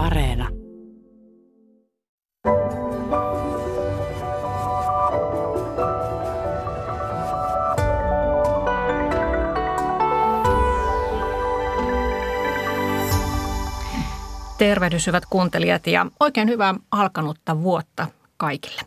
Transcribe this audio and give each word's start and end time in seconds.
Areena. 0.00 0.48
Tervehdys 14.58 15.06
hyvät 15.06 15.26
kuuntelijat 15.30 15.86
ja 15.86 16.06
oikein 16.20 16.48
hyvää 16.48 16.74
alkanutta 16.90 17.62
vuotta 17.62 18.06
kaikille. 18.36 18.82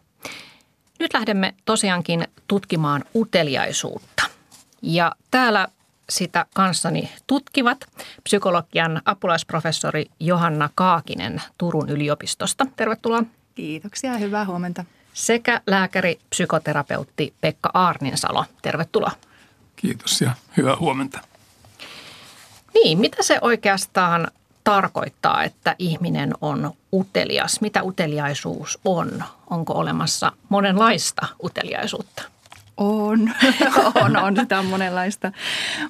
Nyt 1.00 1.14
lähdemme 1.14 1.54
tosiaankin 1.66 2.28
tutkimaan 2.48 3.04
uteliaisuutta. 3.16 4.24
Ja 4.82 5.12
täällä 5.32 5.68
sitä 6.10 6.46
kanssani 6.54 7.12
tutkivat 7.28 7.86
psykologian 8.24 9.02
apulaisprofessori 9.06 10.06
Johanna 10.20 10.70
Kaakinen 10.76 11.42
Turun 11.58 11.90
yliopistosta. 11.90 12.66
Tervetuloa. 12.76 13.24
Kiitoksia, 13.56 14.18
hyvää 14.18 14.46
huomenta. 14.46 14.86
Sekä 15.14 15.62
lääkäri, 15.68 16.20
psykoterapeutti 16.30 17.34
Pekka 17.42 17.70
Aarninsalo. 17.74 18.46
Tervetuloa. 18.62 19.12
Kiitos 19.76 20.22
ja 20.22 20.32
hyvää 20.58 20.76
huomenta. 20.80 21.20
Niin, 22.74 23.00
mitä 23.00 23.24
se 23.24 23.38
oikeastaan 23.42 24.28
tarkoittaa, 24.64 25.44
että 25.44 25.76
ihminen 25.80 26.34
on 26.42 26.74
utelias? 26.94 27.62
Mitä 27.62 27.84
uteliaisuus 27.84 28.80
on? 28.86 29.24
Onko 29.50 29.74
olemassa 29.74 30.32
monenlaista 30.50 31.28
uteliaisuutta? 31.44 32.33
On, 32.78 33.32
on, 34.04 34.18
on. 34.18 34.38
Sitä 34.38 34.60
on 34.60 34.66
monenlaista, 34.66 35.32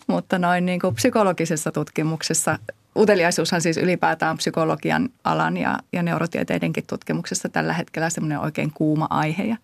mutta 0.08 0.40
noin 0.40 0.66
niin 0.66 0.80
kuin 0.80 0.96
psykologisessa 0.96 1.72
tutkimuksessa, 1.72 2.60
uteliaisuushan 2.96 3.62
siis 3.62 3.78
ylipäätään 3.78 4.38
psykologian 4.38 5.10
alan 5.24 5.58
ja, 5.58 5.80
ja 5.94 6.04
neurotieteidenkin 6.04 6.84
tutkimuksessa 6.88 7.50
tällä 7.50 7.74
hetkellä 7.74 8.10
semmoinen 8.10 8.40
oikein 8.40 8.72
kuuma 8.74 9.08
aihe. 9.10 9.44
Ja 9.44 9.58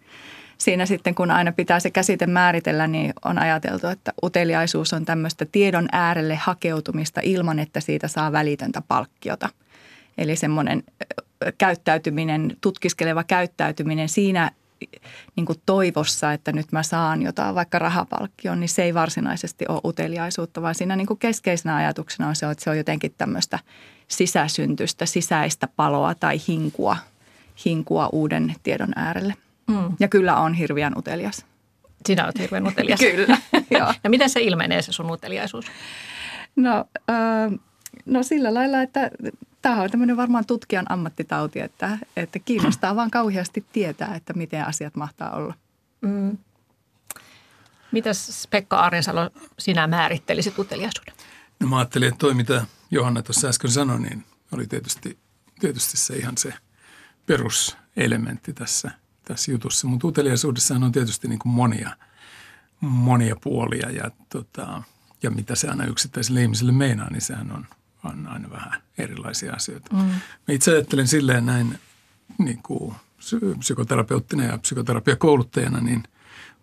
siinä 0.58 0.85
sitten, 0.85 1.16
kun 1.16 1.31
aina 1.31 1.52
pitää 1.52 1.80
se 1.80 1.91
käsite 1.91 2.27
määritellä, 2.27 2.88
niin 2.88 3.13
on 3.25 3.39
ajateltu, 3.39 3.88
että 3.88 4.13
uteliaisuus 4.23 4.93
on 4.93 5.05
tämmöistä 5.05 5.45
tiedon 5.52 5.89
äärelle 5.91 6.36
hakeutumista 6.36 7.21
ilman, 7.23 7.59
että 7.59 7.80
siitä 7.80 8.08
saa 8.08 8.31
välitöntä 8.31 8.81
palkkiota. 8.88 9.49
Eli 10.17 10.36
semmoinen 10.36 10.83
käyttäytyminen, 11.58 12.58
tutkiskeleva 12.61 13.23
käyttäytyminen 13.23 14.09
siinä 14.09 14.52
niin 15.35 15.45
kuin 15.45 15.61
toivossa, 15.66 16.33
että 16.33 16.52
nyt 16.52 16.72
mä 16.72 16.83
saan 16.83 17.22
jotain, 17.22 17.55
vaikka 17.55 17.80
rahapalkkion, 17.80 18.59
niin 18.59 18.69
se 18.69 18.83
ei 18.83 18.94
varsinaisesti 18.94 19.66
ole 19.69 19.81
uteliaisuutta, 19.86 20.61
vaan 20.61 20.75
siinä 20.75 20.95
niin 20.95 21.08
kuin 21.08 21.19
keskeisenä 21.19 21.75
ajatuksena 21.75 22.30
on 22.30 22.36
se, 22.36 22.52
että 22.52 22.63
se 22.63 22.69
on 22.69 22.77
jotenkin 22.77 23.13
tämmöistä 23.17 23.59
sisäsyntystä, 24.08 25.05
sisäistä 25.05 25.67
paloa 25.75 26.16
tai 26.16 26.41
hinkua, 26.47 26.97
hinkua 27.66 28.09
uuden 28.11 28.55
tiedon 28.63 28.94
äärelle. 28.95 29.33
Mm. 29.67 29.95
Ja 29.99 30.08
kyllä 30.08 30.38
on 30.38 30.53
hirveän 30.53 30.97
utelias. 30.97 31.45
Sinä 32.05 32.25
olet 32.25 32.39
hirveän 32.39 32.67
utelias. 32.67 32.99
kyllä, 33.16 33.38
joo. 33.80 33.93
Ja 34.03 34.09
miten 34.09 34.30
se 34.30 34.41
ilmenee 34.41 34.81
se 34.81 34.91
sun 34.91 35.11
uteliaisuus? 35.11 35.66
No, 36.55 36.86
äh, 37.09 37.59
no 38.05 38.23
sillä 38.23 38.53
lailla, 38.53 38.81
että 38.81 39.11
tämä 39.61 39.81
on 39.81 39.91
tämmöinen 39.91 40.17
varmaan 40.17 40.45
tutkijan 40.45 40.85
ammattitauti, 40.89 41.59
että, 41.59 41.97
että 42.17 42.39
kiinnostaa 42.39 42.95
vaan 42.95 43.11
kauheasti 43.11 43.65
tietää, 43.71 44.15
että 44.15 44.33
miten 44.33 44.65
asiat 44.65 44.95
mahtaa 44.95 45.31
olla. 45.31 45.53
Mm. 46.02 46.38
Mitäs 47.91 48.47
Pekka 48.52 48.77
Aarensalo 48.77 49.30
sinä 49.59 49.87
määrittelisit 49.87 50.59
uteliaisuuden? 50.59 51.13
No 51.59 51.67
mä 51.67 51.77
ajattelin, 51.77 52.07
että 52.07 52.17
toi 52.17 52.33
mitä 52.33 52.65
Johanna 52.91 53.21
tuossa 53.21 53.47
äsken 53.47 53.71
sanoi, 53.71 53.99
niin 53.99 54.25
oli 54.52 54.67
tietysti, 54.67 55.17
tietysti 55.59 55.97
se 55.97 56.15
ihan 56.15 56.37
se 56.37 56.53
peruselementti 57.25 58.53
tässä, 58.53 58.91
tässä 59.25 59.52
jutussa. 59.52 59.87
Mutta 59.87 60.07
uteliaisuudessahan 60.07 60.83
on 60.83 60.91
tietysti 60.91 61.27
niin 61.27 61.39
kuin 61.39 61.53
monia, 61.53 61.95
monia 62.80 63.36
puolia 63.43 63.89
ja, 63.89 64.11
tota, 64.30 64.83
ja 65.23 65.31
mitä 65.31 65.55
se 65.55 65.67
aina 65.67 65.86
yksittäiselle 65.86 66.41
ihmiselle 66.41 66.71
meinaa, 66.71 67.09
niin 67.09 67.21
sehän 67.21 67.52
on– 67.52 67.65
on 68.04 68.27
aina 68.27 68.49
vähän 68.49 68.82
erilaisia 68.98 69.54
asioita. 69.54 69.95
Mm. 69.95 69.99
Mä 69.99 70.54
itse 70.54 70.71
ajattelen 70.71 71.08
silleen 71.08 71.45
näin 71.45 71.80
niin 72.37 72.60
kuin 72.64 72.95
psykoterapeuttina 73.60 74.43
ja 74.43 74.58
psykoterapiakouluttajana, 74.58 75.82
niin 75.82 76.04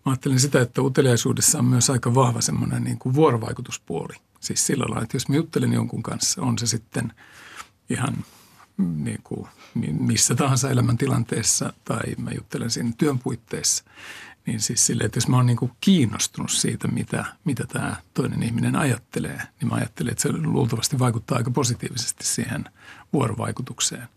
mä 0.07 0.13
ajattelen 0.13 0.41
sitä, 0.41 0.61
että 0.61 0.83
uteliaisuudessa 0.83 1.59
on 1.59 1.65
myös 1.65 1.91
aika 1.91 2.15
vahva 2.15 2.41
semmoinen 2.41 2.85
niin 2.85 2.99
kuin 2.99 3.15
vuorovaikutuspuoli. 3.15 4.15
Siis 4.41 4.67
sillä 4.67 4.85
lailla, 4.89 5.03
että 5.03 5.17
jos 5.17 5.29
mä 5.29 5.37
juttelen 5.37 5.73
jonkun 5.73 6.03
kanssa, 6.03 6.43
on 6.43 6.59
se 6.59 6.67
sitten 6.67 7.13
ihan 7.91 8.25
niin 8.77 9.21
kuin 9.25 9.49
missä 9.99 10.35
tahansa 10.35 10.71
elämäntilanteessa 10.71 11.73
tai 11.85 12.03
mä 12.19 12.31
juttelen 12.31 12.71
siinä 12.71 12.93
työn 12.99 13.19
puitteissa, 13.19 13.85
niin 14.47 14.61
siis 14.61 14.87
sille, 14.87 15.05
että 15.05 15.17
jos 15.17 15.29
mä 15.29 15.37
oon 15.37 15.47
niin 15.47 15.73
kiinnostunut 15.81 16.51
siitä, 16.51 16.89
mitä, 16.89 17.25
mitä 17.45 17.65
tämä 17.67 17.97
toinen 18.15 18.43
ihminen 18.43 18.77
ajattelee, 18.77 19.43
niin 19.61 19.69
mä 19.69 19.75
ajattelen, 19.75 20.13
että 20.13 20.23
se 20.23 20.33
luultavasti 20.33 20.99
vaikuttaa 20.99 21.39
aika 21.39 21.51
positiivisesti 21.51 22.27
siihen 22.27 22.65
vuorovaikutukseen. 23.13 24.09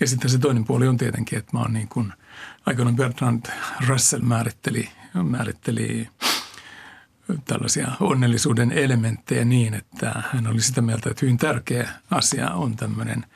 Ja 0.00 0.06
sitten 0.06 0.30
se 0.30 0.38
toinen 0.38 0.64
puoli 0.64 0.88
on 0.88 0.96
tietenkin, 0.96 1.38
että 1.38 1.56
mä 1.56 1.60
oon 1.60 1.72
niin 1.72 1.88
kuin, 1.88 2.12
aikoinaan 2.66 2.96
Bertrand 2.96 3.46
Russell 3.88 4.22
määritteli, 4.22 4.88
määritteli 5.22 6.08
tällaisia 7.44 7.92
onnellisuuden 8.00 8.72
elementtejä 8.72 9.44
niin, 9.44 9.74
että 9.74 10.22
hän 10.32 10.46
oli 10.46 10.62
sitä 10.62 10.82
mieltä, 10.82 11.10
että 11.10 11.20
hyvin 11.26 11.38
tärkeä 11.38 11.90
asia 12.10 12.50
on 12.50 12.76
tämmöinen 12.76 13.26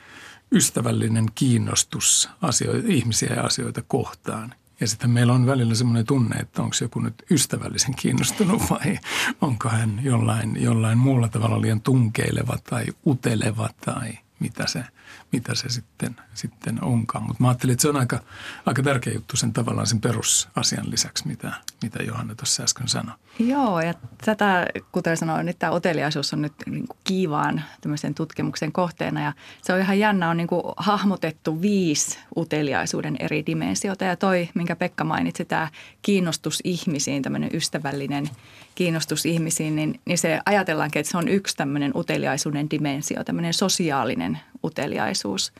ystävällinen 0.51 1.25
kiinnostus 1.35 2.29
asioita, 2.41 2.87
ihmisiä 2.87 3.33
ja 3.35 3.41
asioita 3.41 3.81
kohtaan– 3.87 4.53
ja 4.79 4.87
sitten 4.87 5.09
meillä 5.09 5.33
on 5.33 5.45
välillä 5.45 5.75
semmoinen 5.75 6.05
tunne, 6.05 6.35
että 6.35 6.61
onko 6.61 6.75
joku 6.81 6.99
nyt 6.99 7.23
ystävällisen 7.31 7.95
kiinnostunut 7.95 8.61
vai 8.69 8.99
onko 9.41 9.69
hän 9.69 9.99
jollain, 10.03 10.63
jollain 10.63 10.97
muulla 10.97 11.27
tavalla 11.27 11.61
liian 11.61 11.81
tunkeileva 11.81 12.57
tai 12.69 12.85
uteleva 13.05 13.69
tai 13.85 14.17
mitä 14.39 14.67
se, 14.67 14.83
mitä 15.31 15.55
se 15.55 15.69
sitten, 15.69 16.15
sitten 16.33 16.83
onkaan. 16.83 17.23
Mutta 17.23 17.43
mä 17.43 17.47
ajattelin, 17.47 17.73
että 17.73 17.81
se 17.81 17.89
on 17.89 17.97
aika, 17.97 18.19
aika 18.65 18.83
tärkeä 18.83 19.13
juttu 19.13 19.37
sen 19.37 19.53
tavallaan 19.53 19.87
sen 19.87 20.01
perusasian 20.01 20.91
lisäksi, 20.91 21.27
mitä, 21.27 21.53
mitä 21.83 22.03
Johanna 22.03 22.35
tuossa 22.35 22.63
äsken 22.63 22.87
sanoi. 22.87 23.15
Joo, 23.39 23.81
ja 23.81 23.93
tätä, 24.25 24.67
kuten 24.91 25.17
sanoin, 25.17 25.45
niin 25.45 25.55
tämä 25.59 25.71
oteliaisuus 25.71 26.33
on 26.33 26.41
nyt 26.41 26.53
niin 26.65 26.87
kuin 26.87 26.97
kiivaan 27.03 27.61
tämmöisen 27.81 28.15
tutkimuksen 28.15 28.71
kohteena. 28.71 29.21
Ja 29.21 29.33
se 29.61 29.73
on 29.73 29.79
ihan 29.79 29.99
jännä, 29.99 30.29
on 30.29 30.37
niin 30.37 30.47
kuin 30.47 30.63
hahmotettu 30.77 31.61
viisi 31.61 32.19
uteliaisuuden 32.37 33.15
eri 33.19 33.45
dimensiota. 33.45 34.05
Ja 34.05 34.15
toi, 34.15 34.49
minkä 34.53 34.75
Pekka 34.75 35.03
mainitsi, 35.03 35.45
tämä 35.45 35.67
kiinnostus 36.01 36.59
ihmisiin, 36.63 37.23
tämmöinen 37.23 37.49
ystävällinen 37.53 38.29
kiinnostus 38.75 39.25
ihmisiin, 39.25 39.75
niin, 39.75 39.99
niin 40.05 40.17
se 40.17 40.39
ajatellaankin, 40.45 40.99
että 40.99 41.11
se 41.11 41.17
on 41.17 41.27
yksi 41.27 41.57
tämmöinen 41.57 41.91
uteliaisuuden 41.95 42.69
dimensio, 42.69 43.23
tämmöinen 43.23 43.53
sosiaalinen 43.53 44.39
uteliaisuus. 44.65 45.53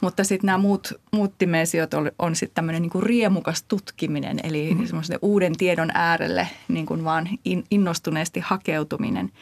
Mutta 0.00 0.24
sitten 0.24 0.46
nämä 0.46 0.58
muut, 0.58 0.92
muut 1.12 1.34
dimensiot 1.40 1.94
on, 1.94 2.12
on 2.18 2.36
sitten 2.36 2.54
tämmöinen 2.54 2.82
niin 2.82 3.02
riemukas 3.02 3.62
tutkiminen, 3.62 4.40
eli 4.42 4.74
mm. 4.74 4.86
semmoisen 4.86 5.18
uuden 5.22 5.56
tiedon 5.56 5.90
äärelle 5.94 6.48
niin 6.68 6.86
kuin 6.86 7.04
vaan 7.04 7.28
in, 7.44 7.64
innostuneesti 7.70 8.40
hakeutuminen. 8.40 9.32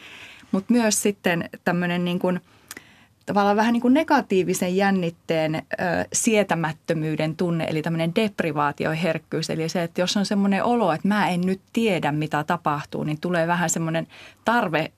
Mutta 0.51 0.73
myös 0.73 1.01
sitten 1.01 1.49
tämmöinen 1.63 2.05
niin 2.05 2.19
kuin– 2.19 2.39
tavallaan 3.33 3.55
vähän 3.55 3.73
niin 3.73 3.81
kuin 3.81 3.93
negatiivisen 3.93 4.75
jännitteen 4.75 5.55
ö, 5.55 5.61
sietämättömyyden 6.13 7.35
tunne, 7.35 7.63
eli 7.69 7.81
tämmöinen 7.81 8.15
deprivaatioherkkyys. 8.15 9.49
Eli 9.49 9.69
se, 9.69 9.83
että 9.83 10.01
jos 10.01 10.17
on 10.17 10.25
semmoinen 10.25 10.63
olo, 10.63 10.93
että 10.93 11.07
mä 11.07 11.29
en 11.29 11.41
nyt 11.41 11.61
tiedä, 11.73 12.11
mitä 12.11 12.43
tapahtuu, 12.43 13.03
niin 13.03 13.19
tulee 13.21 13.47
vähän 13.47 13.69
semmoinen 13.69 14.07
tarve 14.45 14.91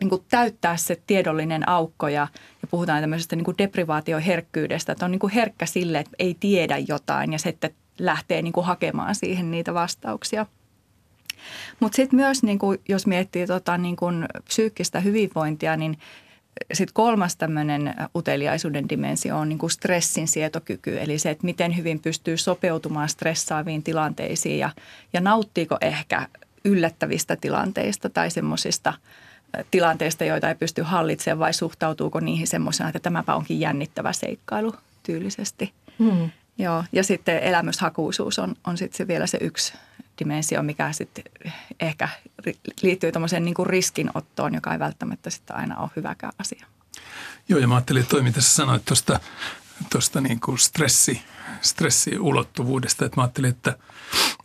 niin 0.00 0.10
kuin 0.10 0.24
täyttää 0.30 0.76
se 0.76 1.02
tiedollinen 1.06 1.68
aukko 1.68 2.08
ja, 2.08 2.28
ja 2.62 2.68
puhutaan 2.70 3.00
tämmöisestä 3.00 3.36
niin 3.36 3.44
kuin 3.44 3.58
deprivaatioherkkyydestä, 3.58 4.92
että 4.92 5.04
on 5.04 5.10
niin 5.10 5.18
kuin 5.18 5.32
herkkä 5.32 5.66
sille, 5.66 5.98
että 5.98 6.16
ei 6.18 6.36
tiedä 6.40 6.78
jotain 6.78 7.32
ja 7.32 7.38
sitten 7.38 7.74
lähtee 7.98 8.42
niin 8.42 8.52
kuin 8.52 8.66
hakemaan 8.66 9.14
siihen 9.14 9.50
niitä 9.50 9.74
vastauksia. 9.74 10.46
Mutta 11.80 11.96
sitten 11.96 12.16
myös, 12.16 12.42
niin 12.42 12.58
kuin, 12.58 12.80
jos 12.88 13.06
miettii 13.06 13.46
tota, 13.46 13.78
niin 13.78 13.96
kuin 13.96 14.24
psyykkistä 14.44 15.00
hyvinvointia, 15.00 15.76
niin 15.76 15.98
sitten 16.72 16.94
kolmas 16.94 17.36
tämmöinen 17.36 17.94
uteliaisuuden 18.16 18.88
dimensio 18.88 19.38
on 19.38 19.48
niin 19.48 19.58
kuin 19.58 19.70
stressin 19.70 20.28
sietokyky, 20.28 21.00
eli 21.00 21.18
se, 21.18 21.30
että 21.30 21.44
miten 21.44 21.76
hyvin 21.76 22.00
pystyy 22.00 22.36
sopeutumaan 22.36 23.08
stressaaviin 23.08 23.82
tilanteisiin 23.82 24.58
ja, 24.58 24.70
ja 25.12 25.20
nauttiiko 25.20 25.78
ehkä 25.80 26.28
yllättävistä 26.64 27.36
tilanteista 27.36 28.10
tai 28.10 28.30
semmoisista 28.30 28.94
tilanteista, 29.70 30.24
joita 30.24 30.48
ei 30.48 30.54
pysty 30.54 30.82
hallitsemaan 30.82 31.38
vai 31.38 31.54
suhtautuuko 31.54 32.20
niihin 32.20 32.46
semmoisena, 32.46 32.88
että 32.88 33.00
tämäpä 33.00 33.34
onkin 33.34 33.60
jännittävä 33.60 34.12
seikkailu 34.12 34.74
tyylisesti. 35.02 35.72
Hmm. 35.98 36.30
Joo, 36.58 36.84
ja 36.92 37.04
sitten 37.04 37.38
elämyshakuisuus 37.38 38.38
on, 38.38 38.54
on 38.66 38.78
sitten 38.78 38.96
se 38.96 39.08
vielä 39.08 39.26
se 39.26 39.38
yksi 39.40 39.74
dimensio, 40.18 40.62
mikä 40.62 40.92
sitten 40.92 41.24
ehkä 41.80 42.08
liittyy 42.82 43.12
tämmöiseen 43.12 43.44
niin 43.44 43.54
kuin 43.54 43.66
riskinottoon, 43.66 44.54
joka 44.54 44.72
ei 44.72 44.78
välttämättä 44.78 45.30
sitten 45.30 45.56
aina 45.56 45.76
ole 45.76 45.90
hyväkään 45.96 46.32
asia. 46.38 46.66
Joo, 47.48 47.60
ja 47.60 47.68
mä 47.68 47.74
ajattelin, 47.74 48.02
että 48.02 48.10
toi 48.10 48.22
mitä 48.22 48.40
sä 48.40 48.48
sanoit 48.48 48.84
tuosta 48.84 49.20
tosta 49.90 50.20
niin 50.20 50.40
kuin 50.40 50.58
stressi, 50.58 51.22
stressiulottuvuudesta, 51.60 53.04
että 53.04 53.16
mä 53.16 53.22
ajattelin, 53.22 53.50
että, 53.50 53.76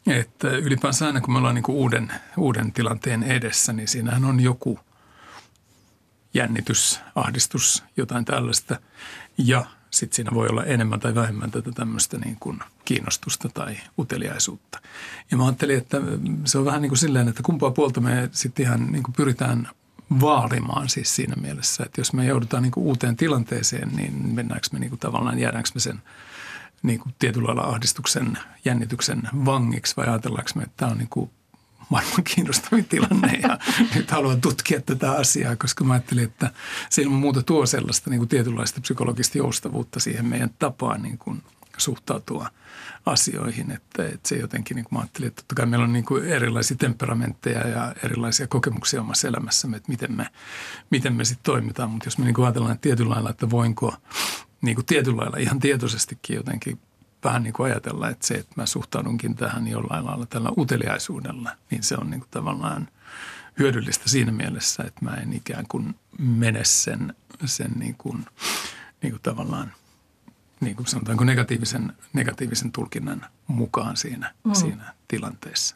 että 0.07 0.49
ylipäänsä 0.49 1.05
aina 1.05 1.21
kun 1.21 1.33
me 1.33 1.37
ollaan 1.37 1.55
niin 1.55 1.63
kuin 1.63 1.75
uuden, 1.75 2.11
uuden 2.37 2.71
tilanteen 2.71 3.23
edessä, 3.23 3.73
niin 3.73 3.87
siinähän 3.87 4.25
on 4.25 4.39
joku 4.39 4.79
jännitys, 6.33 6.99
ahdistus, 7.15 7.83
jotain 7.97 8.25
tällaista. 8.25 8.79
Ja 9.37 9.65
sitten 9.91 10.15
siinä 10.15 10.31
voi 10.33 10.47
olla 10.47 10.63
enemmän 10.63 10.99
tai 10.99 11.15
vähemmän 11.15 11.51
tätä 11.51 11.71
tämmöistä 11.71 12.17
niin 12.17 12.37
kuin 12.39 12.59
kiinnostusta 12.85 13.49
tai 13.49 13.77
uteliaisuutta. 13.99 14.79
Ja 15.31 15.37
mä 15.37 15.45
ajattelin, 15.45 15.77
että 15.77 15.97
se 16.45 16.57
on 16.57 16.65
vähän 16.65 16.81
niin 16.81 16.89
kuin 16.89 16.99
silleen, 16.99 17.27
että 17.27 17.43
kumpaa 17.43 17.71
puolta 17.71 18.01
me 18.01 18.29
sitten 18.31 18.65
ihan 18.65 18.91
niin 18.91 19.03
kuin 19.03 19.15
pyritään 19.15 19.69
vaalimaan 20.21 20.89
siis 20.89 21.15
siinä 21.15 21.35
mielessä, 21.41 21.83
että 21.83 22.01
jos 22.01 22.13
me 22.13 22.25
joudutaan 22.25 22.63
niin 22.63 22.71
kuin 22.71 22.85
uuteen 22.85 23.15
tilanteeseen, 23.15 23.89
niin 23.95 24.35
mennäänkö 24.35 24.67
me 24.71 24.79
niin 24.79 24.89
kuin 24.89 24.99
tavallaan, 24.99 25.39
jäädäänkö 25.39 25.69
me 25.73 25.79
sen 25.79 26.01
niin 26.83 26.99
kuin 26.99 27.15
tietyllä 27.19 27.47
lailla 27.47 27.63
ahdistuksen, 27.63 28.37
jännityksen 28.65 29.21
vangiksi 29.45 29.97
vai 29.97 30.07
ajatellaanko 30.07 30.51
me, 30.55 30.63
että 30.63 30.73
tämä 30.77 30.91
on 30.91 30.97
niin 30.97 31.09
kuin 31.09 31.31
maailman 31.89 32.23
kiinnostavin 32.23 32.85
tilanne 32.85 33.39
ja 33.43 33.59
nyt 33.95 34.11
haluan 34.11 34.41
tutkia 34.41 34.81
tätä 34.81 35.11
asiaa, 35.11 35.55
koska 35.55 35.83
mä 35.83 35.93
ajattelin, 35.93 36.23
että 36.23 36.51
se 36.89 37.01
ilman 37.01 37.19
muuta 37.19 37.43
tuo 37.43 37.65
sellaista 37.65 38.09
niin 38.09 38.19
kuin 38.19 38.29
tietynlaista 38.29 38.81
psykologista 38.81 39.37
joustavuutta 39.37 39.99
siihen 39.99 40.25
meidän 40.25 40.49
tapaan 40.59 41.01
niin 41.01 41.17
kuin 41.17 41.43
suhtautua 41.77 42.49
asioihin, 43.05 43.71
että, 43.71 44.05
että 44.05 44.29
se 44.29 44.35
jotenkin, 44.35 44.75
niin 44.75 44.85
kuin 44.85 44.93
mä 44.93 44.99
ajattelin, 44.99 45.27
että 45.27 45.41
totta 45.41 45.55
kai 45.55 45.65
meillä 45.65 45.83
on 45.83 45.93
niin 45.93 46.05
kuin 46.05 46.25
erilaisia 46.25 46.77
temperamentteja 46.77 47.67
ja 47.67 47.95
erilaisia 48.03 48.47
kokemuksia 48.47 49.01
omassa 49.01 49.27
elämässämme, 49.27 49.77
että 49.77 49.91
miten 49.91 50.11
me, 50.11 50.27
miten 50.89 51.13
me 51.13 51.25
sitten 51.25 51.43
toimitaan, 51.43 51.89
mutta 51.89 52.07
jos 52.07 52.17
me 52.17 52.25
niin 52.25 52.35
kuin 52.35 52.45
ajatellaan 52.45 52.73
että 52.73 52.81
tietyllä 52.81 53.13
lailla, 53.13 53.29
että 53.29 53.49
voinko 53.49 53.93
niin 54.61 54.75
kuin 54.75 54.85
tietyllä 54.85 55.17
lailla 55.17 55.37
ihan 55.37 55.59
tietoisestikin 55.59 56.35
jotenkin 56.35 56.79
vähän 57.23 57.43
niin 57.43 57.53
kuin 57.53 57.71
ajatella, 57.71 58.09
että 58.09 58.27
se, 58.27 58.33
että 58.33 58.53
mä 58.55 58.65
suhtaudunkin 58.65 59.35
tähän 59.35 59.67
jollain 59.67 60.05
lailla 60.05 60.25
tällä 60.25 60.49
uteliaisuudella, 60.57 61.51
niin 61.71 61.83
se 61.83 61.95
on 61.95 62.09
niin 62.09 62.19
kuin 62.19 62.29
tavallaan 62.31 62.87
hyödyllistä 63.59 64.09
siinä 64.09 64.31
mielessä, 64.31 64.83
että 64.83 65.05
mä 65.05 65.13
en 65.13 65.33
ikään 65.33 65.65
kuin 65.67 65.95
mene 66.17 66.63
sen, 66.63 67.13
sen 67.45 67.71
niin 67.75 67.95
kuin, 67.97 68.25
niin 69.01 69.11
kuin 69.11 69.21
tavallaan 69.23 69.73
niin 70.59 70.75
kuin 70.75 70.87
sanotaanko 70.87 71.23
negatiivisen, 71.23 71.93
negatiivisen 72.13 72.71
tulkinnan 72.71 73.25
mukaan 73.47 73.97
siinä, 73.97 74.33
mm. 74.43 74.53
siinä 74.53 74.93
tilanteessa. 75.07 75.75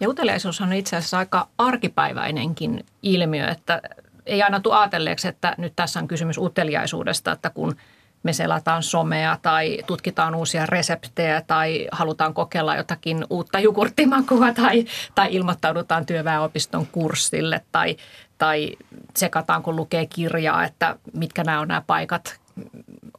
Ja 0.00 0.08
uteliaisuus 0.08 0.60
on 0.60 0.72
itse 0.72 0.96
asiassa 0.96 1.18
aika 1.18 1.48
arkipäiväinenkin 1.58 2.86
ilmiö, 3.02 3.48
että 3.48 3.82
ei 4.26 4.42
aina 4.42 4.60
tule 4.60 4.76
ajatelleeksi, 4.76 5.28
että 5.28 5.54
nyt 5.58 5.72
tässä 5.76 6.00
on 6.00 6.08
kysymys 6.08 6.38
uteliaisuudesta, 6.38 7.32
että 7.32 7.50
kun– 7.50 7.76
me 8.22 8.32
selataan 8.32 8.82
somea 8.82 9.38
tai 9.42 9.78
tutkitaan 9.86 10.34
uusia 10.34 10.66
reseptejä 10.66 11.42
tai 11.46 11.88
halutaan 11.92 12.34
kokeilla 12.34 12.76
jotakin 12.76 13.26
uutta 13.30 13.58
jogurttimakua 13.58 14.52
tai, 14.52 14.84
tai 15.14 15.34
ilmoittaudutaan 15.34 16.06
työväenopiston 16.06 16.86
kurssille 16.86 17.60
tai, 17.72 17.96
tai 18.38 18.76
sekataan, 19.16 19.62
kun 19.62 19.76
lukee 19.76 20.06
kirjaa, 20.06 20.64
että 20.64 20.96
mitkä 21.14 21.44
nämä 21.44 21.60
on 21.60 21.68
nämä 21.68 21.82
paikat 21.86 22.40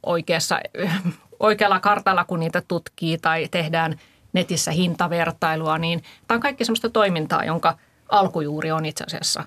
oikeassa, 0.02 0.60
oikealla 1.40 1.80
kartalla, 1.80 2.24
kun 2.24 2.40
niitä 2.40 2.62
tutkii 2.68 3.18
tai 3.18 3.48
tehdään 3.50 3.98
netissä 4.32 4.70
hintavertailua, 4.70 5.78
niin 5.78 6.02
tämä 6.28 6.36
on 6.36 6.42
kaikki 6.42 6.64
sellaista 6.64 6.90
toimintaa, 6.90 7.44
jonka 7.44 7.78
alkujuuri 8.08 8.72
on 8.72 8.84
itse 8.84 9.04
asiassa 9.04 9.44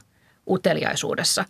uteliaisuudessa. 0.49 1.45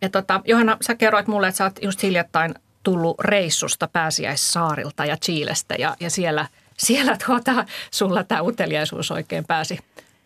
ja 0.00 0.08
tota, 0.08 0.40
Johanna, 0.44 0.76
sä 0.80 0.94
kerroit 0.94 1.26
mulle, 1.26 1.48
että 1.48 1.56
sä 1.56 1.64
oot 1.64 1.82
just 1.82 2.02
hiljattain 2.02 2.54
tullut 2.82 3.20
reissusta 3.20 3.88
pääsiäissaarilta 3.88 5.04
ja 5.04 5.16
Chiilestä 5.16 5.74
ja, 5.74 5.96
ja 6.00 6.10
siellä, 6.10 6.46
siellä 6.78 7.16
tuota, 7.26 7.66
sulla 7.90 8.24
tämä 8.24 8.42
uteliaisuus 8.42 9.10
oikein 9.10 9.44
pääsi 9.44 9.78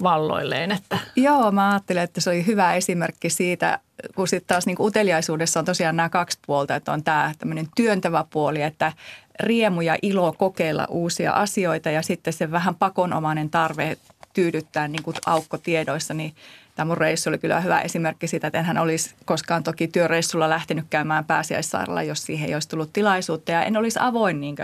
valloilleen. 0.03 0.73
Että. 0.73 0.99
Joo, 1.17 1.51
mä 1.51 1.71
ajattelen, 1.71 2.03
että 2.03 2.21
se 2.21 2.31
oli 2.31 2.47
hyvä 2.47 2.75
esimerkki 2.75 3.31
siitä, 3.31 3.79
kun 4.15 4.29
sitten 4.29 4.49
taas 4.49 4.67
niin 4.67 4.77
uteliaisuudessa 4.81 5.61
on 5.61 5.67
tosiaan 5.67 5.97
nämä 5.97 6.09
kaksi 6.09 6.39
puolta, 6.47 6.77
että 6.77 6.93
on 6.93 7.03
tämä 7.05 7.33
tämmöinen 7.39 7.69
työntävä 7.77 8.25
puoli, 8.31 8.63
että 8.63 8.93
riemu 9.41 9.81
ja 9.81 9.97
ilo 10.03 10.33
kokeilla 10.33 10.87
uusia 10.91 11.33
asioita 11.33 11.91
ja 11.91 12.03
sitten 12.03 12.33
se 12.33 12.51
vähän 12.51 12.75
pakonomainen 12.75 13.51
tarve 13.51 13.97
tyydyttää 14.33 14.89
niin 14.89 15.03
kuin 15.03 15.17
aukko 15.27 15.59
tiedoissa, 15.59 16.15
niin 16.15 16.35
Tämä 16.77 16.89
mun 16.89 16.99
reissu 16.99 17.31
oli 17.31 17.39
kyllä 17.39 17.61
hyvä 17.61 17.81
esimerkki 17.81 18.27
siitä, 18.27 18.47
että 18.47 18.59
enhän 18.59 18.79
olisi 18.79 19.15
koskaan 19.25 19.63
toki 19.63 19.89
työreissulla 19.89 20.51
lähtenyt 20.51 20.87
käymään 20.91 21.25
pääsiäissaarella, 21.25 22.03
jos 22.03 22.25
siihen 22.25 22.49
ei 22.49 22.55
olisi 22.55 22.69
tullut 22.69 22.93
tilaisuutta. 22.93 23.53
Ja 23.53 23.63
en 23.63 23.77
olisi 23.77 23.99
avoin 24.03 24.41
niin 24.41 24.57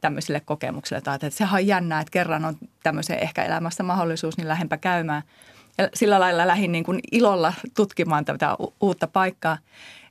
tämmöisille 0.00 0.40
kokemuksille. 0.40 1.00
Tai 1.00 1.14
että 1.14 1.30
sehän 1.30 1.60
on 1.60 1.66
jännää, 1.66 2.00
että 2.00 2.10
kerran 2.10 2.44
on 2.44 2.56
tämmöisen 2.82 3.18
ehkä 3.18 3.44
elämässä 3.44 3.82
mahdollisuus, 3.82 4.36
niin 4.36 4.48
lähempä 4.48 4.76
käymään. 4.76 5.22
Ja 5.78 5.88
sillä 5.94 6.20
lailla 6.20 6.46
lähdin 6.46 6.72
niin 6.72 6.84
kuin 6.84 7.00
ilolla 7.12 7.52
tutkimaan 7.76 8.24
tätä 8.24 8.56
uutta 8.80 9.06
paikkaa. 9.06 9.58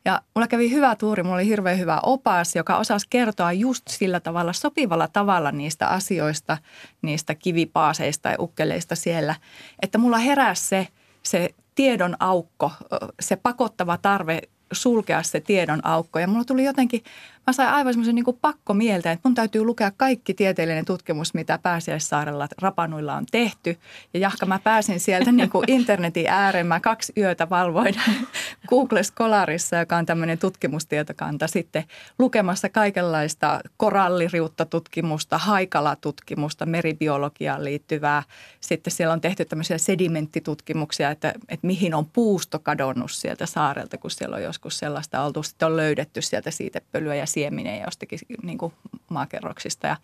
Ja 0.06 0.22
mulla 0.36 0.48
kävi 0.48 0.72
hyvä 0.72 0.96
tuuri, 0.96 1.24
mulla 1.24 1.36
oli 1.36 1.46
hirveän 1.46 1.80
hyvä 1.80 2.00
opas, 2.04 2.56
joka 2.56 2.78
osasi 2.78 3.08
kertoa 3.10 3.52
just 3.52 3.88
sillä 3.88 4.20
tavalla, 4.20 4.54
sopivalla 4.54 5.08
tavalla 5.08 5.52
niistä 5.52 5.88
asioista, 5.88 6.58
niistä 7.02 7.36
kivipaaseista 7.36 8.30
ja 8.30 8.36
ukkeleista 8.40 8.96
siellä, 8.96 9.36
että 9.82 9.98
mulla 9.98 10.18
heräsi 10.18 10.68
se– 10.68 10.88
se 11.24 11.50
tiedon 11.76 12.16
aukko, 12.20 12.72
se 13.20 13.36
pakottava 13.36 13.98
tarve 13.98 14.42
sulkea 14.72 15.24
se 15.24 15.40
tiedon 15.40 15.86
aukko. 15.86 16.20
Ja 16.20 16.28
mulla 16.28 16.46
tuli 16.46 16.64
jotenkin, 16.64 17.04
mä 17.48 17.54
sain 17.54 17.70
aivan 17.70 17.94
semmoisen 17.94 18.16
niin 18.16 18.26
pakko 18.42 18.74
mieltä, 18.74 19.12
että 19.12 19.30
mun 19.30 19.36
täytyy 19.36 19.64
lukea 19.64 19.92
kaikki 19.98 20.34
tieteellinen 20.34 20.86
tutkimus, 20.86 21.34
mitä 21.34 21.58
Pääsiäissaarella 21.58 22.48
Rapanuilla 22.62 23.16
on 23.16 23.26
tehty. 23.32 23.78
Ja 24.14 24.20
jahka 24.20 24.46
mä 24.46 24.60
pääsin 24.60 25.00
sieltä 25.00 25.32
niin 25.32 25.50
kuin 25.50 25.72
internetin 25.78 26.28
ääreen, 26.28 26.68
mä 26.68 26.80
kaksi 26.80 27.14
yötä 27.18 27.50
valvoin 27.50 27.96
Google 28.70 29.04
Scholarissa, 29.04 29.76
joka 29.76 29.98
on 29.98 30.06
tämmöinen 30.06 30.38
tutkimustietokanta, 30.38 31.48
sitten 31.48 31.84
lukemassa 32.20 32.70
kaikenlaista 32.70 33.60
koralliriutta 33.78 34.66
tutkimusta, 34.66 35.38
haikalatutkimusta, 35.38 36.66
meribiologiaan 36.66 37.64
liittyvää. 37.64 38.24
Sitten 38.62 38.92
siellä 38.92 39.14
on 39.14 39.22
tehty 39.22 39.46
tämmöisiä 39.46 39.78
sedimenttitutkimuksia, 39.78 41.12
että, 41.12 41.34
että 41.50 41.68
mihin 41.68 41.94
on 41.94 42.06
puusto 42.06 42.60
kadonnut 42.60 43.12
sieltä 43.12 43.46
saarelta, 43.46 43.98
kun 43.98 44.12
siellä 44.12 44.36
on 44.36 44.44
joskus 44.44 44.80
sellaista 44.80 45.24
oltu. 45.24 45.44
Sitten 45.44 45.66
on 45.66 45.78
löydetty 45.78 46.22
sieltä 46.22 46.52
siitepölyä 46.52 47.16
ja 47.16 47.26
sieminen 47.40 47.82
jostakin 47.82 48.20
niin 48.44 48.58
kuin 48.58 48.74
maakerroksista. 49.10 49.88
Ja, 49.88 49.96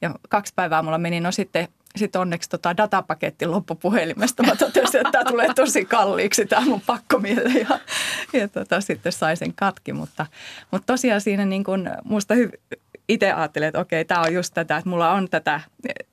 ja 0.00 0.14
kaksi 0.28 0.52
päivää 0.56 0.82
mulla 0.82 0.98
meni, 0.98 1.20
no 1.20 1.32
sitten 1.32 1.68
sitten 1.96 2.20
onneksi 2.20 2.50
tota 2.50 2.76
datapaketti 2.76 3.46
loppupuhelimesta. 3.46 4.42
Mä 4.42 4.56
totesin, 4.56 5.00
että 5.00 5.12
tämä 5.12 5.24
tulee 5.24 5.48
tosi 5.54 5.84
kalliiksi, 5.84 6.46
tämä 6.46 6.66
mun 6.66 6.80
pakkomiele. 6.80 7.48
Ja, 7.48 7.78
ja 8.40 8.48
tota, 8.48 8.80
sitten 8.80 9.12
sai 9.12 9.36
sen 9.36 9.52
katki. 9.54 9.92
Mutta, 9.92 10.26
mutta 10.70 10.86
tosiaan 10.86 11.20
siinä 11.20 11.44
niin 11.44 11.64
kuin 11.64 11.90
musta 12.04 12.34
hy- 12.34 12.78
itse 13.12 13.32
ajattelin, 13.32 13.68
että 13.68 13.80
okei, 13.80 14.04
tämä 14.04 14.20
on 14.20 14.34
just 14.34 14.54
tätä, 14.54 14.76
että 14.76 14.90
mulla 14.90 15.12
on 15.12 15.28
tätä 15.28 15.60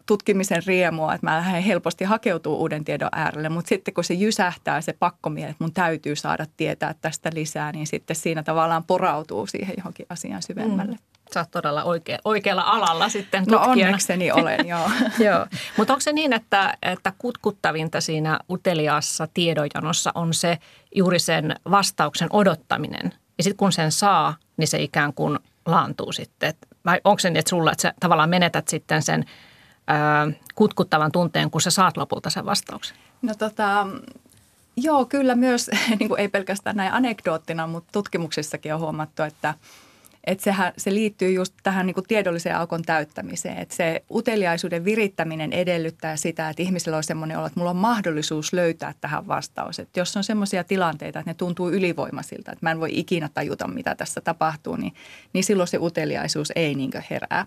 tutkimisen 0.06 0.62
riemua, 0.66 1.14
että 1.14 1.28
mä 1.28 1.38
lähden 1.38 1.64
helposti 1.64 2.06
hakeutuu 2.06 2.58
uuden 2.58 2.86
tiedon 2.86 3.10
äärelle. 3.12 3.50
Mutta 3.50 3.70
sitten 3.70 3.94
kun 3.94 4.04
se 4.04 4.14
jysähtää 4.14 4.82
se 4.82 4.94
pakkomiele, 4.94 5.50
että 5.50 5.64
mun 5.64 5.74
täytyy 5.74 6.16
saada 6.16 6.46
tietää 6.58 6.96
tästä 7.02 7.30
lisää, 7.34 7.72
niin 7.72 7.88
sitten 7.88 8.16
siinä 8.16 8.44
tavallaan 8.44 8.84
porautuu 8.84 9.48
siihen 9.48 9.76
johonkin 9.78 10.06
asiaan 10.10 10.42
syvemmälle. 10.42 10.92
Mm. 10.92 11.00
Sä 11.34 11.40
oot 11.40 11.52
todella 11.52 11.84
oikea, 11.84 12.18
oikealla 12.26 12.62
alalla 12.62 13.10
sitten 13.10 13.46
tutkijana. 13.46 13.66
No 13.66 13.72
onnekseni 13.72 14.32
olen, 14.32 14.68
joo. 14.68 14.90
joo. 15.20 15.48
Mutta 15.78 15.94
onko 15.94 16.02
se 16.02 16.14
niin, 16.14 16.34
että, 16.34 16.78
että 16.82 17.14
kutkuttavinta 17.18 18.02
siinä 18.02 18.40
uteliaassa 18.50 19.28
tiedonjanossa 19.34 20.12
on 20.16 20.34
se 20.34 20.58
juuri 20.96 21.20
sen 21.20 21.56
vastauksen 21.72 22.28
odottaminen? 22.32 23.14
Ja 23.38 23.44
sitten 23.44 23.58
kun 23.58 23.72
sen 23.72 23.92
saa, 23.92 24.36
niin 24.58 24.68
se 24.68 24.82
ikään 24.82 25.14
kuin 25.14 25.40
laantuu 25.66 26.12
sitten. 26.12 26.54
Vai 26.86 27.02
onko 27.04 27.20
se 27.20 27.30
niin, 27.30 27.38
että 27.38 27.50
sulla, 27.50 27.72
että 27.72 27.82
sä 27.82 27.94
tavallaan 28.00 28.30
menetät 28.30 28.68
sitten 28.68 29.02
sen 29.02 29.26
ää, 29.88 30.28
kutkuttavan 30.56 31.12
tunteen, 31.12 31.52
kun 31.52 31.62
sä 31.62 31.72
saat 31.72 31.98
lopulta 31.98 32.30
sen 32.30 32.46
vastauksen? 32.46 32.98
No 33.22 33.36
tota, 33.36 33.88
joo, 34.78 35.06
kyllä 35.06 35.36
myös, 35.36 35.72
niin 36.00 36.10
kuin 36.10 36.20
ei 36.20 36.28
pelkästään 36.28 36.76
näin 36.76 36.94
anekdoottina, 36.94 37.68
mutta 37.68 37.90
tutkimuksissakin 37.92 38.74
on 38.74 38.80
huomattu, 38.80 39.24
että– 39.24 39.54
että 40.30 40.44
sehän, 40.44 40.74
se 40.78 40.94
liittyy 40.94 41.32
just 41.32 41.54
tähän 41.64 41.86
niin 41.86 41.94
kuin 41.94 42.08
tiedolliseen 42.08 42.58
aukon 42.58 42.82
täyttämiseen. 42.82 43.58
Että 43.58 43.76
se 43.76 44.04
uteliaisuuden 44.12 44.86
virittäminen 44.86 45.54
edellyttää 45.54 46.16
sitä, 46.16 46.50
että 46.50 46.64
ihmisellä 46.64 46.98
on 46.98 47.04
semmoinen 47.04 47.38
olo, 47.38 47.48
että 47.48 47.60
mulla 47.60 47.70
on 47.70 47.76
mahdollisuus 47.76 48.54
löytää 48.54 48.94
tähän 49.02 49.28
vastaus. 49.28 49.80
Että 49.80 50.00
jos 50.00 50.18
on 50.18 50.24
semmoisia 50.24 50.64
tilanteita, 50.64 51.20
että 51.20 51.30
ne 51.30 51.34
tuntuu 51.34 51.70
ylivoimaisilta, 51.70 52.52
että 52.52 52.66
mä 52.66 52.72
en 52.72 52.80
voi 52.80 52.90
ikinä 52.92 53.30
tajuta, 53.34 53.68
mitä 53.68 53.96
tässä 53.96 54.22
tapahtuu, 54.22 54.76
niin, 54.76 54.94
niin 55.34 55.44
silloin 55.44 55.68
se 55.68 55.78
uteliaisuus 55.78 56.52
ei 56.56 56.76
niin 56.76 56.92
herää. 57.10 57.46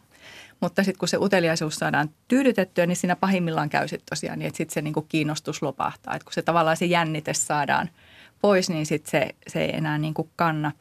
Mutta 0.61 0.85
sitten 0.85 0.99
kun 0.99 1.09
se 1.09 1.17
uteliaisuus 1.17 1.77
saadaan 1.77 2.11
tyydytettyä, 2.29 2.87
niin 2.87 2.97
siinä 2.97 3.17
pahimmillaan 3.17 3.71
käy 3.71 3.89
sitten 3.89 4.07
tosiaan 4.11 4.39
niin, 4.39 4.47
että 4.47 4.57
sitten 4.57 4.75
se 4.75 4.83
niin 4.83 4.95
kuin 4.95 5.07
kiinnostus 5.09 5.63
lopahtaa. 5.63 6.15
Että 6.15 6.25
kun 6.25 6.33
se 6.33 6.43
tavallaan 6.43 6.77
se 6.77 6.87
jännite 6.87 7.35
saadaan– 7.35 7.91
pois, 8.43 8.71
niin 8.71 8.87
sit 8.87 9.07
se, 9.07 9.29
se 9.49 9.65
ei 9.65 9.77
enää 9.77 9.99
niin 9.99 10.15
kuin 10.15 10.31
kanna. 10.37 10.73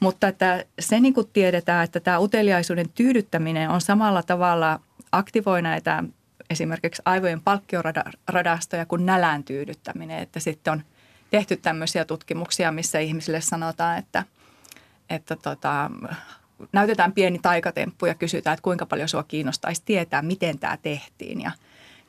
Mutta 0.00 0.28
että 0.28 0.64
se 0.78 1.00
niin 1.00 1.14
kuin 1.14 1.28
tiedetään, 1.32 1.84
että 1.84 2.00
tämä 2.00 2.18
uteliaisuuden 2.18 2.88
tyydyttäminen 2.88 3.70
on 3.70 3.80
samalla 3.80 4.22
tavalla 4.22 4.80
aktivoi 5.12 5.62
näitä 5.62 6.04
esimerkiksi 6.50 7.02
aivojen 7.04 7.40
palkkioradastoja 7.40 8.86
kuin 8.86 9.06
nälän 9.06 9.44
tyydyttäminen. 9.44 10.18
Että 10.18 10.40
sitten 10.40 10.72
on 10.72 10.82
tehty 11.30 11.56
tämmöisiä 11.56 12.04
tutkimuksia, 12.04 12.72
missä 12.72 12.98
ihmisille 12.98 13.40
sanotaan, 13.40 13.98
että, 13.98 14.24
että 15.10 15.36
tota, 15.36 15.90
näytetään 16.72 17.12
pieni 17.12 17.38
taikatemppu 17.38 18.06
ja 18.06 18.14
kysytään, 18.14 18.54
että 18.54 18.62
kuinka 18.62 18.86
paljon 18.86 19.08
sua 19.08 19.22
kiinnostaisi 19.22 19.82
tietää, 19.84 20.22
miten 20.22 20.58
tämä 20.58 20.76
tehtiin. 20.76 21.40
Ja, 21.40 21.50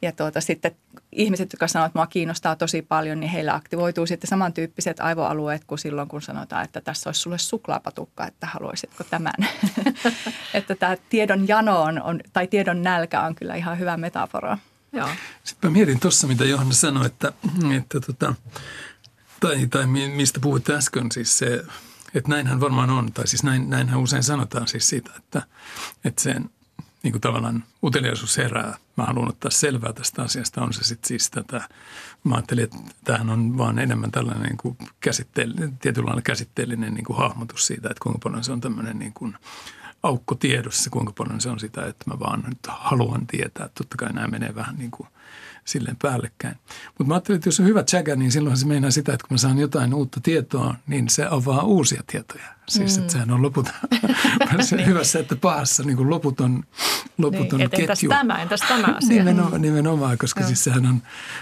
ja 0.01 0.11
tuota, 0.11 0.41
sitten 0.41 0.75
ihmiset, 1.11 1.53
jotka 1.53 1.67
sanoo, 1.67 1.85
että 1.85 1.99
mua 1.99 2.07
kiinnostaa 2.07 2.55
tosi 2.55 2.81
paljon, 2.81 3.19
niin 3.19 3.29
heillä 3.29 3.53
aktivoituu 3.53 4.05
sitten 4.05 4.27
samantyyppiset 4.27 4.99
aivoalueet 4.99 5.63
kuin 5.67 5.79
silloin, 5.79 6.07
kun 6.07 6.21
sanotaan, 6.21 6.65
että 6.65 6.81
tässä 6.81 7.09
olisi 7.09 7.21
sulle 7.21 7.37
suklaapatukka, 7.37 8.27
että 8.27 8.47
haluaisitko 8.47 9.03
tämän. 9.03 9.33
että 10.53 10.75
tämä 10.75 10.97
tiedon 11.09 11.47
jano 11.47 11.81
on, 11.81 12.01
on, 12.01 12.19
tai 12.33 12.47
tiedon 12.47 12.83
nälkä 12.83 13.21
on 13.21 13.35
kyllä 13.35 13.55
ihan 13.55 13.79
hyvä 13.79 13.97
metafora. 13.97 14.57
Joo. 14.91 15.09
Sitten 15.43 15.69
mä 15.69 15.73
mietin 15.73 15.99
tuossa, 15.99 16.27
mitä 16.27 16.45
Johanna 16.45 16.73
sanoi, 16.73 17.05
että, 17.05 17.33
että 17.77 17.99
tota, 17.99 18.35
tai, 19.39 19.67
tai 19.67 19.87
mistä 19.87 20.39
puhuit 20.39 20.69
äsken, 20.69 21.11
siis 21.11 21.37
se, 21.37 21.63
että 22.13 22.29
näinhän 22.29 22.59
varmaan 22.59 22.89
on, 22.89 23.13
tai 23.13 23.27
siis 23.27 23.43
näin, 23.43 23.69
näinhän 23.69 23.99
usein 23.99 24.23
sanotaan 24.23 24.67
siis 24.67 24.89
siitä, 24.89 25.11
että, 25.17 25.41
että 26.03 26.21
sen 26.21 26.49
niin 27.05 27.11
kuin 27.11 27.21
tavallaan 27.21 27.63
uteliaisuus 27.83 28.37
herää. 28.37 28.77
Mä 28.97 29.03
haluan 29.03 29.29
ottaa 29.29 29.51
selvää 29.51 29.93
tästä 29.93 30.21
asiasta. 30.21 30.61
On 30.61 30.73
se 30.73 30.83
sitten 30.83 31.07
siis 31.07 31.29
tätä, 31.29 31.69
mä 32.23 32.35
ajattelin, 32.35 32.63
että 32.63 32.77
tämähän 33.03 33.29
on 33.29 33.57
vaan 33.57 33.79
enemmän 33.79 34.11
tällainen 34.11 34.43
niin 34.43 34.57
kuin 34.57 34.77
käsitteellinen, 34.99 35.77
tietynlainen 35.77 36.23
käsitteellinen 36.23 36.93
niin 36.93 37.05
kuin 37.05 37.17
hahmotus 37.17 37.67
siitä, 37.67 37.89
että 37.89 38.01
kuinka 38.03 38.19
paljon 38.23 38.43
se 38.43 38.51
on 38.51 38.61
tämmöinen 38.61 38.99
niin 38.99 39.13
kuin 39.13 39.35
aukko 40.03 40.35
tiedossa, 40.35 40.89
kuinka 40.89 41.13
paljon 41.17 41.41
se 41.41 41.49
on 41.49 41.59
sitä, 41.59 41.85
että 41.85 42.11
mä 42.11 42.19
vaan 42.19 42.43
nyt 42.47 42.59
haluan 42.67 43.27
tietää. 43.27 43.69
Totta 43.77 43.97
kai 43.97 44.13
nämä 44.13 44.27
menee 44.27 44.55
vähän 44.55 44.75
niin 44.75 44.91
kuin– 44.91 45.09
silleen 45.65 45.97
päällekkäin. 46.01 46.55
Mutta 46.87 47.03
mä 47.03 47.13
ajattelin, 47.13 47.35
että 47.35 47.47
jos 47.47 47.59
on 47.59 47.65
hyvä 47.65 47.83
tsäkä, 47.83 48.15
niin 48.15 48.31
silloin 48.31 48.57
se 48.57 48.65
meinaa 48.65 48.91
sitä, 48.91 49.13
että 49.13 49.27
kun 49.27 49.35
mä 49.35 49.37
saan 49.37 49.57
jotain 49.57 49.93
uutta 49.93 50.19
tietoa, 50.23 50.75
niin 50.87 51.09
se 51.09 51.27
avaa 51.31 51.63
uusia 51.63 52.03
tietoja. 52.07 52.45
Siis, 52.69 52.97
mm. 52.97 53.01
että 53.01 53.13
sehän 53.13 53.31
on 53.31 53.41
loputon, 53.41 53.73
se 54.61 54.75
niin. 54.75 54.87
hyvässä 54.87 55.19
että 55.19 55.35
pahassa 55.35 55.83
niin 55.83 55.97
kuin 55.97 56.09
loputon, 56.09 56.63
loputon 57.17 57.59
niin, 57.59 57.69
ketju. 57.69 57.83
Entäs 57.83 57.99
tämä, 58.09 58.41
entäs 58.41 58.59
tämä 58.59 58.97
asia? 58.97 59.09
Nimenomaan, 59.09 59.61
nimenomaan 59.61 60.17
koska 60.17 60.39
Joo. 60.39 60.47
siis 60.47 60.63
sehän 60.63 60.85
on, 60.85 61.01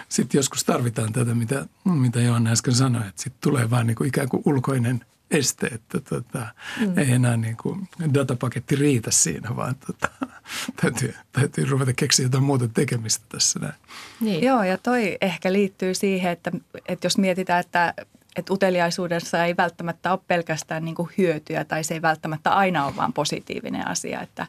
sitten 0.09 0.39
joskus 0.39 0.63
tarvitaan 0.63 1.13
tätä, 1.13 1.35
mitä, 1.35 1.65
mitä 1.85 2.21
Johanna 2.21 2.51
äsken 2.51 2.75
sanoi, 2.75 3.07
että 3.07 3.23
sitten 3.23 3.41
tulee 3.41 3.69
vaan 3.69 3.87
niin 3.87 3.95
kuin 3.95 4.07
ikään 4.07 4.29
kuin 4.29 4.43
ulkoinen– 4.45 5.05
este, 5.33 5.67
että 5.67 5.99
tota, 5.99 6.47
mm. 6.79 6.97
ei 6.97 7.11
enää 7.11 7.37
niin 7.37 7.57
kuin 7.57 7.89
datapaketti 8.13 8.75
riitä 8.75 9.11
siinä, 9.11 9.55
vaan 9.55 9.75
tota, 9.75 10.09
täytyy, 10.81 11.15
täytyy 11.31 11.65
ruveta 11.65 11.93
keksiä 11.93 12.25
jotain 12.25 12.43
muuta 12.43 12.67
tekemistä 12.67 13.25
tässä 13.29 13.59
näin. 13.59 13.73
Niin. 14.19 14.43
Joo, 14.43 14.63
ja 14.63 14.77
toi 14.77 15.17
ehkä 15.21 15.53
liittyy 15.53 15.93
siihen, 15.93 16.31
että, 16.31 16.51
että 16.87 17.05
jos 17.05 17.17
mietitään, 17.17 17.59
että 17.59 17.93
että 18.35 18.53
uteliaisuudessa 18.53 19.45
ei 19.45 19.57
välttämättä 19.57 20.11
ole 20.11 20.19
pelkästään 20.27 20.85
niin 20.85 20.95
kuin 20.95 21.09
hyötyä 21.17 21.65
tai 21.65 21.83
se 21.83 21.93
ei 21.93 22.01
välttämättä 22.01 22.49
aina 22.49 22.85
ole 22.85 22.95
vaan 22.95 23.13
positiivinen 23.13 23.87
asia. 23.87 24.21
Että, 24.21 24.47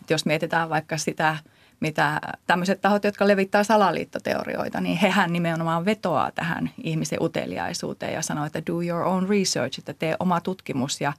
että 0.00 0.14
jos 0.14 0.26
mietitään 0.26 0.68
vaikka 0.68 0.98
sitä– 0.98 1.36
mitä 1.82 2.20
tämmöiset 2.46 2.80
tahot, 2.80 3.04
jotka 3.04 3.28
levittää 3.28 3.64
salaliittoteorioita, 3.64 4.80
niin 4.80 4.96
hehän 4.96 5.32
nimenomaan 5.32 5.84
vetoaa 5.84 6.30
tähän 6.30 6.70
ihmisen 6.82 7.22
uteliaisuuteen 7.22 8.12
ja 8.12 8.22
sanoo, 8.22 8.44
että 8.44 8.62
do 8.66 8.82
your 8.82 9.02
own 9.02 9.28
research, 9.28 9.78
että 9.78 9.94
tee 9.94 10.16
oma 10.20 10.40
tutkimus 10.40 11.00
ja, 11.00 11.12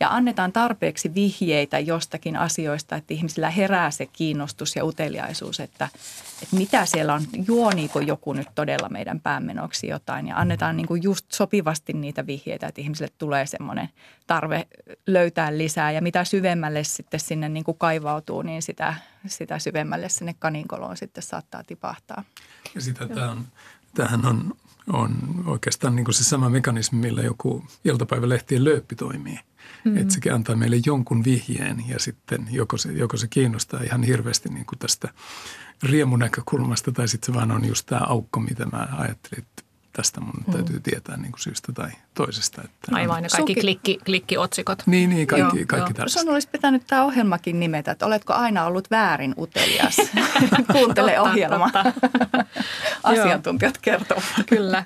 ja 0.00 0.08
annetaan 0.08 0.52
tarpeeksi 0.52 1.14
vihjeitä 1.14 1.78
jostakin 1.78 2.36
asioista, 2.36 2.96
että 2.96 3.14
ihmisillä 3.14 3.50
herää 3.50 3.90
se 3.90 4.06
kiinnostus 4.06 4.76
ja 4.76 4.84
uteliaisuus, 4.84 5.60
että, 5.60 5.88
että 6.42 6.56
mitä 6.56 6.86
siellä 6.86 7.14
on, 7.14 7.22
juoniiko 7.46 8.00
joku 8.00 8.32
nyt 8.32 8.48
todella 8.54 8.88
meidän 8.88 9.20
päämenoksi 9.20 9.88
jotain 9.88 10.28
ja 10.28 10.36
annetaan 10.36 10.76
niin 10.76 10.86
kuin 10.86 11.02
just 11.02 11.26
sopivasti 11.32 11.92
niitä 11.92 12.26
vihjeitä, 12.26 12.66
että 12.66 12.80
ihmisille 12.80 13.12
tulee 13.18 13.46
semmoinen 13.46 13.88
tarve 14.26 14.66
löytää 15.06 15.58
lisää 15.58 15.90
ja 15.90 16.02
mitä 16.02 16.24
syvemmälle 16.24 16.84
sitten 16.84 17.20
sinne 17.20 17.48
niin 17.48 17.64
kuin 17.64 17.78
kaivautuu, 17.78 18.42
niin 18.42 18.62
sitä, 18.62 18.94
sitä 19.28 19.58
syvemmälle 19.58 20.08
sinne 20.08 20.34
kaninkoloon 20.38 20.96
sitten 20.96 21.22
saattaa 21.22 21.64
tipahtaa. 21.64 22.24
Ja 22.74 22.80
sitä 22.80 23.08
tämä 23.08 23.30
on, 23.30 23.46
tämähän 23.94 24.26
on, 24.26 24.54
on 24.92 25.16
oikeastaan 25.46 25.96
niin 25.96 26.04
kuin 26.04 26.14
se 26.14 26.24
sama 26.24 26.48
mekanismi, 26.50 26.98
millä 26.98 27.22
joku 27.22 27.64
iltapäivälehtien 27.84 28.64
lööppi 28.64 28.94
toimii. 28.94 29.34
Mm-hmm. 29.84 29.96
Että 29.96 30.14
se 30.14 30.30
antaa 30.30 30.56
meille 30.56 30.76
jonkun 30.86 31.24
vihjeen 31.24 31.84
ja 31.88 31.98
sitten 31.98 32.46
joko 32.50 32.76
se, 32.76 32.92
joko 32.92 33.16
se 33.16 33.28
kiinnostaa 33.28 33.80
ihan 33.82 34.02
hirveästi 34.02 34.48
niin 34.48 34.66
kuin 34.66 34.78
tästä 34.78 35.08
riemunäkökulmasta 35.82 36.92
tai 36.92 37.08
sitten 37.08 37.26
se 37.26 37.38
vaan 37.38 37.52
on 37.52 37.64
just 37.64 37.86
tämä 37.86 38.00
aukko, 38.06 38.40
mitä 38.40 38.66
mä 38.66 38.88
ajattelin, 38.92 39.44
että 39.44 39.62
tästä 39.96 40.20
mun 40.20 40.44
mm. 40.46 40.52
täytyy 40.52 40.80
tietää 40.80 41.16
niin 41.16 41.32
kuin 41.32 41.40
syystä 41.40 41.72
tai 41.72 41.90
toisesta. 42.14 42.62
Että 42.64 42.96
Aivan, 42.96 43.22
ne 43.22 43.28
kaikki 43.28 43.52
Suki... 43.52 43.60
klikki, 43.60 43.98
klikkiotsikot. 44.04 44.82
Niin, 44.86 45.10
niin 45.10 45.26
kaikki, 45.26 45.58
joo, 45.58 45.66
kaikki 45.66 45.94
joo. 45.98 46.08
Sun 46.08 46.28
olisi 46.28 46.48
pitänyt 46.48 46.82
tämä 46.86 47.04
ohjelmakin 47.04 47.60
nimetä, 47.60 47.90
että 47.90 48.06
oletko 48.06 48.32
aina 48.32 48.64
ollut 48.64 48.90
väärin 48.90 49.34
utelias. 49.38 49.96
Kuuntele 50.72 51.12
totta, 51.12 51.30
ohjelma. 51.30 51.70
Totta. 51.70 51.92
Asiantuntijat 53.02 53.78
kertovat. 53.78 54.24
Kyllä. 54.46 54.84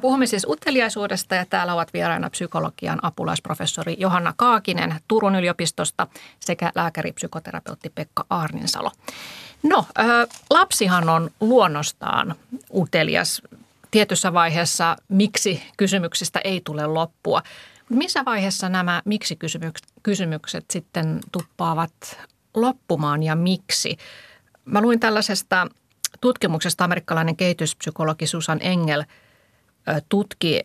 Puhumme 0.00 0.26
siis 0.26 0.46
uteliaisuudesta 0.48 1.34
ja 1.34 1.46
täällä 1.46 1.74
ovat 1.74 1.92
vieraina 1.92 2.30
psykologian 2.30 2.98
apulaisprofessori 3.02 3.96
Johanna 3.98 4.34
Kaakinen 4.36 4.94
Turun 5.08 5.34
yliopistosta 5.34 6.06
sekä 6.40 6.72
lääkäri-psykoterapeutti 6.74 7.90
Pekka 7.94 8.26
Aarninsalo. 8.30 8.90
No, 9.64 9.86
lapsihan 10.50 11.08
on 11.08 11.30
luonnostaan 11.40 12.34
utelias. 12.74 13.42
Tietyssä 13.94 14.32
vaiheessa 14.32 14.96
miksi 15.08 15.62
kysymyksistä 15.76 16.40
ei 16.44 16.60
tule 16.64 16.86
loppua. 16.86 17.42
Missä 17.90 18.24
vaiheessa 18.24 18.68
nämä 18.68 19.02
miksi-kysymykset 19.04 20.64
sitten 20.70 21.20
tuppaavat 21.32 21.92
loppumaan 22.54 23.22
ja 23.22 23.36
miksi? 23.36 23.96
Mä 24.64 24.80
luin 24.80 25.00
tällaisesta 25.00 25.66
tutkimuksesta 26.20 26.84
amerikkalainen 26.84 27.36
kehityspsykologi 27.36 28.26
Susan 28.26 28.58
Engel 28.62 29.04
tutki, 30.08 30.60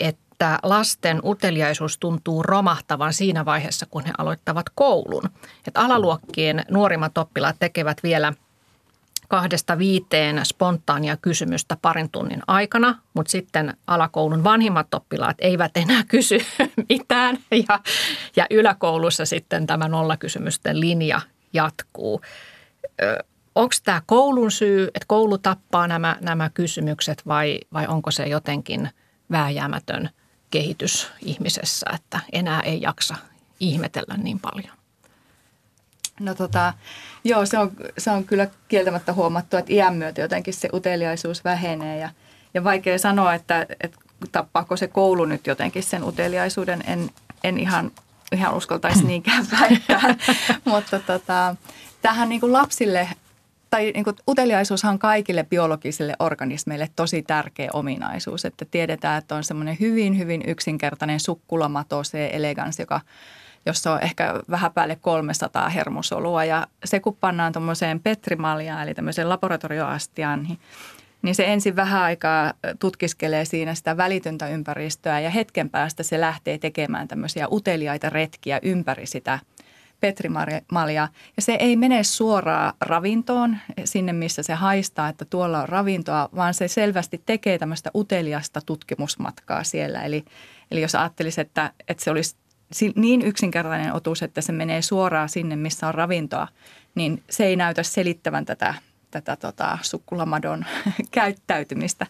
että 0.00 0.58
lasten 0.62 1.20
uteliaisuus 1.24 1.98
tuntuu 1.98 2.42
romahtavan 2.42 3.12
siinä 3.12 3.44
vaiheessa, 3.44 3.86
kun 3.86 4.04
he 4.04 4.12
aloittavat 4.18 4.66
koulun. 4.74 5.30
Että 5.66 5.80
alaluokkien 5.80 6.64
nuorimmat 6.70 7.18
oppilaat 7.18 7.56
tekevät 7.58 8.02
vielä 8.02 8.32
kahdesta 9.32 9.78
viiteen 9.78 10.40
spontaania 10.44 11.16
kysymystä 11.16 11.76
parin 11.82 12.10
tunnin 12.10 12.42
aikana, 12.46 12.98
mutta 13.14 13.30
sitten 13.30 13.76
alakoulun 13.86 14.44
vanhimmat 14.44 14.94
oppilaat 14.94 15.36
eivät 15.40 15.76
enää 15.76 16.02
kysy 16.08 16.38
mitään 16.88 17.38
ja, 17.50 17.80
ja 18.36 18.46
yläkoulussa 18.50 19.26
sitten 19.26 19.66
tämä 19.66 19.88
nollakysymysten 19.88 20.80
linja 20.80 21.20
jatkuu. 21.52 22.20
Onko 23.54 23.74
tämä 23.84 24.02
koulun 24.06 24.50
syy, 24.50 24.84
että 24.84 25.06
koulu 25.06 25.38
tappaa 25.38 25.86
nämä, 25.86 26.16
nämä 26.20 26.50
kysymykset 26.50 27.22
vai, 27.26 27.60
vai 27.72 27.86
onko 27.86 28.10
se 28.10 28.26
jotenkin 28.26 28.90
vääjäämätön– 29.30 30.10
kehitys 30.52 31.10
ihmisessä, 31.20 31.86
että 31.94 32.20
enää 32.32 32.60
ei 32.60 32.80
jaksa 32.80 33.14
ihmetellä 33.60 34.16
niin 34.16 34.40
paljon? 34.40 34.81
No 36.22 36.34
tota, 36.34 36.74
joo, 37.24 37.46
se 37.46 37.58
on, 37.58 37.70
se 37.98 38.10
on 38.10 38.24
kyllä 38.24 38.48
kieltämättä 38.68 39.12
huomattu, 39.12 39.56
että 39.56 39.72
iän 39.72 39.94
myötä 39.94 40.20
jotenkin 40.20 40.54
se 40.54 40.68
uteliaisuus 40.72 41.44
vähenee 41.44 41.98
ja, 41.98 42.10
ja 42.54 42.64
vaikea 42.64 42.98
sanoa, 42.98 43.34
että, 43.34 43.66
että 43.80 43.98
tappaako 44.32 44.76
se 44.76 44.88
koulu 44.88 45.24
nyt 45.24 45.46
jotenkin 45.46 45.82
sen 45.82 46.04
uteliaisuuden. 46.04 46.84
En, 46.86 47.10
en 47.44 47.58
ihan, 47.58 47.90
ihan 48.32 48.54
uskaltaisi 48.54 49.04
niinkään 49.04 49.46
väittää, 49.60 50.14
mutta 50.64 50.98
tota, 50.98 51.56
tähän 52.02 52.28
niin 52.28 52.40
kuin 52.40 52.52
lapsille 52.52 53.08
tai 53.72 53.92
niin 53.94 54.04
kuin, 54.04 54.16
uteliaisuushan 54.28 54.92
on 54.92 54.98
kaikille 54.98 55.44
biologisille 55.44 56.16
organismeille 56.18 56.88
tosi 56.96 57.22
tärkeä 57.22 57.70
ominaisuus, 57.72 58.44
että 58.44 58.64
tiedetään, 58.64 59.18
että 59.18 59.34
on 59.34 59.44
semmoinen 59.44 59.76
hyvin, 59.80 60.18
hyvin 60.18 60.42
yksinkertainen 60.46 61.20
sukkulamato, 61.20 62.04
se 62.04 62.30
elegans, 62.32 62.78
joka 62.78 63.00
jossa 63.66 63.92
on 63.92 64.02
ehkä 64.02 64.34
vähän 64.50 64.72
päälle 64.72 64.96
300 64.96 65.68
hermosolua. 65.68 66.44
Ja 66.44 66.66
se 66.84 67.00
kun 67.00 67.16
pannaan 67.20 67.52
tuommoiseen 67.52 68.00
petrimaljaan, 68.00 68.82
eli 68.82 68.94
tämmöiseen 68.94 69.28
laboratorioastiaan, 69.28 70.42
niin, 70.42 70.58
niin 71.22 71.34
se 71.34 71.52
ensin 71.52 71.76
vähän 71.76 72.02
aikaa 72.02 72.52
tutkiskelee 72.78 73.44
siinä 73.44 73.74
sitä 73.74 73.96
välitöntä 73.96 74.48
ympäristöä 74.48 75.20
ja 75.20 75.30
hetken 75.30 75.70
päästä 75.70 76.02
se 76.02 76.20
lähtee 76.20 76.58
tekemään 76.58 77.08
tämmöisiä 77.08 77.48
uteliaita 77.50 78.10
retkiä 78.10 78.58
ympäri 78.62 79.06
sitä 79.06 79.38
petrimaljaa. 80.02 81.08
Ja 81.36 81.42
se 81.42 81.52
ei 81.52 81.76
mene 81.76 82.02
suoraan 82.02 82.72
ravintoon 82.80 83.56
sinne, 83.84 84.12
missä 84.12 84.42
se 84.42 84.54
haistaa, 84.54 85.08
että 85.08 85.24
tuolla 85.24 85.62
on 85.62 85.68
ravintoa, 85.68 86.28
vaan 86.36 86.54
se 86.54 86.68
selvästi 86.68 87.22
tekee 87.26 87.58
tämmöistä 87.58 87.90
uteliasta 87.94 88.60
tutkimusmatkaa 88.66 89.64
siellä. 89.64 90.02
Eli, 90.02 90.24
eli 90.70 90.82
jos 90.82 90.94
ajattelisi, 90.94 91.40
että, 91.40 91.72
että 91.88 92.04
se 92.04 92.10
olisi 92.10 92.36
niin 92.96 93.22
yksinkertainen 93.22 93.92
otus, 93.92 94.22
että 94.22 94.40
se 94.40 94.52
menee 94.52 94.82
suoraan 94.82 95.28
sinne, 95.28 95.56
missä 95.56 95.88
on 95.88 95.94
ravintoa, 95.94 96.48
niin 96.94 97.22
se 97.30 97.46
ei 97.46 97.56
näytä 97.56 97.82
selittävän 97.82 98.44
tätä, 98.44 98.74
tätä 99.10 99.36
tota, 99.36 99.78
sukkulamadon 99.82 100.64
käyttäytymistä. 101.10 102.06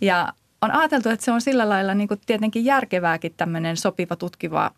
Ja 0.00 0.32
on 0.62 0.70
ajateltu, 0.70 1.08
että 1.08 1.24
se 1.24 1.32
on 1.32 1.40
sillä 1.40 1.68
lailla 1.68 1.94
niin 1.94 2.08
kuin 2.08 2.20
tietenkin 2.26 2.64
järkevääkin 2.64 3.34
tämmöinen 3.36 3.76
sopiva 3.76 4.16
tutkiva 4.16 4.70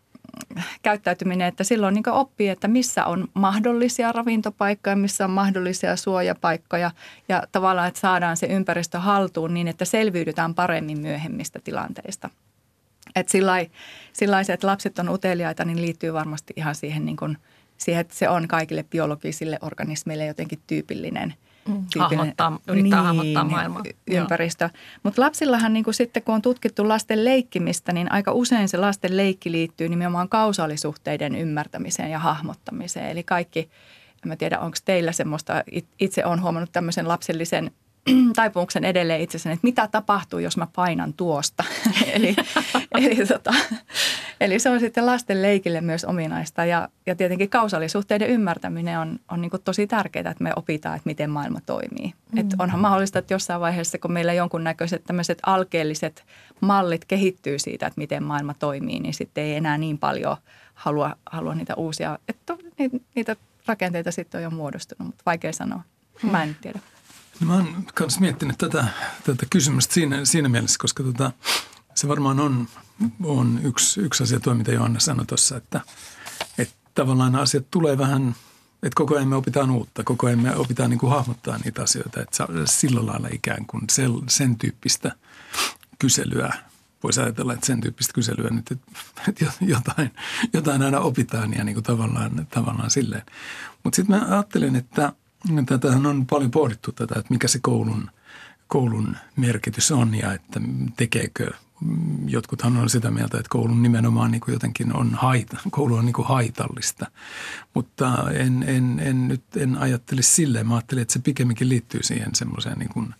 käyttäytyminen, 0.82 1.48
että 1.48 1.64
silloin 1.64 1.94
niin 1.94 2.08
oppii, 2.08 2.48
että 2.48 2.68
missä 2.68 3.06
on 3.06 3.28
mahdollisia 3.34 4.12
ravintopaikkoja, 4.12 4.96
missä 4.96 5.24
on 5.24 5.30
mahdollisia 5.30 5.96
suojapaikkoja 5.96 6.90
ja 7.28 7.42
tavallaan, 7.52 7.88
että 7.88 8.00
saadaan 8.00 8.36
se 8.36 8.46
ympäristö 8.46 8.98
haltuun 8.98 9.54
niin, 9.54 9.68
että 9.68 9.84
selviydytään 9.84 10.54
paremmin 10.54 11.00
myöhemmistä 11.00 11.60
tilanteista. 11.64 12.30
Että 13.16 13.32
sellaiset 14.12 14.64
lapset 14.64 14.98
on 14.98 15.08
uteliaita, 15.08 15.64
niin 15.64 15.82
liittyy 15.82 16.12
varmasti 16.12 16.54
ihan 16.56 16.74
siihen, 16.74 17.04
niin 17.04 17.16
kuin, 17.16 17.38
siihen, 17.76 18.00
että 18.00 18.14
se 18.14 18.28
on 18.28 18.48
kaikille 18.48 18.82
biologisille 18.82 19.58
organismeille 19.62 20.26
jotenkin 20.26 20.62
tyypillinen– 20.66 21.34
Mm. 21.68 21.86
hahmottaa, 21.98 22.58
yrittää 22.68 22.82
niin, 22.82 23.06
hahmottaa 23.06 23.44
maailmaa. 23.44 23.82
Ympäristö. 24.06 24.70
Mutta 25.02 25.22
lapsillahan 25.22 25.72
niin 25.72 25.84
kuin 25.84 25.94
sitten, 25.94 26.22
kun 26.22 26.34
on 26.34 26.42
tutkittu 26.42 26.88
lasten 26.88 27.24
leikkimistä, 27.24 27.92
niin 27.92 28.12
aika 28.12 28.32
usein 28.32 28.68
se 28.68 28.76
lasten 28.76 29.16
leikki 29.16 29.52
liittyy 29.52 29.88
nimenomaan 29.88 30.28
kausaalisuhteiden 30.28 31.34
ymmärtämiseen 31.34 32.10
ja 32.10 32.18
hahmottamiseen. 32.18 33.10
Eli 33.10 33.22
kaikki, 33.22 33.60
en 34.24 34.28
mä 34.28 34.36
tiedä 34.36 34.58
onko 34.58 34.76
teillä 34.84 35.12
semmoista, 35.12 35.64
itse 36.00 36.24
olen 36.24 36.42
huomannut 36.42 36.72
tämmöisen 36.72 37.08
lapsellisen 37.08 37.70
taipumuksen 38.36 38.84
edelleen 38.84 39.20
itsessäni, 39.20 39.52
että 39.54 39.66
mitä 39.66 39.88
tapahtuu, 39.88 40.38
jos 40.38 40.56
mä 40.56 40.66
painan 40.76 41.12
tuosta. 41.12 41.64
eli, 42.14 42.36
eli, 43.00 43.26
tota, 43.26 43.54
eli 44.40 44.58
se 44.58 44.70
on 44.70 44.80
sitten 44.80 45.06
lasten 45.06 45.42
leikille 45.42 45.80
myös 45.80 46.04
ominaista 46.04 46.64
ja, 46.64 46.88
ja 47.06 47.16
tietenkin 47.16 47.50
kausaalisuhteiden 47.50 48.28
ymmärtäminen 48.28 48.98
on, 48.98 49.18
on 49.30 49.40
niin 49.40 49.50
tosi 49.64 49.86
tärkeää, 49.86 50.30
että 50.30 50.44
me 50.44 50.52
opitaan, 50.56 50.96
että 50.96 51.08
miten 51.08 51.30
maailma 51.30 51.60
toimii. 51.66 52.14
Mm. 52.32 52.38
Et 52.38 52.46
onhan 52.58 52.80
mahdollista, 52.80 53.18
että 53.18 53.34
jossain 53.34 53.60
vaiheessa, 53.60 53.98
kun 53.98 54.12
meillä 54.12 54.32
jonkunnäköiset 54.32 55.04
tämmöiset 55.04 55.38
alkeelliset 55.46 56.24
mallit 56.60 57.04
kehittyy 57.04 57.58
siitä, 57.58 57.86
että 57.86 58.00
miten 58.00 58.22
maailma 58.22 58.54
toimii, 58.54 59.00
niin 59.00 59.14
sitten 59.14 59.44
ei 59.44 59.54
enää 59.54 59.78
niin 59.78 59.98
paljon 59.98 60.36
halua, 60.74 61.16
halua 61.30 61.54
niitä 61.54 61.74
uusia, 61.74 62.18
että 62.28 62.56
niitä 63.14 63.36
rakenteita 63.66 64.12
sitten 64.12 64.38
on 64.38 64.42
jo 64.42 64.50
muodostunut, 64.50 65.06
mutta 65.06 65.22
vaikea 65.26 65.52
sanoa. 65.52 65.82
Mä 66.22 66.42
en 66.42 66.56
tiedä. 66.60 66.78
No 67.40 67.46
mä 67.46 67.54
oon 67.54 67.86
myös 68.00 68.20
miettinyt 68.20 68.58
tätä, 68.58 68.84
tätä 69.24 69.46
kysymystä 69.50 69.94
siinä, 69.94 70.24
siinä 70.24 70.48
mielessä, 70.48 70.78
koska 70.78 71.02
tota, 71.02 71.32
se 71.94 72.08
varmaan 72.08 72.40
on, 72.40 72.68
on 73.24 73.60
yksi, 73.62 74.00
yksi 74.00 74.22
asia 74.22 74.40
tuo, 74.40 74.54
mitä 74.54 74.72
Johanna 74.72 75.00
sanoi 75.00 75.26
tuossa, 75.26 75.56
että, 75.56 75.80
että 76.58 76.74
tavallaan 76.94 77.36
asiat 77.36 77.70
tulee 77.70 77.98
vähän, 77.98 78.34
että 78.82 78.94
koko 78.94 79.16
ajan 79.16 79.28
me 79.28 79.36
opitaan 79.36 79.70
uutta, 79.70 80.04
koko 80.04 80.26
ajan 80.26 80.40
me 80.40 80.56
opitaan 80.56 80.90
niin 80.90 80.98
kuin 80.98 81.10
hahmottaa 81.10 81.58
niitä 81.58 81.82
asioita, 81.82 82.20
että 82.20 82.46
sillä 82.64 83.06
lailla 83.06 83.28
ikään 83.32 83.66
kuin 83.66 83.82
sen, 83.90 84.10
sen 84.28 84.58
tyyppistä 84.58 85.16
kyselyä 85.98 86.54
voisi 87.02 87.20
ajatella, 87.20 87.52
että 87.52 87.66
sen 87.66 87.80
tyyppistä 87.80 88.12
kyselyä 88.12 88.50
nyt, 88.50 88.72
että 88.72 89.52
jotain, 89.60 90.10
jotain 90.52 90.82
aina 90.82 91.00
opitaan 91.00 91.54
ja 91.54 91.64
niin 91.64 91.74
kuin 91.74 91.84
tavallaan, 91.84 92.46
tavallaan 92.50 92.90
silleen. 92.90 93.22
Mutta 93.84 93.96
sitten 93.96 94.16
mä 94.16 94.26
ajattelen, 94.30 94.76
että– 94.76 95.12
Tätähän 95.66 96.06
on 96.06 96.26
paljon 96.26 96.50
pohdittu 96.50 96.92
tätä, 96.92 97.14
että 97.18 97.34
mikä 97.34 97.48
se 97.48 97.58
koulun, 97.62 98.10
koulun 98.68 99.16
merkitys 99.36 99.92
on 99.92 100.14
ja 100.14 100.32
että 100.32 100.60
tekeekö 100.96 101.50
jotkuthan 102.26 102.76
on 102.76 102.90
sitä 102.90 103.10
mieltä, 103.10 103.38
että 103.38 103.48
koulun 103.48 103.82
nimenomaan 103.82 104.30
niin 104.30 104.40
kuin 104.40 104.52
jotenkin 104.52 104.96
on 104.96 105.14
haita, 105.14 105.56
koulu 105.70 105.94
on 105.94 106.04
niin 106.04 106.12
kuin 106.12 106.28
haitallista. 106.28 107.06
Mutta 107.74 108.30
en, 108.30 108.64
en, 108.66 109.00
en 109.00 109.28
nyt 109.28 109.42
en 109.56 109.78
ajattelisi 109.78 110.34
silleen. 110.34 110.68
Mä 110.68 110.74
ajattelin, 110.74 111.02
että 111.02 111.12
se 111.12 111.18
pikemminkin 111.18 111.68
liittyy 111.68 112.02
siihen 112.02 112.34
semmoiseen 112.34 112.78
niin 112.78 112.88
kuin 112.88 113.14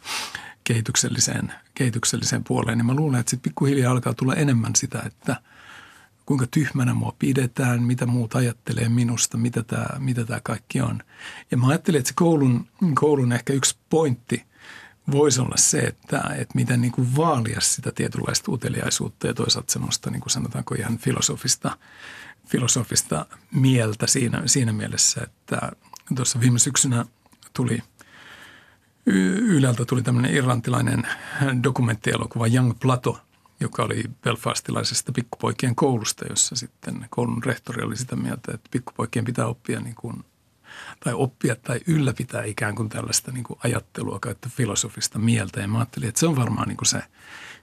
kehitykselliseen, 0.65 1.53
kehitykselliseen 1.75 2.45
puoleen. 2.45 2.79
Ja 2.79 2.85
mä 2.85 2.95
luulen, 2.95 3.21
että 3.21 3.31
sitten 3.31 3.51
pikkuhiljaa 3.51 3.93
alkaa 3.93 4.15
tulla 4.15 4.35
enemmän 4.35 4.77
sitä, 4.77 5.03
että– 5.07 5.37
kuinka 6.27 6.47
tyhmänä 6.51 6.95
mua 6.95 7.15
pidetään, 7.19 7.83
mitä 7.83 8.07
muut 8.07 8.35
ajattelee 8.35 8.89
minusta, 8.89 9.37
mitä 9.37 9.63
tämä, 9.63 9.87
mitä 9.99 10.25
tämä 10.25 10.41
kaikki 10.43 10.81
on. 10.81 11.03
Ja 11.51 11.57
mä 11.57 11.67
ajattelin, 11.67 11.99
että 11.99 12.09
se 12.09 12.15
koulun, 12.15 12.69
koulun 12.95 13.33
ehkä 13.33 13.53
yksi 13.53 13.77
pointti 13.91 14.45
voisi 15.11 15.41
olla 15.41 15.57
se, 15.57 15.79
että, 15.79 16.23
että 16.39 16.55
miten 16.55 16.81
niin 16.81 16.93
kuin 16.93 17.17
vaalia 17.17 17.61
sitä 17.61 17.93
tietynlaista 17.93 18.53
uteliaisuutta 18.53 19.27
ja 19.27 19.35
toisaalta 19.35 19.73
semmoista 19.73 20.11
niin 20.11 20.21
kuin 20.21 20.31
sanotaanko 20.31 20.75
ihan 20.75 20.99
filosofista, 20.99 21.77
filosofista 22.47 23.27
mieltä 23.53 24.07
siinä, 24.07 24.43
siinä 24.47 24.73
mielessä, 24.73 25.21
että 25.23 25.73
tuossa 26.15 26.41
viime 26.41 26.59
syksynä 26.59 27.05
tuli– 27.53 27.79
Yleltä 29.07 29.85
tuli 29.85 30.03
tämmöinen 30.03 30.35
irlantilainen 30.35 31.07
dokumenttielokuva 31.63 32.47
Young 32.47 32.73
Plato– 32.81 33.19
joka 33.63 33.83
oli 33.83 34.05
belfastilaisesta 34.25 35.13
pikkupoikien 35.13 35.75
koulusta, 35.75 36.25
jossa 36.31 36.57
sitten 36.57 37.07
koulun 37.11 37.45
rehtori 37.45 37.83
oli 37.85 37.97
sitä 37.97 38.17
mieltä, 38.17 38.53
että 38.55 38.69
pikkupoikien 38.71 39.25
pitää 39.25 39.47
oppia 39.47 39.81
niin 39.81 39.95
kuin, 39.95 40.25
tai 41.05 41.13
oppia 41.13 41.57
tai 41.57 41.81
ylläpitää 41.87 42.45
ikään 42.45 42.75
kuin 42.75 42.89
tällaista 42.89 43.33
niin 43.33 43.45
kuin 43.45 43.59
ajattelua 43.65 44.19
kautta 44.19 44.49
filosofista 44.49 45.19
mieltä. 45.19 45.61
Ja 45.61 45.69
mä 45.69 45.79
ajattelin, 45.79 46.09
että 46.09 46.21
se 46.21 46.27
on 46.27 46.37
varmaan 46.37 46.69
niin 46.69 46.77
kuin 46.77 46.89
se 46.89 47.03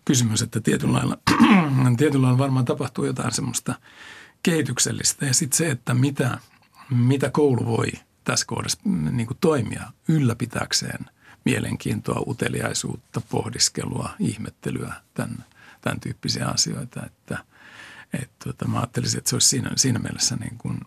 kysymys, 0.06 0.42
että 0.42 0.60
tietyllä 0.60 0.94
lailla, 0.94 1.18
tietyllä 1.98 2.24
lailla 2.24 2.38
varmaan 2.38 2.66
tapahtuu 2.66 3.06
jotain 3.06 3.32
semmoista 3.32 3.76
kehityksellistä. 4.44 5.26
Ja 5.26 5.34
sitten 5.34 5.58
se, 5.58 5.72
että 5.72 5.94
mitä, 5.94 6.40
mitä 6.90 7.30
koulu 7.30 7.66
voi 7.66 7.92
tässä 8.24 8.46
kohdassa 8.46 8.80
niin 8.86 9.28
kuin 9.28 9.38
toimia 9.42 9.84
ylläpitääkseen 10.08 11.06
mielenkiintoa, 11.46 12.24
uteliaisuutta, 12.28 13.22
pohdiskelua, 13.30 14.10
ihmettelyä 14.20 14.94
tämän 15.14 15.46
tämän 15.82 16.00
tyyppisiä 16.00 16.48
asioita, 16.48 17.06
että, 17.06 17.38
että 18.14 18.36
tota, 18.44 18.68
mä 18.68 18.78
ajattelisin, 18.80 19.18
että 19.18 19.30
se 19.30 19.36
olisi 19.36 19.48
siinä, 19.48 19.72
siinä 19.76 20.00
mielessä 20.00 20.36
niin 20.36 20.58
kuin, 20.58 20.80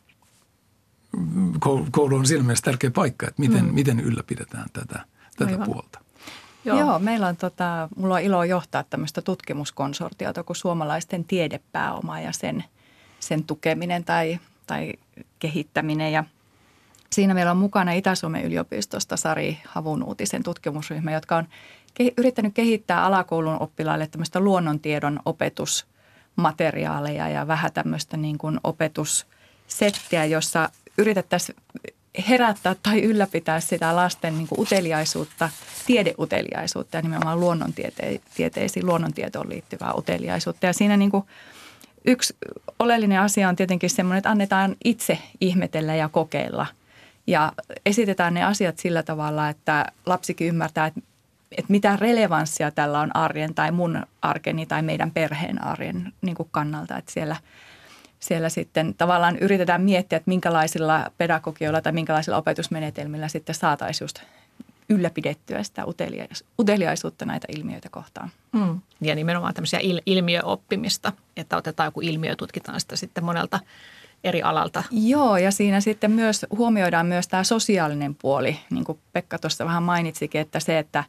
koulu 1.90 2.16
on 2.16 2.26
siinä 2.26 2.42
mielessä 2.42 2.64
tärkeä 2.64 2.90
paikka, 2.90 3.28
että 3.28 3.42
miten, 3.42 3.64
mm. 3.64 3.74
miten 3.74 4.00
ylläpidetään 4.00 4.66
tätä, 4.72 5.04
tätä 5.36 5.58
puolta. 5.64 5.98
Joo. 6.64 6.78
Joo, 6.78 6.98
meillä 6.98 7.26
on 7.26 7.36
tota, 7.36 7.88
mulla 7.96 8.14
on 8.14 8.20
ilo 8.20 8.44
johtaa 8.44 8.82
tämmöistä 8.82 9.22
tutkimuskonsortiota 9.22 10.42
kuin 10.42 10.56
suomalaisten 10.56 11.24
tiedepääoma 11.24 12.20
ja 12.20 12.32
sen, 12.32 12.64
sen 13.20 13.44
tukeminen 13.44 14.04
tai, 14.04 14.38
tai 14.66 14.92
kehittäminen. 15.38 16.12
Ja 16.12 16.24
siinä 17.12 17.34
meillä 17.34 17.50
on 17.50 17.56
mukana 17.56 17.92
Itä-Suomen 17.92 18.44
yliopistosta 18.44 19.16
Sari 19.16 19.58
Havunuutisen 19.66 20.42
tutkimusryhmä, 20.42 21.12
jotka 21.12 21.36
on 21.36 21.48
yrittänyt 22.16 22.54
kehittää 22.54 23.04
alakoulun 23.04 23.62
oppilaille 23.62 24.06
tämmöistä 24.06 24.40
luonnontiedon 24.40 25.20
opetusmateriaaleja 25.24 27.28
ja 27.28 27.46
vähän 27.46 27.72
tämmöistä 27.72 28.16
niin 28.16 28.38
kuin 28.38 28.60
opetussettiä, 28.64 30.24
jossa 30.24 30.68
yritettäisiin 30.98 31.56
herättää 32.28 32.76
tai 32.82 33.02
ylläpitää 33.02 33.60
sitä 33.60 33.96
lasten 33.96 34.38
niin 34.38 34.48
kuin 34.48 34.60
uteliaisuutta, 34.60 35.50
tiedeuteliaisuutta 35.86 36.96
ja 36.96 37.02
nimenomaan 37.02 37.40
luonnontieteisiin, 37.40 38.86
luonnontietoon 38.86 39.48
liittyvää 39.48 39.94
uteliaisuutta. 39.94 40.66
Ja 40.66 40.72
siinä 40.72 40.96
niin 40.96 41.10
kuin 41.10 41.24
yksi 42.06 42.36
oleellinen 42.78 43.20
asia 43.20 43.48
on 43.48 43.56
tietenkin 43.56 43.90
semmoinen, 43.90 44.18
että 44.18 44.30
annetaan 44.30 44.76
itse 44.84 45.18
ihmetellä 45.40 45.94
ja 45.94 46.08
kokeilla. 46.08 46.66
Ja 47.26 47.52
esitetään 47.86 48.34
ne 48.34 48.44
asiat 48.44 48.78
sillä 48.78 49.02
tavalla, 49.02 49.48
että 49.48 49.86
lapsikin 50.06 50.48
ymmärtää, 50.48 50.86
että 50.86 51.00
että 51.56 51.72
mitä 51.72 51.96
relevanssia 51.96 52.70
tällä 52.70 53.00
on 53.00 53.16
arjen 53.16 53.54
tai 53.54 53.72
mun 53.72 54.06
arkeni 54.22 54.66
tai 54.66 54.82
meidän 54.82 55.10
perheen 55.10 55.64
arjen 55.64 56.12
niin 56.22 56.34
kuin 56.34 56.48
kannalta. 56.52 56.96
Että 56.96 57.12
siellä, 57.12 57.36
siellä 58.20 58.48
sitten 58.48 58.94
tavallaan 58.94 59.38
yritetään 59.38 59.82
miettiä, 59.82 60.16
että 60.16 60.28
minkälaisilla 60.28 61.10
pedagogioilla 61.18 61.80
tai 61.80 61.92
minkälaisilla 61.92 62.38
opetusmenetelmillä 62.38 63.28
sitten 63.28 63.54
saataisiin 63.54 64.04
just 64.04 64.18
ylläpidettyä 64.88 65.62
sitä 65.62 65.84
uteliaisuutta 66.58 67.24
näitä 67.24 67.46
ilmiöitä 67.56 67.88
kohtaan. 67.88 68.30
Mm. 68.52 68.80
Ja 69.00 69.14
nimenomaan 69.14 69.54
tämmöisiä 69.54 69.78
il- 69.78 70.02
ilmiöoppimista, 70.06 71.12
että 71.36 71.56
otetaan 71.56 71.86
joku 71.86 72.00
ilmiö 72.00 72.30
ja 72.30 72.36
tutkitaan 72.36 72.80
sitä 72.80 72.96
sitten 72.96 73.24
monelta 73.24 73.60
eri 74.24 74.42
alalta. 74.42 74.82
Joo, 74.90 75.36
ja 75.36 75.50
siinä 75.50 75.80
sitten 75.80 76.10
myös 76.10 76.46
huomioidaan 76.56 77.06
myös 77.06 77.28
tämä 77.28 77.44
sosiaalinen 77.44 78.14
puoli, 78.14 78.58
niin 78.70 78.84
kuin 78.84 78.98
Pekka 79.12 79.38
tuossa 79.38 79.64
vähän 79.64 79.82
mainitsikin, 79.82 80.40
että 80.40 80.60
se, 80.60 80.78
että 80.78 81.04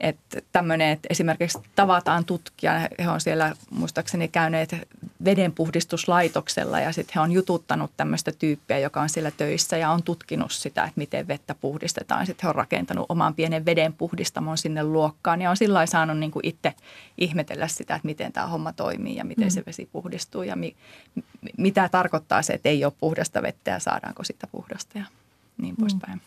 että 0.00 0.40
tämmöinen, 0.52 0.90
että 0.90 1.06
esimerkiksi 1.10 1.58
tavataan 1.74 2.24
tutkija, 2.24 2.88
he 2.98 3.08
on 3.08 3.20
siellä 3.20 3.54
muistaakseni 3.70 4.28
käyneet 4.28 4.76
vedenpuhdistuslaitoksella 5.24 6.80
ja 6.80 6.92
sitten 6.92 7.12
he 7.14 7.20
on 7.20 7.32
jututtanut 7.32 7.90
tämmöistä 7.96 8.32
tyyppiä, 8.32 8.78
joka 8.78 9.00
on 9.00 9.08
siellä 9.08 9.30
töissä 9.30 9.76
ja 9.76 9.90
on 9.90 10.02
tutkinut 10.02 10.52
sitä, 10.52 10.84
että 10.84 10.92
miten 10.96 11.28
vettä 11.28 11.54
puhdistetaan. 11.54 12.26
Sitten 12.26 12.42
he 12.42 12.48
on 12.48 12.54
rakentanut 12.54 13.06
oman 13.08 13.34
pienen 13.34 13.64
vedenpuhdistamon 13.64 14.58
sinne 14.58 14.84
luokkaan 14.84 15.42
ja 15.42 15.50
on 15.50 15.56
sillä 15.56 15.86
saanut 15.86 16.18
niin 16.18 16.30
kuin 16.30 16.46
itse 16.46 16.74
ihmetellä 17.18 17.68
sitä, 17.68 17.94
että 17.94 18.06
miten 18.06 18.32
tämä 18.32 18.46
homma 18.46 18.72
toimii 18.72 19.16
ja 19.16 19.24
miten 19.24 19.46
mm. 19.46 19.50
se 19.50 19.62
vesi 19.66 19.88
puhdistuu 19.92 20.42
ja 20.42 20.56
mi, 20.56 20.76
mitä 21.56 21.88
tarkoittaa 21.88 22.42
se, 22.42 22.52
että 22.52 22.68
ei 22.68 22.84
ole 22.84 22.92
puhdasta 23.00 23.42
vettä 23.42 23.70
ja 23.70 23.78
saadaanko 23.78 24.24
sitä 24.24 24.46
puhdasta 24.46 24.98
ja 24.98 25.04
niin 25.58 25.74
mm. 25.74 25.80
poispäin. 25.80 26.20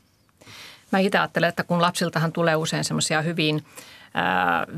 Mä 0.92 1.00
itse 1.00 1.18
ajattelen, 1.18 1.50
että 1.50 1.64
kun 1.64 1.82
lapsiltahan 1.82 2.32
tulee 2.32 2.56
usein 2.56 2.84
semmoisia 2.84 3.22
hyvin 3.22 3.64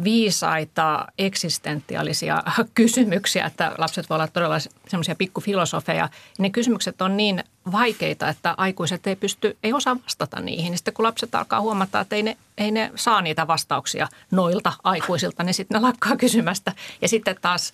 viisaita 0.03 1.05
eksistentiaalisia 1.17 2.43
kysymyksiä, 2.75 3.45
että 3.45 3.75
lapset 3.77 4.09
voivat 4.09 4.21
olla 4.21 4.31
todella 4.31 4.59
semmoisia 4.87 5.15
pikkufilosofeja. 5.15 6.09
Ne 6.39 6.49
kysymykset 6.49 7.01
on 7.01 7.17
niin 7.17 7.43
vaikeita, 7.71 8.29
että 8.29 8.53
aikuiset 8.57 9.07
ei 9.07 9.15
pysty, 9.15 9.57
ei 9.63 9.73
osaa 9.73 9.97
vastata 10.03 10.39
niihin. 10.39 10.77
Sitten 10.77 10.93
kun 10.93 11.05
lapset 11.05 11.35
alkaa 11.35 11.61
huomata, 11.61 11.99
että 11.99 12.15
ei 12.15 12.23
ne, 12.23 12.37
ei 12.57 12.71
ne 12.71 12.91
saa 12.95 13.21
niitä 13.21 13.47
vastauksia 13.47 14.07
noilta 14.31 14.73
aikuisilta, 14.83 15.43
niin 15.43 15.53
sitten 15.53 15.81
ne 15.81 15.87
lakkaa 15.87 16.17
kysymästä. 16.17 16.71
Ja 17.01 17.07
sitten 17.07 17.35
taas 17.41 17.73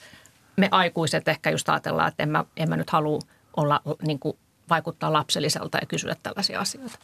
me 0.55 0.67
aikuiset 0.71 1.27
ehkä 1.27 1.49
just 1.49 1.69
ajatellaan, 1.69 2.07
että 2.07 2.23
en 2.23 2.29
mä, 2.29 2.45
en 2.57 2.69
mä 2.69 2.77
nyt 2.77 2.89
halua 2.89 3.19
olla, 3.57 3.81
niin 4.01 4.19
kuin, 4.19 4.37
vaikuttaa 4.69 5.13
lapselliselta 5.13 5.77
ja 5.81 5.87
kysyä 5.87 6.15
tällaisia 6.23 6.59
asioita. 6.59 6.97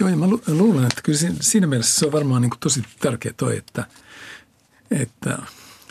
Joo, 0.00 0.08
ja 0.08 0.16
mä 0.16 0.26
luulen, 0.46 0.84
että 0.84 1.02
kyllä 1.02 1.18
siinä 1.40 1.66
mielessä 1.66 2.00
se 2.00 2.06
on 2.06 2.12
varmaan 2.12 2.42
niin 2.42 2.50
kuin 2.50 2.60
tosi 2.60 2.82
tärkeä 3.00 3.32
toi, 3.36 3.56
että, 3.56 3.86
että 4.90 5.38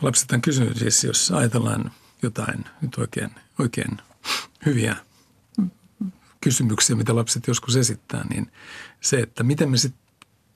lapset 0.02 0.32
on 0.32 0.42
kysynyt 0.42 0.78
siis, 0.78 1.04
jos 1.04 1.32
ajatellaan 1.32 1.92
jotain 2.22 2.66
nyt 2.82 2.98
oikein, 2.98 3.30
oikein 3.60 3.98
hyviä 4.66 4.96
kysymyksiä, 6.42 6.96
mitä 6.96 7.16
lapset 7.16 7.48
joskus 7.48 7.76
esittää, 7.76 8.26
niin 8.30 8.52
se, 9.02 9.20
että 9.20 9.44
miten 9.44 9.70
me 9.70 9.78
sitten 9.78 10.08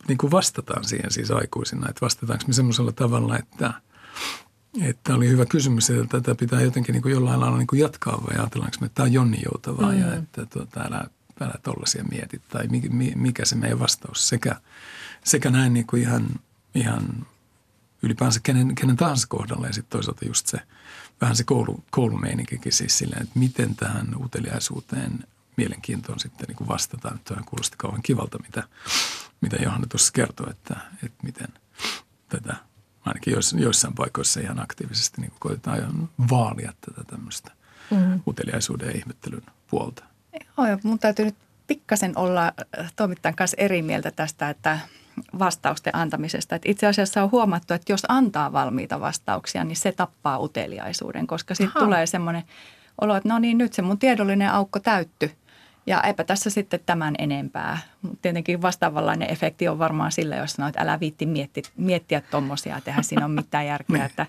niin 0.08 0.18
kuin 0.18 0.32
vastataan 0.32 0.84
siihen 0.84 1.12
siis 1.12 1.32
aikuisina, 1.32 1.90
että 1.90 2.02
vastataanko 2.02 2.46
me 2.48 2.54
semmoisella 2.54 2.92
tavalla, 2.92 3.38
että, 3.38 3.74
että 4.82 5.16
oli 5.16 5.30
hyvä 5.30 5.46
kysymys, 5.46 5.90
että 5.90 6.22
tätä 6.22 6.36
pitää 6.36 6.62
jotenkin 6.62 6.94
niin 6.94 7.02
kuin 7.02 7.12
jollain 7.12 7.40
lailla 7.40 7.58
niin 7.58 7.68
kuin 7.68 7.80
jatkaa 7.80 8.24
vai 8.28 8.38
ajatellaanko 8.38 8.78
me, 8.82 8.86
että 8.86 8.96
tämä 8.96 9.06
on 9.06 9.14
Jonni 9.14 9.40
Joutavaa 9.46 9.92
mm. 9.92 10.00
ja 10.00 10.16
että 10.16 10.46
tuota, 10.46 10.82
älä 10.82 11.06
älä 11.42 11.54
tollaisia 11.64 12.04
mieti 12.04 12.42
tai 12.50 12.68
mikä 13.16 13.46
se 13.46 13.56
meidän 13.56 13.80
vastaus 13.80 14.30
sekä, 14.30 14.62
sekä 15.24 15.50
näin 15.50 15.74
niin 15.74 15.88
kuin 15.88 16.02
ihan, 16.02 16.30
ihan 16.76 17.26
ylipäänsä 18.04 18.40
kenen, 18.44 18.76
kenen 18.76 18.98
tahansa 18.98 19.28
kohdalla 19.28 19.68
ja 19.68 19.74
sitten 19.74 19.92
toisaalta 19.92 20.26
just 20.26 20.48
se 20.48 20.60
vähän 21.22 21.36
se 21.36 21.44
koulu, 21.44 21.84
koulumeininkikin 21.92 22.72
siis 22.72 22.98
silleen, 22.98 23.22
että 23.22 23.40
miten 23.40 23.76
tähän 23.76 24.16
uteliaisuuteen 24.24 25.20
mielenkiintoon 25.58 26.20
sitten 26.20 26.48
niin 26.48 26.56
kuin 26.56 26.68
vastataan. 26.68 27.20
Nyt 27.30 27.46
kuulosti 27.46 27.76
kauhean 27.78 28.04
kivalta, 28.04 28.40
mitä, 28.40 28.64
mitä 29.42 29.56
Johanna 29.56 29.88
tuossa 29.88 30.12
kertoi, 30.14 30.50
että, 30.50 30.76
että 31.04 31.24
miten 31.24 31.48
tätä 32.30 32.56
ainakin 33.06 33.34
joissain 33.58 33.96
paikoissa 33.96 34.40
ihan 34.40 34.60
aktiivisesti 34.60 35.22
niin 35.22 35.34
koitetaan 35.40 36.10
vaalia 36.30 36.74
tätä 36.82 37.04
tämmöistä 37.04 37.52
mm-hmm. 37.92 38.22
uteliaisuuden 38.28 38.88
ja 38.88 38.98
ihmettelyn 38.98 39.44
puolta. 39.70 40.04
Joo, 40.58 40.68
ja 40.68 40.80
mun 40.84 41.00
täytyy 41.00 41.26
nyt 41.26 41.36
pikkasen 41.68 42.18
olla 42.18 42.54
äh, 42.80 42.94
toimittajan 42.96 43.36
kanssa 43.36 43.58
eri 43.60 43.82
mieltä 43.82 44.12
tästä, 44.12 44.50
että 44.50 44.80
vastausten 45.40 45.96
antamisesta. 45.96 46.56
Että 46.56 46.72
itse 46.72 46.88
asiassa 46.88 47.24
on 47.24 47.32
huomattu, 47.32 47.74
että 47.74 47.94
jos 47.94 48.06
antaa 48.08 48.54
valmiita 48.54 49.00
vastauksia, 49.00 49.64
niin 49.64 49.76
se 49.76 49.92
tappaa 49.92 50.40
uteliaisuuden, 50.40 51.28
koska 51.28 51.56
sitten 51.56 51.82
tulee 51.84 52.06
semmoinen 52.06 52.44
olo, 53.02 53.16
että 53.16 53.30
no 53.30 53.40
niin, 53.40 53.58
nyt 53.58 53.74
se 53.74 53.82
mun 53.82 54.00
tiedollinen 54.00 54.52
aukko 54.52 54.80
täytty. 54.80 55.32
Ja 55.86 56.02
eipä 56.02 56.24
tässä 56.24 56.50
sitten 56.50 56.80
tämän 56.86 57.16
enempää. 57.20 57.78
Tietenkin 58.22 58.62
vastaavanlainen 58.62 59.32
efekti 59.32 59.68
on 59.68 59.80
varmaan 59.80 60.12
sillä, 60.12 60.36
jos 60.36 60.54
sanoit, 60.54 60.76
että 60.76 60.84
älä 60.84 61.00
viitti 61.00 61.26
miettiä, 61.26 61.64
miettiä 61.78 62.22
tuommoisia, 62.22 62.78
että 62.78 62.92
eihän 62.92 63.04
siinä 63.04 63.26
ole 63.26 63.34
mitään 63.34 63.66
järkeä. 63.66 63.94
Niin. 63.98 64.06
että 64.06 64.26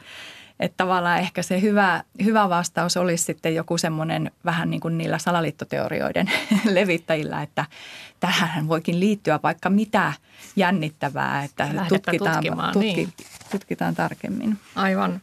että 0.63 0.77
tavallaan 0.77 1.19
ehkä 1.19 1.43
se 1.43 1.61
hyvä, 1.61 2.05
hyvä 2.25 2.49
vastaus 2.49 2.97
olisi 2.97 3.25
sitten 3.25 3.55
joku 3.55 3.79
semmoinen 3.79 4.31
vähän 4.45 4.71
niin 4.71 4.81
kuin 4.81 4.99
niillä 4.99 5.19
salaliittoteorioiden 5.19 6.31
levittäjillä, 6.77 7.43
että 7.43 7.65
tähän 8.21 8.69
voikin 8.69 9.01
liittyä 9.01 9.41
vaikka 9.43 9.71
mitä 9.71 10.13
jännittävää, 10.57 11.45
että 11.45 11.69
tutkitaan, 11.89 12.45
tutki, 12.73 12.95
niin. 12.95 13.13
tutkitaan 13.51 13.95
tarkemmin. 13.95 14.59
Aivan. 14.75 15.21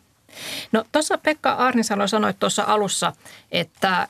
No 0.72 0.84
tuossa 0.92 1.18
Pekka 1.18 1.52
Arnisalo 1.52 2.08
sanoi 2.08 2.34
tuossa 2.34 2.64
alussa, 2.64 3.14
että, 3.52 4.08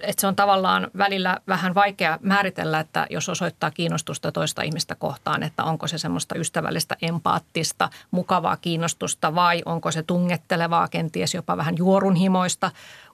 että 0.00 0.20
se 0.20 0.26
on 0.26 0.36
tavallaan 0.36 0.90
välillä 0.98 1.36
vähän 1.48 1.74
vaikea 1.74 2.18
määritellä, 2.22 2.80
että 2.80 3.06
jos 3.10 3.28
osoittaa 3.28 3.70
kiinnostusta 3.70 4.32
toista 4.32 4.62
ihmistä 4.62 4.94
kohtaan, 4.94 5.42
että 5.42 5.64
onko 5.64 5.86
se 5.86 5.98
semmoista 5.98 6.38
ystävällistä, 6.38 6.96
empaattista, 7.02 7.90
mukavaa 8.10 8.56
kiinnostusta 8.56 9.34
vai 9.34 9.62
onko 9.66 9.90
se 9.90 10.02
tungettelevaa, 10.02 10.88
kenties 10.88 11.34
jopa 11.34 11.56
vähän 11.56 11.76
juorunhimoista 11.78 12.70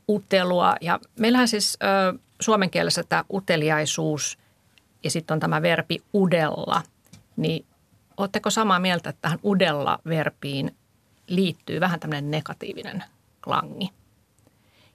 utelua. 0.09 0.75
Ja 0.81 1.01
meillähän 1.19 1.49
siis 1.49 1.79
suomen 2.41 2.71
kielessä 2.71 3.03
tämä 3.09 3.25
uteliaisuus 3.33 4.39
ja 5.05 5.11
sitten 5.11 5.35
on 5.35 5.41
tämä 5.41 5.63
verbi 5.63 6.03
udella, 6.15 6.83
niin 7.37 7.67
Oletteko 8.17 8.51
samaa 8.51 8.79
mieltä, 8.79 9.11
että 9.11 9.23
tähän 9.23 9.39
udella-verbiin 9.45 10.75
liittyy 11.27 11.81
vähän 11.81 12.01
tämmöinen 12.01 12.31
negatiivinen 12.31 13.05
klangi. 13.41 13.91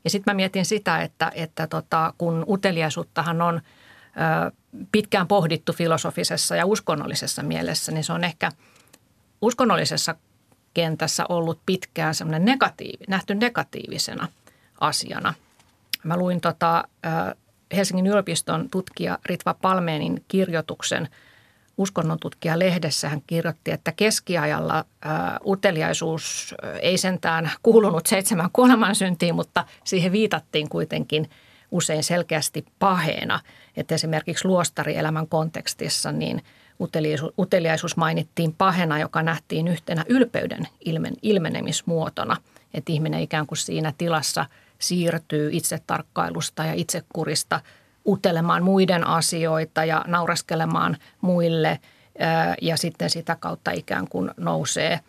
Ja 0.04 0.10
sitten 0.10 0.34
mä 0.34 0.36
mietin 0.36 0.66
sitä, 0.66 1.02
että, 1.02 1.32
että 1.36 1.68
tota, 1.68 2.14
kun 2.18 2.46
uteliaisuuttahan 2.48 3.42
on 3.42 3.56
ö, 3.56 4.52
pitkään 4.92 5.28
pohdittu 5.28 5.74
filosofisessa 5.74 6.56
ja 6.56 6.66
uskonnollisessa 6.66 7.44
mielessä, 7.44 7.92
niin 7.92 8.04
se 8.04 8.14
on 8.14 8.24
ehkä 8.24 8.52
uskonnollisessa 9.42 10.16
kentässä 10.74 11.26
ollut 11.30 11.60
pitkään 11.66 12.16
semmoinen 12.16 12.46
negatiivi, 12.46 13.04
nähty 13.08 13.36
negatiivisena 13.36 14.28
asiana. 14.80 15.34
Mä 16.04 16.18
luin 16.18 16.42
tota, 16.42 16.84
Helsingin 17.76 18.08
yliopiston 18.08 18.70
tutkija 18.70 19.18
Ritva 19.26 19.54
Palmeenin 19.54 20.24
kirjoituksen– 20.28 21.10
uskonnontutkija 21.80 22.60
lehdessä 22.60 23.10
hän 23.10 23.22
kirjoitti, 23.28 23.72
että 23.72 23.92
keskiajalla 23.92 24.78
ä, 24.78 24.86
uteliaisuus 25.46 26.56
ei 26.82 26.98
sentään 26.98 27.52
kuulunut 27.64 28.06
seitsemän 28.06 28.50
kuolemansyntiin, 28.54 29.36
mutta 29.36 29.66
siihen 29.84 30.12
viitattiin 30.12 30.70
kuitenkin 30.70 31.30
usein 31.72 32.04
selkeästi 32.04 32.66
paheena. 32.80 33.40
Että 33.78 33.96
esimerkiksi 33.96 34.48
luostarielämän 34.48 35.28
kontekstissa 35.28 36.12
niin 36.12 36.44
uteliaisuus, 36.80 37.34
uteliaisuus 37.40 37.98
mainittiin 37.98 38.54
pahena, 38.54 39.00
joka 39.00 39.24
nähtiin 39.24 39.68
yhtenä 39.68 40.06
ylpeyden 40.10 40.68
ilmen, 40.86 41.14
ilmenemismuotona. 41.22 42.38
Että 42.74 42.92
ihminen 42.92 43.22
ikään 43.22 43.48
kuin 43.48 43.58
siinä 43.58 43.94
tilassa 43.98 44.46
siirtyy 44.80 45.50
itsetarkkailusta 45.54 46.64
ja 46.64 46.74
itsekurista– 46.74 47.62
utelemaan 48.12 48.64
muiden 48.64 49.08
asioita 49.08 49.86
ja 49.86 50.06
nauraskelemaan 50.08 50.98
muille 51.22 51.80
ja 52.62 52.78
sitten 52.78 53.10
sitä 53.10 53.36
kautta 53.36 53.72
ikään 53.72 54.08
kuin 54.08 54.32
nousee 54.38 55.00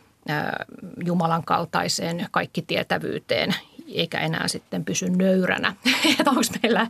Jumalan 1.04 1.44
kaltaiseen 1.44 2.26
kaikkitietävyyteen 2.30 3.54
eikä 3.94 4.20
enää 4.20 4.48
sitten 4.48 4.84
pysy 4.84 5.10
nöyränä. 5.10 5.74
Onko 6.26 6.42
meillä, 6.62 6.80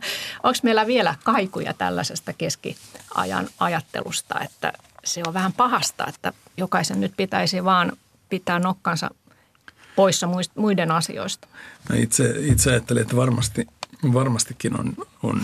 onko 0.43 0.59
meillä 0.63 0.87
vielä 0.87 1.15
kaikuja 1.23 1.73
tällaisesta 1.73 2.33
keskiajan 2.33 3.47
ajattelusta, 3.59 4.39
että 4.39 4.73
se 5.03 5.21
on 5.27 5.33
vähän 5.33 5.53
pahasta, 5.53 6.07
että 6.07 6.33
jokaisen 6.57 7.01
nyt 7.01 7.13
pitäisi 7.17 7.63
vaan 7.63 7.91
pitää 8.29 8.59
nokkansa 8.59 9.09
poissa 9.95 10.29
muiden 10.55 10.91
asioista? 10.91 11.47
No 11.89 11.95
itse, 11.95 12.35
itse 12.39 12.71
ajattelin, 12.71 13.01
että 13.01 13.15
varmasti, 13.15 13.67
varmastikin 14.13 14.79
on, 14.79 14.93
on 15.23 15.41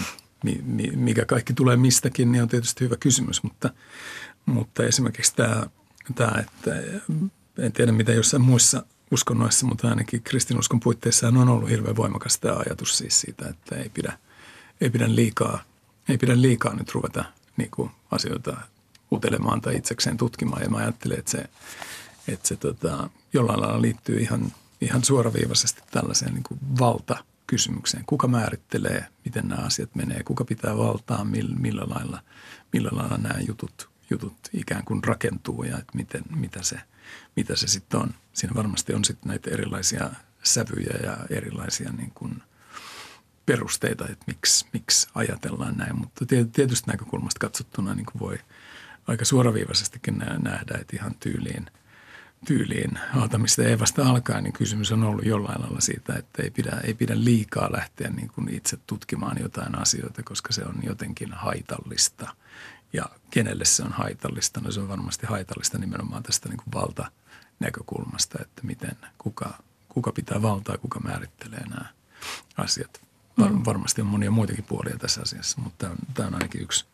mikä 0.95 1.25
kaikki 1.25 1.53
tulee 1.53 1.77
mistäkin, 1.77 2.31
niin 2.31 2.41
on 2.41 2.49
tietysti 2.49 2.85
hyvä 2.85 2.95
kysymys, 2.99 3.43
mutta, 3.43 3.69
mutta 4.45 4.83
esimerkiksi 4.83 5.35
tämä, 5.35 5.63
tämä, 6.15 6.31
että 6.39 6.71
en 7.59 7.71
tiedä 7.71 7.91
mitä 7.91 8.11
jossain 8.11 8.41
muissa 8.41 8.83
uskonnoissa, 9.11 9.65
mutta 9.65 9.89
ainakin 9.89 10.23
kristinuskon 10.23 10.79
puitteissa 10.79 11.27
on 11.27 11.49
ollut 11.49 11.69
hirveän 11.69 11.95
voimakas 11.95 12.39
tämä 12.39 12.55
ajatus 12.55 12.97
siis 12.97 13.21
siitä, 13.21 13.49
että 13.49 13.75
ei 13.75 13.89
pidä, 13.89 14.17
ei 14.81 14.89
pidä, 14.89 15.15
liikaa, 15.15 15.63
ei 16.09 16.17
pidä 16.17 16.41
liikaa 16.41 16.75
nyt 16.75 16.91
ruveta 16.91 17.25
niin 17.57 17.71
kuin 17.71 17.91
asioita 18.11 18.57
utelemaan 19.11 19.61
tai 19.61 19.75
itsekseen 19.75 20.17
tutkimaan. 20.17 20.61
Ja 20.61 20.69
mä 20.69 20.77
ajattelen, 20.77 21.19
että 21.19 21.31
se, 21.31 21.45
että 22.27 22.47
se 22.47 22.55
tota, 22.55 23.09
jollain 23.33 23.61
lailla 23.61 23.81
liittyy 23.81 24.19
ihan, 24.19 24.53
ihan 24.81 25.03
suoraviivaisesti 25.03 25.81
tällaiseen 25.91 26.33
niin 26.33 26.43
kuin 26.43 26.59
valta– 26.79 27.17
kysymykseen. 27.47 28.03
Kuka 28.05 28.27
määrittelee, 28.27 29.05
miten 29.25 29.47
nämä 29.47 29.61
asiat 29.61 29.95
menee, 29.95 30.23
kuka 30.23 30.45
pitää 30.45 30.77
valtaa, 30.77 31.23
millä, 31.23 31.83
lailla, 31.87 32.23
millä 32.73 32.89
lailla 32.91 33.17
nämä 33.17 33.39
jutut, 33.47 33.89
jutut 34.09 34.37
ikään 34.53 34.85
kuin 34.85 35.03
rakentuu 35.03 35.63
ja 35.63 35.77
että 35.77 35.97
miten, 35.97 36.23
mitä 36.35 36.63
se, 36.63 36.79
mitä 37.35 37.55
se 37.55 37.67
sitten 37.67 37.99
on. 37.99 38.13
Siinä 38.33 38.55
varmasti 38.55 38.93
on 38.93 39.05
sitten 39.05 39.29
näitä 39.29 39.51
erilaisia 39.51 40.09
sävyjä 40.43 40.97
ja 41.03 41.17
erilaisia 41.29 41.91
niin 41.91 42.11
kuin 42.11 42.43
perusteita, 43.45 44.07
että 44.07 44.25
miksi, 44.27 44.65
miksi 44.73 45.07
ajatellaan 45.15 45.77
näin. 45.77 45.99
Mutta 45.99 46.25
tietysti 46.25 46.91
näkökulmasta 46.91 47.39
katsottuna 47.39 47.95
niin 47.95 48.05
kuin 48.05 48.19
voi 48.19 48.39
aika 49.07 49.25
suoraviivaisestikin 49.25 50.17
nähdä, 50.17 50.77
että 50.81 50.95
ihan 50.95 51.15
tyyliin– 51.19 51.65
tyyliin 52.47 52.99
Aatamista 53.15 53.61
ja 53.61 53.69
Evasta 53.69 54.09
alkaen, 54.09 54.43
niin 54.43 54.53
kysymys 54.53 54.91
on 54.91 55.03
ollut 55.03 55.25
jollain 55.25 55.61
lailla 55.61 55.81
siitä, 55.81 56.13
että 56.13 56.43
ei 56.43 56.51
pidä, 56.51 56.71
ei 56.83 56.93
pidä 56.93 57.13
liikaa 57.15 57.71
lähteä 57.71 58.09
niin 58.09 58.27
kuin 58.27 58.49
itse 58.49 58.77
tutkimaan 58.77 59.37
jotain 59.39 59.79
asioita, 59.79 60.23
koska 60.23 60.53
se 60.53 60.65
on 60.65 60.75
jotenkin 60.83 61.33
haitallista. 61.33 62.35
Ja 62.93 63.05
kenelle 63.31 63.65
se 63.65 63.83
on 63.83 63.91
haitallista? 63.91 64.61
No 64.61 64.71
se 64.71 64.79
on 64.79 64.87
varmasti 64.87 65.27
haitallista 65.27 65.77
nimenomaan 65.77 66.23
tästä 66.23 66.49
niin 66.49 66.57
kuin 66.57 66.73
valtanäkökulmasta, 66.73 68.37
että 68.41 68.61
miten, 68.63 68.97
kuka, 69.17 69.53
kuka 69.89 70.11
pitää 70.11 70.41
valtaa, 70.41 70.77
kuka 70.77 70.99
määrittelee 70.99 71.67
nämä 71.69 71.85
asiat. 72.57 73.01
Var, 73.39 73.51
mm. 73.51 73.61
Varmasti 73.65 74.01
on 74.01 74.07
monia 74.07 74.31
muitakin 74.31 74.63
puolia 74.63 74.97
tässä 74.97 75.21
asiassa, 75.21 75.61
mutta 75.61 75.77
tämä 75.77 75.91
on, 75.91 75.97
tämä 76.13 76.27
on 76.27 76.33
ainakin 76.33 76.61
yksi, 76.61 76.85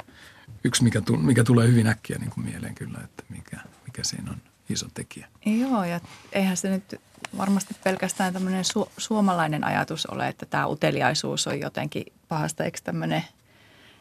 yksi 0.63 0.83
mikä, 0.83 1.01
tu, 1.01 1.17
mikä 1.17 1.43
tulee 1.43 1.67
hyvin 1.67 1.87
äkkiä 1.87 2.17
niin 2.17 2.31
kuin 2.31 2.45
mieleen 2.45 2.75
kyllä, 2.75 2.99
että 3.03 3.23
mikä, 3.29 3.57
mikä 3.85 4.03
siinä 4.03 4.31
on 4.31 4.52
iso 4.69 4.87
tekijä. 4.93 5.27
Joo, 5.45 5.83
ja 5.83 5.99
eihän 6.33 6.57
se 6.57 6.69
nyt 6.69 7.01
varmasti 7.37 7.75
pelkästään 7.83 8.33
tämmöinen 8.33 8.63
su- 8.65 8.89
suomalainen 8.97 9.63
ajatus 9.63 10.05
ole, 10.05 10.27
että 10.27 10.45
tämä 10.45 10.67
uteliaisuus 10.67 11.47
on 11.47 11.59
jotenkin 11.59 12.03
pahasta. 12.27 12.63
Eikö 12.63 12.79
tämmöinen 12.83 13.23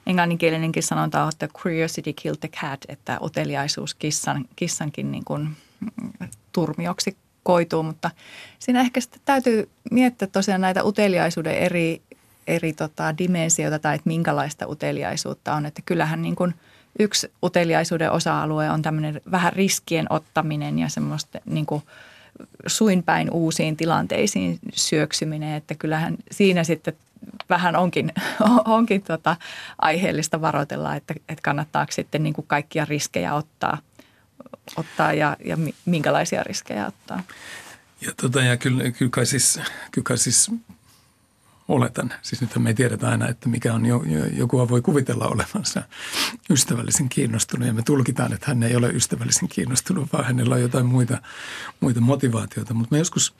englanninkielinenkin 0.06 0.82
sanonta 0.82 1.22
on, 1.22 1.28
että 1.28 1.48
curiosity 1.48 2.12
killed 2.12 2.38
the 2.40 2.48
cat, 2.48 2.80
että 2.88 3.18
uteliaisuus 3.22 3.94
kissan, 3.94 4.44
kissankin 4.56 5.12
niin 5.12 5.24
kuin 5.24 5.48
mm, 5.80 6.28
turmioksi 6.52 7.16
koituu. 7.42 7.82
Mutta 7.82 8.10
siinä 8.58 8.80
ehkä 8.80 9.00
sitten 9.00 9.20
täytyy 9.24 9.68
miettiä 9.90 10.28
tosiaan 10.28 10.60
näitä 10.60 10.84
uteliaisuuden 10.84 11.54
eri, 11.54 12.02
eri 12.46 12.72
tota, 12.72 13.18
dimensioita 13.18 13.78
tai 13.78 13.94
että 13.94 14.08
minkälaista 14.08 14.66
uteliaisuutta 14.66 15.54
on. 15.54 15.66
Että 15.66 15.82
kyllähän 15.86 16.22
niin 16.22 16.36
kuin– 16.36 16.54
yksi 16.98 17.32
uteliaisuuden 17.44 18.10
osa-alue 18.10 18.70
on 18.70 18.82
tämmöinen 18.82 19.20
vähän 19.30 19.52
riskien 19.52 20.06
ottaminen 20.10 20.78
ja 20.78 20.88
semmoista 20.88 21.40
niin 21.44 21.66
kuin 21.66 21.82
suinpäin 22.66 23.30
uusiin 23.30 23.76
tilanteisiin 23.76 24.58
syöksyminen, 24.74 25.54
että 25.54 25.74
kyllähän 25.74 26.16
siinä 26.30 26.64
sitten 26.64 26.94
vähän 27.50 27.76
onkin, 27.76 28.12
onkin 28.64 29.02
tota 29.02 29.36
aiheellista 29.78 30.40
varoitella, 30.40 30.96
että, 30.96 31.14
että 31.28 31.42
kannattaako 31.42 31.92
sitten 31.92 32.22
niin 32.22 32.34
kuin 32.34 32.46
kaikkia 32.46 32.84
riskejä 32.84 33.34
ottaa, 33.34 33.78
ottaa 34.76 35.12
ja, 35.12 35.36
ja 35.44 35.56
minkälaisia 35.84 36.42
riskejä 36.42 36.86
ottaa. 36.86 37.22
Ja, 38.00 38.12
tota, 38.16 38.42
ja 38.42 38.56
kyllä, 38.56 38.90
kyllä, 38.90 39.10
kai 39.10 39.26
siis, 39.26 39.60
kyllä 39.90 40.04
kai 40.04 40.18
siis 40.18 40.50
oletan. 41.68 42.14
Siis 42.22 42.40
nyt 42.40 42.58
me 42.58 42.70
ei 42.70 42.74
tiedetä 42.74 43.08
aina, 43.08 43.28
että 43.28 43.48
mikä 43.48 43.74
on, 43.74 43.82
joku 44.32 44.68
voi 44.68 44.82
kuvitella 44.82 45.26
olevansa 45.26 45.82
ystävällisen 46.50 47.08
kiinnostunut 47.08 47.66
ja 47.66 47.74
me 47.74 47.82
tulkitaan, 47.82 48.32
että 48.32 48.46
hän 48.46 48.62
ei 48.62 48.76
ole 48.76 48.90
ystävällisen 48.90 49.48
kiinnostunut, 49.48 50.12
vaan 50.12 50.24
hänellä 50.24 50.54
on 50.54 50.62
jotain 50.62 50.86
muita, 50.86 51.22
muita 51.80 52.00
motivaatioita. 52.00 52.74
Mutta 52.74 52.94
mä 52.94 52.98
joskus, 52.98 53.34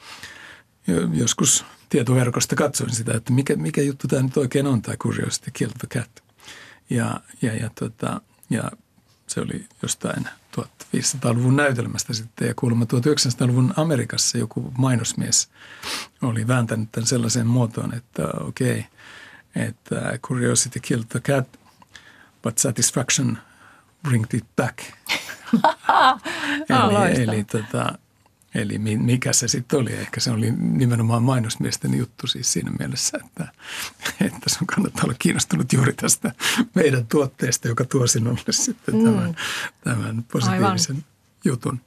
joskus 1.12 1.64
tietoverkosta 1.88 2.56
katsoin 2.56 2.90
sitä, 2.90 3.14
että 3.14 3.32
mikä, 3.32 3.56
mikä 3.56 3.82
juttu 3.82 4.08
tämä 4.08 4.22
nyt 4.22 4.36
oikein 4.36 4.66
on, 4.66 4.82
tämä 4.82 4.96
Curiosity 4.96 5.50
Kill 5.50 5.70
the 5.78 6.00
Cat. 6.00 6.22
Ja, 6.90 7.20
ja, 7.42 7.54
ja, 7.54 7.70
tota, 7.74 8.20
ja 8.50 8.70
se 9.26 9.40
oli 9.40 9.66
jostain 9.82 10.28
1500-luvun 10.56 11.56
näytelmästä 11.56 12.12
sitten 12.12 12.48
ja 12.48 12.54
kuulemma 12.56 12.84
1900-luvun 12.84 13.74
Amerikassa 13.76 14.38
joku 14.38 14.72
mainosmies 14.78 15.48
oli 16.22 16.48
vääntänyt 16.48 16.92
tämän 16.92 17.06
sellaiseen 17.06 17.46
muotoon, 17.46 17.94
että 17.94 18.28
okei, 18.40 18.78
okay, 18.78 18.82
että 19.66 20.18
curiosity 20.26 20.80
killed 20.80 21.06
the 21.08 21.20
cat, 21.20 21.58
but 22.42 22.58
satisfaction 22.58 23.38
bring 24.02 24.24
it 24.34 24.44
back. 24.56 24.78
eli, 26.68 27.22
eli 27.22 27.44
tota, 27.44 27.98
Eli 28.54 28.78
mikä 28.78 29.32
se 29.32 29.48
sitten 29.48 29.78
oli? 29.78 29.92
Ehkä 29.92 30.20
se 30.20 30.30
oli 30.30 30.50
nimenomaan 30.50 31.22
mainosmiesten 31.22 31.94
juttu 31.94 32.26
siis 32.26 32.52
siinä 32.52 32.70
mielessä, 32.78 33.18
että, 33.24 33.48
että 34.20 34.50
sun 34.50 34.66
kannattaa 34.66 35.04
olla 35.04 35.14
kiinnostunut 35.18 35.72
juuri 35.72 35.92
tästä 35.92 36.32
meidän 36.74 37.06
tuotteesta, 37.06 37.68
joka 37.68 37.84
tuo 37.84 38.06
sinulle 38.06 38.52
sitten 38.52 38.94
mm. 38.94 39.04
tämän, 39.04 39.36
tämän 39.84 40.24
positiivisen 40.32 40.96
Aivan. 40.96 41.04
jutun. 41.44 41.80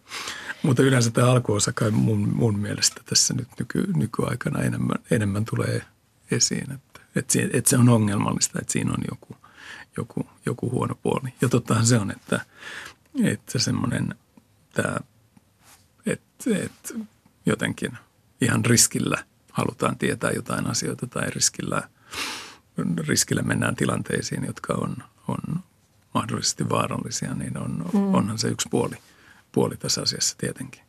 Mutta 0.63 0.83
yleensä 0.83 1.11
tämä 1.11 1.31
alkuosa 1.31 1.73
kai 1.73 1.91
mun, 1.91 2.35
mun 2.35 2.59
mielestä 2.59 3.01
tässä 3.05 3.33
nyt 3.33 3.47
nyky, 3.59 3.93
nykyaikana 3.95 4.61
enemmän, 4.63 4.97
enemmän 5.11 5.45
tulee 5.45 5.81
esiin, 6.31 6.71
että, 6.71 6.99
että, 7.15 7.33
se, 7.33 7.49
että 7.53 7.69
se 7.69 7.77
on 7.77 7.89
ongelmallista, 7.89 8.59
että 8.61 8.73
siinä 8.73 8.91
on 8.91 9.03
joku, 9.11 9.35
joku, 9.97 10.29
joku 10.45 10.71
huono 10.71 10.95
puoli. 10.95 11.33
Ja 11.41 11.49
tottahan 11.49 11.85
se 11.85 11.99
on, 11.99 12.11
että, 12.11 12.45
että 13.23 13.59
semmoinen 13.59 14.15
tämä– 14.73 14.97
että 16.05 16.49
et 16.63 16.95
jotenkin 17.45 17.97
ihan 18.41 18.65
riskillä 18.65 19.23
halutaan 19.51 19.97
tietää 19.97 20.31
jotain 20.31 20.67
asioita 20.67 21.07
tai 21.07 21.29
riskillä, 21.29 21.81
riskillä 23.07 23.41
mennään 23.41 23.75
tilanteisiin, 23.75 24.45
jotka 24.45 24.73
on, 24.73 24.97
on 25.27 25.59
mahdollisesti 26.13 26.69
vaarallisia, 26.69 27.33
niin 27.33 27.57
on, 27.57 27.85
mm. 27.93 28.15
onhan 28.15 28.37
se 28.37 28.47
yksi 28.47 28.69
puoli, 28.69 28.95
puoli 29.51 29.77
tässä 29.77 30.01
asiassa 30.01 30.37
tietenkin. 30.37 30.81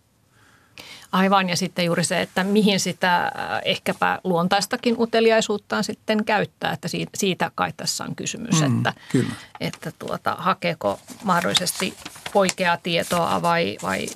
Aivan, 1.12 1.48
ja 1.48 1.56
sitten 1.56 1.84
juuri 1.84 2.04
se, 2.04 2.20
että 2.20 2.44
mihin 2.44 2.80
sitä 2.80 3.24
äh, 3.24 3.32
ehkäpä 3.64 4.20
luontaistakin 4.24 4.94
uteliaisuuttaan 4.98 5.84
sitten 5.84 6.24
käyttää, 6.24 6.72
että 6.72 6.88
siitä, 6.88 7.10
siitä 7.14 7.50
kai 7.54 7.72
tässä 7.76 8.04
on 8.04 8.16
kysymys, 8.16 8.60
mm, 8.60 8.76
että, 8.76 8.92
kyllä. 9.12 9.34
että 9.60 9.92
tuota, 9.98 10.36
hakeeko 10.38 11.00
mahdollisesti 11.24 11.94
oikeaa 12.34 12.76
tietoa 12.76 13.42
vai, 13.42 13.78
vai 13.82 14.06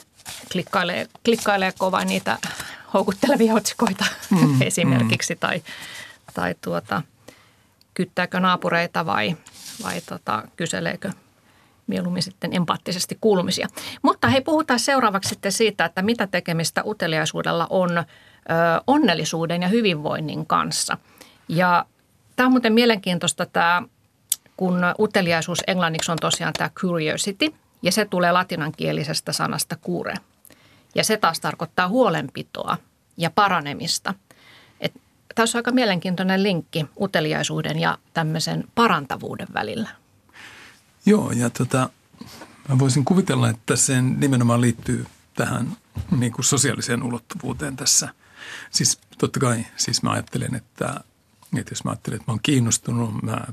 klikkailee, 0.52 1.06
klikkailee 1.24 1.72
kovaa 1.78 2.04
niitä 2.04 2.38
houkuttelevia 2.94 3.54
otsikoita 3.54 4.04
mm, 4.30 4.62
esimerkiksi 4.62 5.34
mm. 5.34 5.38
tai, 5.38 5.62
tai 6.34 6.54
tuota, 6.60 7.02
kyttääkö 7.94 8.40
naapureita 8.40 9.06
vai, 9.06 9.36
vai 9.82 10.00
tota, 10.00 10.42
kyseleekö 10.56 11.10
mieluummin 11.86 12.22
sitten 12.22 12.56
empaattisesti 12.56 13.18
kuulumisia. 13.20 13.68
Mutta 14.02 14.28
hei, 14.28 14.40
puhutaan 14.40 14.80
seuraavaksi 14.80 15.28
sitten 15.28 15.52
siitä, 15.52 15.84
että 15.84 16.02
mitä 16.02 16.26
tekemistä 16.26 16.82
uteliaisuudella 16.86 17.66
on 17.70 17.98
ö, 17.98 18.04
onnellisuuden 18.86 19.62
ja 19.62 19.68
hyvinvoinnin 19.68 20.46
kanssa. 20.46 20.98
Ja 21.48 21.84
tämä 22.36 22.46
on 22.46 22.52
muuten 22.52 22.72
mielenkiintoista 22.72 23.46
tämä, 23.46 23.82
kun 24.56 24.80
uteliaisuus 24.98 25.62
englanniksi 25.66 26.12
on 26.12 26.18
tosiaan 26.20 26.52
tämä 26.52 26.70
curiosity– 26.70 27.54
ja 27.82 27.92
se 27.92 28.04
tulee 28.04 28.32
latinankielisestä 28.32 29.32
sanasta 29.32 29.76
cure. 29.76 30.14
Ja 30.94 31.04
se 31.04 31.16
taas 31.16 31.40
tarkoittaa 31.40 31.88
huolenpitoa 31.88 32.76
ja 33.16 33.30
paranemista. 33.30 34.14
Et 34.80 34.92
tässä 35.34 35.58
on 35.58 35.60
aika 35.60 35.72
mielenkiintoinen 35.72 36.42
linkki 36.42 36.86
uteliaisuuden 37.00 37.78
ja 37.78 37.98
tämmöisen 38.14 38.64
parantavuuden 38.74 39.48
välillä. 39.54 39.88
Joo, 41.06 41.30
ja 41.30 41.50
tota, 41.50 41.90
mä 42.68 42.78
voisin 42.78 43.04
kuvitella, 43.04 43.48
että 43.48 43.76
se 43.76 44.02
nimenomaan 44.02 44.60
liittyy 44.60 45.06
tähän 45.34 45.76
niin 46.18 46.32
kuin 46.32 46.44
sosiaaliseen 46.44 47.02
ulottuvuuteen 47.02 47.76
tässä. 47.76 48.08
Siis 48.70 49.00
totta 49.18 49.40
kai, 49.40 49.66
siis 49.76 50.02
mä 50.02 50.10
ajattelen, 50.10 50.54
että, 50.54 51.00
että 51.58 51.72
jos 51.72 51.84
mä 51.84 51.90
ajattelen, 51.90 52.16
että 52.16 52.30
mä 52.30 52.32
oon 52.32 52.40
kiinnostunut, 52.42 53.22
mä 53.22 53.46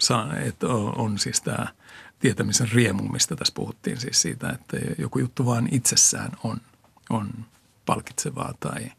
saan, 0.00 0.38
että 0.38 0.66
on, 0.66 0.98
on 0.98 1.18
siis 1.18 1.40
tämä– 1.40 1.66
tietämisen 2.18 2.70
riemu, 2.72 3.02
mistä 3.02 3.36
tässä 3.36 3.54
puhuttiin 3.54 4.00
siis 4.00 4.22
siitä, 4.22 4.50
että 4.50 4.76
joku 4.98 5.18
juttu 5.18 5.46
vaan 5.46 5.68
itsessään 5.70 6.30
on, 6.44 6.60
on 7.10 7.30
palkitsevaa 7.86 8.54
tai 8.60 8.92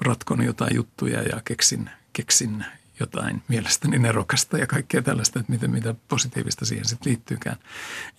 ratkon 0.00 0.44
jotain 0.44 0.74
juttuja 0.74 1.22
ja 1.22 1.40
keksin, 1.44 1.90
keksin 2.12 2.64
jotain 3.00 3.42
mielestäni 3.48 3.98
nerokasta 3.98 4.58
ja 4.58 4.66
kaikkea 4.66 5.02
tällaista, 5.02 5.40
että 5.40 5.52
mitä, 5.52 5.68
mitä 5.68 5.94
positiivista 6.08 6.64
siihen 6.64 6.84
sitten 6.84 7.10
liittyykään. 7.10 7.56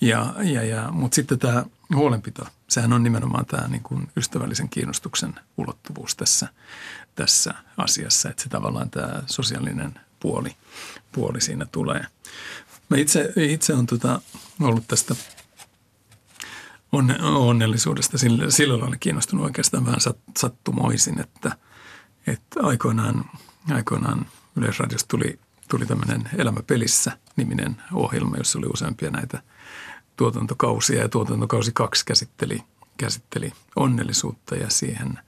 Ja, 0.01 0.33
ja, 0.43 0.63
ja, 0.63 0.91
Mutta 0.91 1.15
sitten 1.15 1.39
tämä 1.39 1.65
huolenpito, 1.95 2.47
sehän 2.67 2.93
on 2.93 3.03
nimenomaan 3.03 3.45
tämä 3.45 3.67
niin 3.67 3.83
kuin 3.83 4.07
ystävällisen 4.17 4.69
kiinnostuksen 4.69 5.35
ulottuvuus 5.57 6.15
tässä, 6.15 6.47
tässä 7.15 7.53
asiassa, 7.77 8.29
että 8.29 8.43
se 8.43 8.49
tavallaan 8.49 8.89
tämä 8.89 9.23
sosiaalinen 9.25 9.99
puoli, 10.19 10.55
puoli 11.11 11.41
siinä 11.41 11.65
tulee. 11.65 12.05
Mä 12.89 12.97
itse, 12.97 13.33
itse 13.35 13.73
olen 13.73 13.85
tota, 13.85 14.21
ollut 14.61 14.87
tästä 14.87 15.15
onne, 16.91 17.17
onnellisuudesta 17.23 18.17
sillä, 18.17 18.51
sillä 18.51 18.79
lailla 18.79 18.97
kiinnostunut 18.99 19.45
oikeastaan 19.45 19.85
vähän 19.85 19.99
sat, 19.99 20.17
sattumoisin, 20.39 21.19
että, 21.19 21.57
että 22.27 22.59
aikoinaan, 22.63 23.25
aikoinaan 23.71 24.25
Yleisradiosta 24.55 25.07
tuli, 25.07 25.39
tuli 25.69 25.85
tämmöinen 25.85 26.29
Elämä 26.37 26.63
pelissä 26.67 27.17
niminen 27.35 27.81
ohjelma, 27.93 28.37
jossa 28.37 28.59
oli 28.59 28.67
useampia 28.73 29.09
näitä, 29.09 29.41
tuotantokausia 30.15 31.01
ja 31.01 31.09
tuotantokausi 31.09 31.71
kaksi 31.71 32.05
käsitteli, 32.05 32.63
käsitteli 32.97 33.51
onnellisuutta 33.75 34.55
ja 34.55 34.69
siihen 34.69 35.19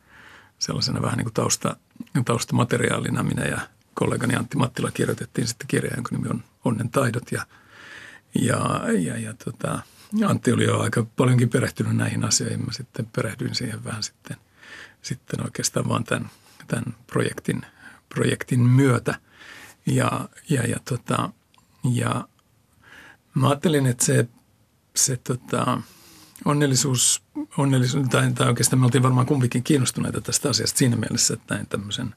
sellaisena 0.60 1.02
vähän 1.02 1.18
niin 1.18 1.26
kuin 1.26 1.34
tausta, 1.34 1.78
taustamateriaalina 2.26 3.24
minä 3.24 3.46
ja 3.46 3.60
kollegani 4.00 4.36
Antti 4.36 4.58
Mattila 4.58 4.92
kirjoitettiin 4.92 5.48
sitten 5.48 5.68
kirja, 5.68 5.92
jonka 5.96 6.16
nimi 6.16 6.30
on 6.30 6.44
Onnen 6.66 6.90
taidot 6.90 7.32
ja, 7.32 7.46
ja, 8.36 8.82
ja, 9.00 9.18
ja 9.18 9.34
tota, 9.34 9.80
Antti 10.26 10.52
oli 10.52 10.64
jo 10.64 10.80
aika 10.80 11.06
paljonkin 11.16 11.50
perehtynyt 11.50 11.96
näihin 11.96 12.24
asioihin. 12.26 12.66
Mä 12.66 12.72
sitten 12.72 13.06
perehdyin 13.16 13.56
siihen 13.56 13.84
vähän 13.84 14.04
sitten, 14.04 14.38
sitten 15.02 15.44
oikeastaan 15.44 15.90
vaan 15.90 16.04
tämän, 16.04 16.30
tämän 16.68 16.96
projektin, 17.08 17.62
projektin 18.10 18.60
myötä. 18.60 19.20
Ja, 19.86 20.30
ja, 20.50 20.64
ja, 20.68 20.78
tota, 20.86 21.30
ja 21.94 22.28
mä 23.34 23.48
ajattelin, 23.48 23.86
että 23.86 24.06
se, 24.06 24.28
se 24.96 25.18
tota, 25.18 25.82
onnellisuus, 26.46 27.24
onnellisuus 27.58 28.08
tai, 28.10 28.32
tai 28.34 28.48
oikeastaan 28.48 28.80
me 28.80 28.86
oltiin 28.86 29.04
varmaan 29.04 29.28
kumpikin 29.28 29.64
kiinnostuneita 29.64 30.22
tästä 30.22 30.50
asiasta 30.50 30.78
siinä 30.78 30.96
mielessä, 30.96 31.34
että 31.34 31.56
näin 31.56 31.68
tämmöisen 31.68 32.16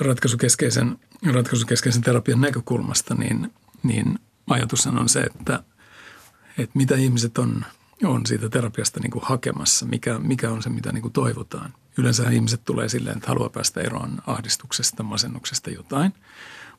ratkaisukeskeisen, 0.00 0.98
ratkaisukeskeisen 1.32 2.02
terapian 2.02 2.40
näkökulmasta, 2.40 3.14
niin, 3.14 3.52
niin 3.82 4.18
ajatushan 4.46 4.98
on 4.98 5.08
se, 5.08 5.20
että, 5.20 5.62
että 6.58 6.78
mitä 6.78 6.96
ihmiset 6.96 7.38
on, 7.38 7.64
on 8.04 8.26
siitä 8.26 8.48
terapiasta 8.48 9.00
niin 9.00 9.10
kuin 9.10 9.24
hakemassa, 9.24 9.86
mikä, 9.86 10.18
mikä 10.18 10.50
on 10.50 10.62
se, 10.62 10.70
mitä 10.70 10.92
niin 10.92 11.02
kuin 11.02 11.12
toivotaan. 11.12 11.74
Yleensä 11.98 12.30
ihmiset 12.30 12.64
tulee 12.64 12.88
silleen, 12.88 13.16
että 13.16 13.28
haluaa 13.28 13.48
päästä 13.48 13.80
eroon 13.80 14.22
ahdistuksesta, 14.26 15.02
masennuksesta 15.02 15.70
jotain– 15.70 16.12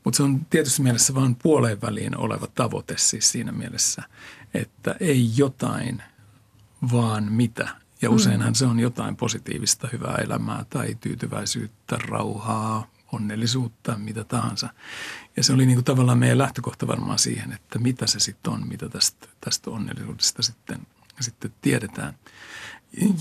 mutta 0.08 0.18
se 0.18 0.24
on 0.24 0.46
tietysti 0.46 0.82
mielessä 0.82 1.16
vain 1.16 1.36
puoleen 1.36 1.82
väliin 1.82 2.18
oleva 2.18 2.48
tavoite 2.48 2.98
siis 2.98 3.32
siinä 3.32 3.52
mielessä, 3.52 4.04
että 4.54 4.96
ei 5.00 5.30
jotain, 5.36 6.04
vaan 6.92 7.32
mitä. 7.32 7.68
Ja 8.02 8.10
mm. 8.10 8.16
useinhan 8.16 8.56
se 8.56 8.66
on 8.66 8.80
jotain 8.80 9.16
positiivista, 9.16 9.90
hyvää 9.92 10.16
elämää 10.16 10.66
tai 10.70 10.96
tyytyväisyyttä, 10.96 11.98
rauhaa, 11.98 12.88
onnellisuutta, 13.12 13.98
mitä 13.98 14.24
tahansa. 14.24 14.70
Ja 15.38 15.44
se 15.44 15.54
oli 15.54 15.66
niin 15.66 15.76
kuin 15.76 15.86
tavallaan 15.86 16.18
meidän 16.18 16.38
lähtökohta 16.38 16.88
varmaan 16.88 17.20
siihen, 17.20 17.52
että 17.52 17.80
mitä 17.80 18.08
se 18.08 18.20
sitten 18.20 18.54
on, 18.54 18.68
mitä 18.68 18.90
tästä, 18.90 19.28
tästä 19.42 19.70
onnellisuudesta 19.70 20.42
sitten, 20.42 20.80
sitten 21.20 21.54
tiedetään. 21.62 22.14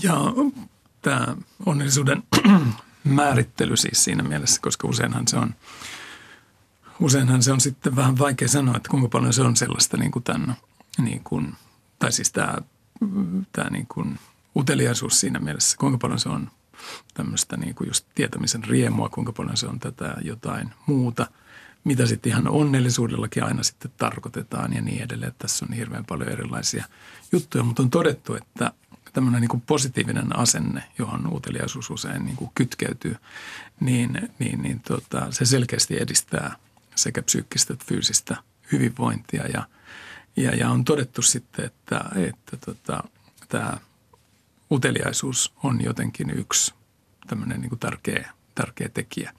Ja 0.03 0.15
tämä 1.01 1.37
onnellisuuden 1.65 2.23
määrittely 3.03 3.77
siis 3.77 4.03
siinä 4.03 4.23
mielessä, 4.23 4.61
koska 4.61 4.87
useinhan 4.87 5.27
se 5.27 5.37
on– 5.37 5.55
useinhan 6.99 7.43
se 7.43 7.51
on 7.51 7.61
sitten 7.61 7.95
vähän 7.95 8.17
vaikea 8.17 8.47
sanoa, 8.47 8.77
että 8.77 8.89
kuinka 8.89 9.09
paljon 9.09 9.33
se 9.33 9.41
on 9.41 9.55
sellaista 9.55 9.97
niin 9.97 10.11
kuin 10.11 10.23
tämän, 10.23 10.55
niin 10.97 11.21
kuin, 11.23 11.55
tai 11.99 12.11
siis 12.11 12.31
tämä, 12.31 12.57
tämä 13.51 13.69
niin 13.69 13.87
kuin 13.87 14.19
uteliaisuus 14.55 15.19
siinä 15.19 15.39
mielessä, 15.39 15.77
kuinka 15.77 15.97
paljon 15.97 16.19
se 16.19 16.29
on 16.29 16.51
tämmöistä 17.13 17.57
niin 17.57 17.75
kuin 17.75 17.87
just 17.87 18.05
tietämisen 18.15 18.63
riemua, 18.63 19.09
kuinka 19.09 19.33
paljon 19.33 19.57
se 19.57 19.67
on 19.67 19.79
tätä 19.79 20.15
jotain 20.21 20.73
muuta, 20.85 21.27
mitä 21.83 22.05
sitten 22.05 22.31
ihan 22.31 22.47
onnellisuudellakin 22.47 23.43
aina 23.43 23.63
sitten 23.63 23.91
tarkoitetaan 23.97 24.73
ja 24.73 24.81
niin 24.81 25.03
edelleen. 25.03 25.33
Tässä 25.37 25.65
on 25.65 25.73
hirveän 25.73 26.05
paljon 26.05 26.29
erilaisia 26.29 26.85
juttuja, 27.31 27.63
mutta 27.63 27.83
on 27.83 27.89
todettu, 27.89 28.35
että 28.35 28.71
tämmöinen 29.13 29.41
niin 29.41 29.49
kuin 29.49 29.61
positiivinen 29.61 30.39
asenne, 30.39 30.83
johon 30.97 31.33
uteliaisuus 31.33 31.89
usein 31.89 32.25
niin 32.25 32.37
kuin 32.37 32.51
kytkeytyy, 32.55 33.15
niin, 33.79 34.29
niin, 34.39 34.61
niin 34.61 34.79
tota, 34.79 35.27
se 35.31 35.45
selkeästi 35.45 36.01
edistää– 36.01 36.55
sekä 36.97 37.21
psyykkistä 37.21 37.73
että 37.73 37.85
fyysistä 37.87 38.37
hyvinvointia. 38.71 39.47
Ja, 39.47 39.67
ja, 40.35 40.55
ja 40.55 40.69
on 40.69 40.85
todettu 40.85 41.21
sitten, 41.21 41.65
että, 41.65 42.01
että 42.15 42.57
tota, 42.57 43.03
tämä 43.49 43.77
uteliaisuus 44.71 45.53
on 45.63 45.83
jotenkin 45.83 46.29
yksi 46.29 46.73
tämmöinen 47.27 47.61
niin 47.61 47.69
kuin 47.69 47.79
tärkeä, 47.79 48.31
tärkeä 48.55 48.89
tekijä. 48.89 49.33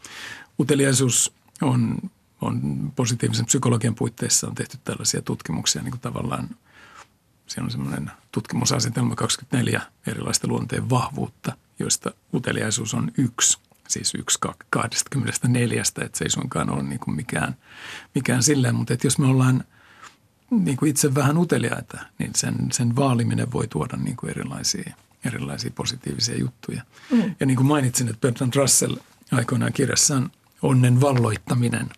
Uteliaisuus 0.61 1.33
on, 1.63 1.99
on 2.41 2.63
positiivisen 2.97 3.47
psykologian 3.47 3.95
puitteissa 3.95 4.47
on 4.47 4.55
tehty 4.55 4.79
tällaisia 4.85 5.23
tutkimuksia 5.23 5.83
niin 5.83 5.93
kuin 5.93 6.01
tavallaan 6.01 6.49
siellä 7.47 7.67
on 7.67 7.71
semmoinen 7.71 8.11
tutkimusasetelma 8.33 9.15
24 9.15 9.83
erilaista 10.07 10.49
luonteen 10.49 10.91
vahvuutta, 10.91 11.57
joista 11.79 12.11
uteliaisuus 12.35 12.95
on 12.95 13.13
yksi 13.19 13.59
siis 13.89 14.15
yksi 14.15 14.39
24, 14.71 15.83
että 16.03 16.19
se 16.19 16.25
ei 16.25 16.31
suinkaan 16.31 16.71
ole 16.71 16.83
niin 16.83 17.01
kuin 17.01 17.15
mikään, 17.15 17.57
mikään 18.15 18.43
silleen, 18.43 18.75
mutta 18.75 18.95
että 18.95 19.07
jos 19.07 19.19
me 19.19 19.27
ollaan 19.27 19.65
niin 20.51 20.77
kuin 20.77 20.91
itse 20.91 21.15
vähän 21.15 21.39
uteliaita, 21.39 21.99
niin 22.19 22.31
sen, 22.37 22.55
sen 22.73 22.97
vaaliminen 22.97 23.53
voi 23.53 23.69
tuoda 23.69 23.97
niin 23.97 24.17
kuin 24.17 24.31
erilaisia, 24.31 24.95
erilaisia 25.25 25.71
positiivisia 25.75 26.39
juttuja. 26.39 26.83
Mm. 27.11 27.35
Ja 27.41 27.47
niin 27.47 27.57
kuin 27.57 27.67
mainitsin, 27.67 28.09
että 28.09 28.21
Bertrand 28.21 28.55
Russell 28.55 28.97
aikoinaan 29.33 29.73
kirjassaan 29.73 30.31
Onnen 30.63 31.01
valloittaminen 31.01 31.91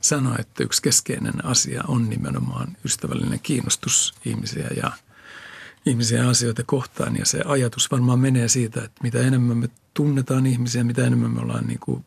sanoi, 0.00 0.36
että 0.38 0.64
yksi 0.64 0.82
keskeinen 0.82 1.44
asia 1.44 1.82
on 1.88 2.10
nimenomaan 2.10 2.76
ystävällinen 2.84 3.40
kiinnostus 3.42 4.14
ihmisiä 4.24 4.68
ja 4.76 4.92
ihmisiä 5.86 6.22
ja 6.22 6.30
asioita 6.30 6.62
kohtaan. 6.66 7.16
Ja 7.16 7.26
se 7.26 7.42
ajatus 7.44 7.90
varmaan 7.90 8.18
menee 8.18 8.48
siitä, 8.48 8.84
että 8.84 9.02
mitä 9.02 9.20
enemmän 9.20 9.56
me 9.56 9.68
tunnetaan 9.94 10.46
ihmisiä, 10.46 10.84
mitä 10.84 11.06
enemmän 11.06 11.30
me 11.30 11.40
ollaan 11.40 11.66
niin 11.66 11.80
kuin 11.80 12.04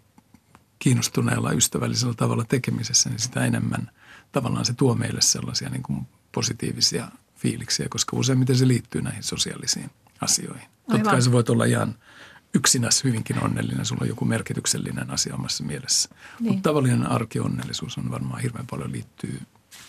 kiinnostuneella 0.80 1.52
ystävällisellä 1.52 2.14
tavalla 2.14 2.44
tekemisessä, 2.44 3.10
niin 3.10 3.20
sitä 3.20 3.46
enemmän 3.46 3.92
tavallaan 4.32 4.66
se 4.66 4.74
tuo 4.74 4.96
meille 4.96 5.22
sellaisia 5.22 5.70
niin 5.70 5.84
kuin 5.84 6.08
positiivisia 6.32 7.08
fiiliksiä, 7.38 7.88
koska 7.90 8.18
useimmiten 8.18 8.56
se 8.56 8.68
liittyy 8.68 9.02
näihin 9.02 9.24
sosiaalisiin 9.24 9.90
asioihin. 10.22 10.62
Aivan. 10.64 10.72
Totta 10.92 11.10
kai 11.10 11.22
sä 11.22 11.32
voit 11.32 11.50
olla 11.50 11.66
ihan 11.66 11.96
yksinäs 12.54 13.04
hyvinkin 13.04 13.44
onnellinen, 13.44 13.86
sulla 13.86 14.02
on 14.02 14.08
joku 14.08 14.26
merkityksellinen 14.26 15.12
asia 15.12 15.36
omassa 15.36 15.64
mielessä. 15.64 16.10
Niin. 16.40 16.54
Mutta 16.54 16.70
tavallinen 16.70 17.12
arkionnellisuus 17.12 17.98
on 17.98 18.12
varmaan 18.12 18.42
hirveän 18.42 18.68
paljon 18.68 18.92
liittyy 18.92 19.42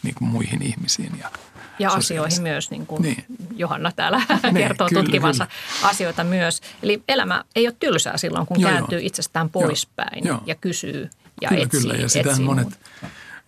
niin 0.02 0.14
kuin 0.14 0.28
muihin 0.28 0.62
ihmisiin. 0.62 1.18
Ja, 1.18 1.30
ja 1.78 1.90
asioihin 1.90 2.42
myös, 2.42 2.70
niin 2.70 2.86
kuin 2.86 3.02
niin. 3.02 3.24
Johanna 3.56 3.92
täällä 3.92 4.18
niin, 4.42 4.54
kertoo 4.54 4.88
kyllä, 4.88 5.02
tutkivansa 5.02 5.46
kyllä. 5.46 5.88
asioita 5.88 6.24
myös. 6.24 6.60
Eli 6.82 7.02
elämä 7.08 7.44
ei 7.56 7.66
ole 7.66 7.76
tylsää 7.80 8.16
silloin, 8.16 8.46
kun 8.46 8.60
joo, 8.60 8.70
kääntyy 8.70 8.98
joo. 8.98 9.06
itsestään 9.06 9.50
poispäin 9.50 10.24
joo, 10.24 10.42
ja 10.46 10.54
kysyy 10.54 11.10
ja 11.40 11.48
kyllä, 11.48 11.62
etsii. 11.62 11.80
Kyllä, 11.80 11.94
ja 11.94 12.08
sitä 12.08 12.40
monet 12.40 12.78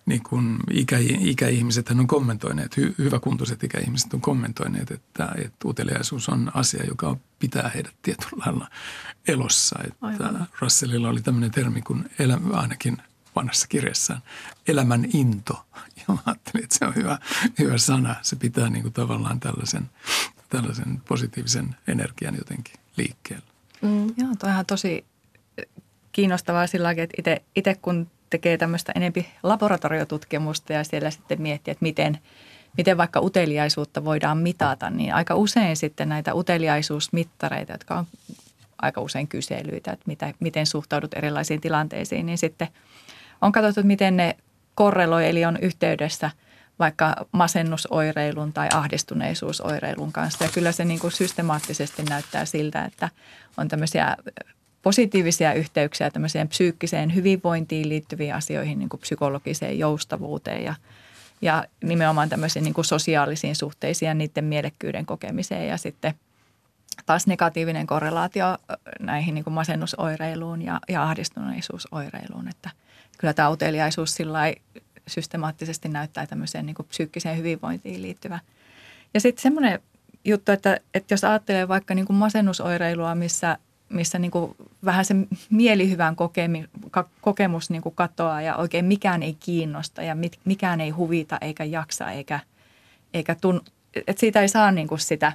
niin 0.07 0.23
kuin 0.23 0.59
ikä, 0.71 0.97
ikäihmiset 1.21 1.91
on 1.91 2.07
kommentoineet, 2.07 2.77
hy, 2.77 2.95
hyväkuntoiset 2.99 3.65
ikäihmiset 3.65 4.15
on 4.15 4.21
kommentoineet, 4.21 4.91
että, 4.91 5.29
että 5.45 5.69
uteliaisuus 5.69 6.29
on 6.29 6.51
asia, 6.55 6.85
joka 6.89 7.17
pitää 7.39 7.71
heidät 7.75 7.95
tietyllä 8.03 8.43
lailla 8.47 8.71
elossa. 9.29 9.79
Että 9.85 10.47
Russellilla 10.61 11.09
oli 11.09 11.21
tämmöinen 11.21 11.51
termi 11.51 11.83
kuin 11.83 12.11
elämä, 12.19 12.57
ainakin 12.57 12.99
vanhassa 13.37 13.69
kirjassaan, 13.69 14.23
elämän 14.69 15.05
into. 15.15 15.65
Ja 15.97 16.05
mä 16.09 16.19
ajattelin, 16.27 16.65
että 16.65 16.79
se 16.79 16.85
on 16.85 16.95
hyvä, 16.95 17.19
hyvä 17.59 17.79
sana. 17.79 18.17
Se 18.23 18.37
pitää 18.37 18.71
niin 18.71 18.83
kuin 18.83 18.93
tavallaan 18.93 19.41
tällaisen, 19.41 19.91
tällaisen 20.49 21.03
positiivisen 21.09 21.77
energian 21.87 22.35
jotenkin 22.35 22.75
liikkeellä. 22.97 23.47
Mm. 23.83 24.07
Joo, 24.17 24.35
toihan 24.39 24.67
tosi 24.67 25.05
kiinnostavaa 26.13 26.67
sillä 26.67 26.91
että 27.19 27.37
itse 27.57 27.75
kun 27.75 28.11
tekee 28.33 28.59
tämmöistä 28.59 28.93
enempi 28.95 29.29
laboratoriotutkimusta 29.43 30.73
ja 30.73 30.85
siellä 30.85 31.11
sitten 31.11 31.43
miettii, 31.43 31.73
että 31.73 31.83
miten, 31.83 32.19
miten 32.77 32.97
vaikka 32.97 33.21
uteliaisuutta 33.21 34.05
voidaan 34.05 34.39
mitata, 34.39 34.91
niin 34.91 35.15
aika 35.15 35.35
usein 35.35 35.77
sitten 35.77 36.09
näitä 36.09 36.35
uteliaisuusmittareita, 36.35 37.73
jotka 37.73 37.99
on 37.99 38.07
aika 38.83 39.01
usein 39.01 39.29
kyselyitä, 39.29 39.93
että 39.93 40.05
mitä, 40.07 40.35
miten 40.41 40.67
suhtaudut 40.67 41.15
erilaisiin 41.15 41.61
tilanteisiin, 41.61 42.27
niin 42.27 42.39
sitten– 42.39 42.69
on 43.43 43.53
katsottu, 43.53 43.81
että 43.81 43.87
miten 43.87 44.17
ne 44.17 44.37
korreloi, 44.75 45.29
eli 45.29 45.45
on 45.45 45.59
yhteydessä 45.63 46.31
vaikka 46.79 47.27
masennusoireilun 47.33 48.53
tai 48.53 48.69
ahdistuneisuusoireilun 48.75 50.13
kanssa. 50.13 50.45
Ja 50.45 50.51
kyllä 50.55 50.73
se 50.73 50.85
niin 50.85 51.01
kuin 51.01 51.13
systemaattisesti 51.13 52.03
näyttää 52.03 52.45
siltä, 52.45 52.85
että 52.85 53.09
on 53.57 53.69
tämmöisiä 53.69 54.17
positiivisia 54.83 55.53
yhteyksiä 55.53 56.11
tämmöiseen 56.11 56.49
psyykkiseen 56.49 57.15
hyvinvointiin 57.15 57.89
liittyviin 57.89 58.35
asioihin, 58.35 58.79
niin 58.79 58.89
kuin 58.89 59.01
psykologiseen 59.01 59.79
joustavuuteen 59.79 60.65
ja, 60.65 60.75
ja 61.43 61.65
nimenomaan 61.85 62.29
tämmöisiin 62.29 62.65
niin 62.65 62.75
kuin 62.75 62.85
sosiaalisiin 62.85 63.57
suhteisiin 63.57 64.07
ja 64.07 64.15
niiden 64.15 64.45
mielekkyyden 64.45 65.07
kokemiseen. 65.07 65.69
Ja 65.69 65.77
sitten 65.77 66.15
taas 67.07 67.27
negatiivinen 67.27 67.87
korrelaatio 67.87 68.59
näihin 69.01 69.35
niin 69.35 69.45
kuin 69.45 69.55
masennusoireiluun 69.55 70.63
ja, 70.63 70.81
ja 70.89 71.03
ahdistuneisuusoireiluun, 71.03 72.49
että– 72.49 72.71
kyllä 73.23 73.35
tämä 73.35 73.51
uteliaisuus 73.51 74.15
sillä 74.15 74.39
systemaattisesti 75.07 75.89
näyttää 75.89 76.27
tämmöiseen 76.27 76.67
niin 76.67 76.75
kuin 76.75 76.89
psyykkiseen 76.89 77.39
hyvinvointiin 77.39 78.03
liittyvä. 78.03 78.39
Ja 79.15 79.21
sitten 79.21 79.43
semmoinen 79.43 79.81
juttu, 80.25 80.53
että, 80.53 80.81
että 80.95 81.15
jos 81.15 81.25
ajattelee 81.25 81.69
vaikka 81.69 81.95
niin 81.95 82.07
kuin 82.07 82.17
masennusoireilua, 82.17 83.15
missä, 83.15 83.59
missä 83.93 84.19
niin 84.19 84.31
kuin 84.31 84.57
vähän 84.85 85.05
se 85.05 85.15
mielihyvän 85.51 86.17
kokemi, 86.17 86.65
kokemus 87.21 87.71
niin 87.71 87.83
kuin 87.83 87.95
katoaa 87.95 88.43
ja 88.43 88.57
oikein 88.57 88.85
mikään 88.85 89.23
ei 89.23 89.37
kiinnosta 89.41 90.03
ja 90.03 90.15
mit, 90.15 90.39
mikään 90.45 90.81
ei 90.81 90.91
huvita 90.91 91.39
eikä 91.41 91.65
jaksa 91.65 92.11
eikä, 92.11 92.41
eikä 93.15 93.35
tun, 93.35 93.61
että 94.07 94.21
siitä 94.21 94.41
ei 94.41 94.49
saa 94.49 94.73
niin 94.73 94.89
kuin 94.89 94.99
sitä, 94.99 95.33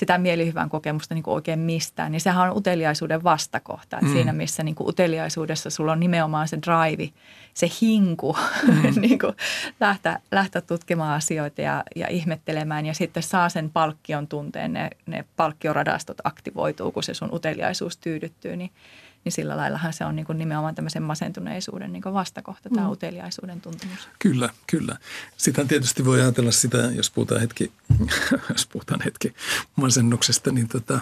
sitä 0.00 0.18
mielihyvän 0.18 0.70
kokemusta 0.70 1.14
niin 1.14 1.22
kuin 1.22 1.34
oikein 1.34 1.58
mistään, 1.58 2.12
niin 2.12 2.20
sehän 2.20 2.50
on 2.50 2.56
uteliaisuuden 2.56 3.24
vastakohta. 3.24 3.98
Mm. 4.02 4.12
Siinä 4.12 4.32
missä 4.32 4.62
niin 4.62 4.74
kuin 4.74 4.88
uteliaisuudessa 4.88 5.70
sulla 5.70 5.92
on 5.92 6.00
nimenomaan 6.00 6.48
se 6.48 6.58
drive, 6.66 7.12
se 7.54 7.68
hinku 7.80 8.36
mm. 8.66 9.00
niin 9.00 9.18
kuin 9.18 9.32
lähteä, 9.80 10.18
lähteä 10.32 10.60
tutkimaan 10.60 11.14
asioita 11.14 11.60
ja, 11.60 11.84
ja 11.96 12.08
ihmettelemään 12.08 12.86
ja 12.86 12.94
sitten 12.94 13.22
saa 13.22 13.48
sen 13.48 13.70
palkkion 13.70 14.26
tunteen, 14.26 14.72
ne, 14.72 14.90
ne 15.06 15.24
palkkioradastot 15.36 16.18
aktivoituu, 16.24 16.92
kun 16.92 17.02
se 17.02 17.14
sun 17.14 17.34
uteliaisuus 17.34 17.96
tyydyttyy, 17.96 18.56
niin– 18.56 18.70
niin 19.24 19.32
sillä 19.32 19.56
laillahan 19.56 19.92
se 19.92 20.04
on 20.04 20.16
niin 20.16 20.26
kuin 20.26 20.38
nimenomaan 20.38 20.74
tämmöisen 20.74 21.02
masentuneisuuden 21.02 21.92
niin 21.92 22.02
kuin 22.02 22.14
vastakohta, 22.14 22.70
tämä 22.70 22.86
mm. 22.86 22.92
uteliaisuuden 22.92 23.60
tuntemus. 23.60 24.08
Kyllä, 24.18 24.50
kyllä. 24.66 24.96
Sitä 25.36 25.64
tietysti 25.64 26.04
voi 26.04 26.20
ajatella 26.20 26.50
sitä, 26.50 26.78
jos 26.78 27.10
puhutaan 27.10 27.40
hetki, 27.40 27.72
jos 28.52 28.66
puhutaan 28.66 29.00
hetki 29.04 29.34
masennuksesta, 29.76 30.52
niin, 30.52 30.68
tota, 30.68 31.00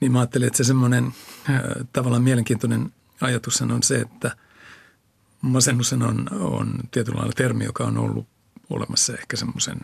niin 0.00 0.12
mä 0.12 0.18
ajattelin, 0.18 0.46
että 0.46 0.56
se 0.56 0.64
semmoinen 0.64 1.04
äh, 1.50 1.60
tavallaan 1.92 2.22
mielenkiintoinen 2.22 2.92
ajatus 3.20 3.62
on 3.62 3.82
se, 3.82 3.96
että 3.96 4.36
masennus 5.40 5.92
on, 5.92 6.28
on 6.32 6.74
tietyllä 6.90 7.18
lailla 7.18 7.32
termi, 7.36 7.64
joka 7.64 7.84
on 7.84 7.98
ollut 7.98 8.26
olemassa 8.70 9.12
ehkä 9.12 9.36
semmoisen 9.36 9.80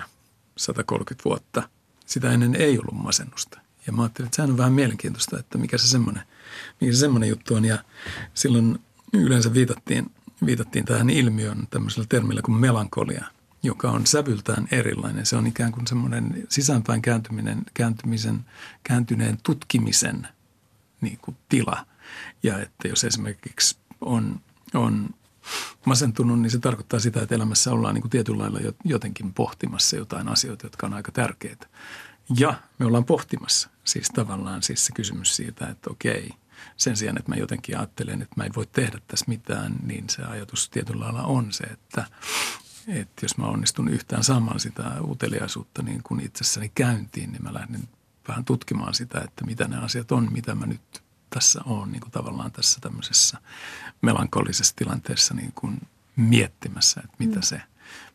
130 0.56 1.24
vuotta. 1.24 1.68
Sitä 2.06 2.32
ennen 2.32 2.54
ei 2.54 2.78
ollut 2.78 2.94
masennusta. 2.94 3.60
Ja 3.86 3.92
mä 3.92 4.02
ajattelin, 4.02 4.26
että 4.26 4.36
sehän 4.36 4.50
on 4.50 4.58
vähän 4.58 4.72
mielenkiintoista, 4.72 5.38
että 5.38 5.58
mikä 5.58 5.78
se 5.78 5.88
semmoinen, 5.88 6.22
mikä 6.80 6.92
se 6.92 6.98
semmoinen 6.98 7.28
juttu 7.28 7.54
on. 7.54 7.64
Ja 7.64 7.78
silloin 8.34 8.78
yleensä 9.12 9.54
viitattiin, 9.54 10.10
viitattiin 10.46 10.84
tähän 10.84 11.10
ilmiön 11.10 11.66
tämmöisellä 11.70 12.06
termillä 12.08 12.42
kuin 12.42 12.58
melankolia, 12.58 13.24
joka 13.62 13.90
on 13.90 14.06
sävyltään 14.06 14.68
erilainen. 14.70 15.26
Se 15.26 15.36
on 15.36 15.46
ikään 15.46 15.72
kuin 15.72 15.86
semmoinen 15.86 16.46
sisäänpäin 16.48 17.02
kääntyminen, 17.02 17.62
kääntymisen, 17.74 18.44
kääntyneen 18.82 19.38
tutkimisen 19.42 20.28
niin 21.00 21.18
kuin 21.22 21.36
tila. 21.48 21.86
Ja 22.42 22.58
että 22.58 22.88
jos 22.88 23.04
esimerkiksi 23.04 23.76
on, 24.00 24.40
on 24.74 25.10
masentunut, 25.84 26.40
niin 26.40 26.50
se 26.50 26.58
tarkoittaa 26.58 27.00
sitä, 27.00 27.22
että 27.22 27.34
elämässä 27.34 27.72
ollaan 27.72 27.94
niin 27.94 28.02
kuin 28.02 28.10
tietyllä 28.10 28.42
lailla 28.42 28.72
jotenkin 28.84 29.34
pohtimassa 29.34 29.96
jotain 29.96 30.28
asioita, 30.28 30.66
jotka 30.66 30.86
on 30.86 30.94
aika 30.94 31.12
tärkeitä. 31.12 31.66
Ja 32.36 32.54
me 32.78 32.86
ollaan 32.86 33.04
pohtimassa 33.04 33.70
siis 33.84 34.08
tavallaan 34.08 34.62
siis 34.62 34.86
se 34.86 34.92
kysymys 34.92 35.36
siitä, 35.36 35.68
että 35.68 35.90
okei, 35.90 36.30
sen 36.76 36.96
sijaan, 36.96 37.18
että 37.18 37.30
mä 37.30 37.36
jotenkin 37.36 37.78
ajattelen, 37.78 38.22
että 38.22 38.34
mä 38.36 38.44
en 38.44 38.54
voi 38.56 38.66
tehdä 38.66 38.98
tässä 39.08 39.24
mitään, 39.28 39.74
niin 39.82 40.10
se 40.10 40.22
ajatus 40.22 40.70
tietyllä 40.70 41.04
lailla 41.04 41.22
on 41.22 41.52
se, 41.52 41.64
että, 41.64 42.04
että 42.88 43.24
jos 43.24 43.38
mä 43.38 43.46
onnistun 43.46 43.88
yhtään 43.88 44.24
saamaan 44.24 44.60
sitä 44.60 44.82
uteliaisuutta 45.00 45.82
niin 45.82 46.02
kuin 46.02 46.20
itsessäni 46.20 46.72
käyntiin, 46.74 47.32
niin 47.32 47.42
mä 47.42 47.54
lähden 47.54 47.88
vähän 48.28 48.44
tutkimaan 48.44 48.94
sitä, 48.94 49.20
että 49.20 49.44
mitä 49.44 49.68
ne 49.68 49.76
asiat 49.76 50.12
on, 50.12 50.32
mitä 50.32 50.54
mä 50.54 50.66
nyt 50.66 51.02
tässä 51.30 51.60
on 51.64 51.92
niin 51.92 52.00
kuin 52.00 52.10
tavallaan 52.12 52.52
tässä 52.52 52.80
tämmöisessä 52.80 53.38
melankolisessa 54.02 54.76
tilanteessa 54.76 55.34
niin 55.34 55.52
kuin 55.54 55.80
miettimässä, 56.16 57.00
että 57.04 57.16
mitä, 57.18 57.36
mm. 57.36 57.42
se, 57.42 57.62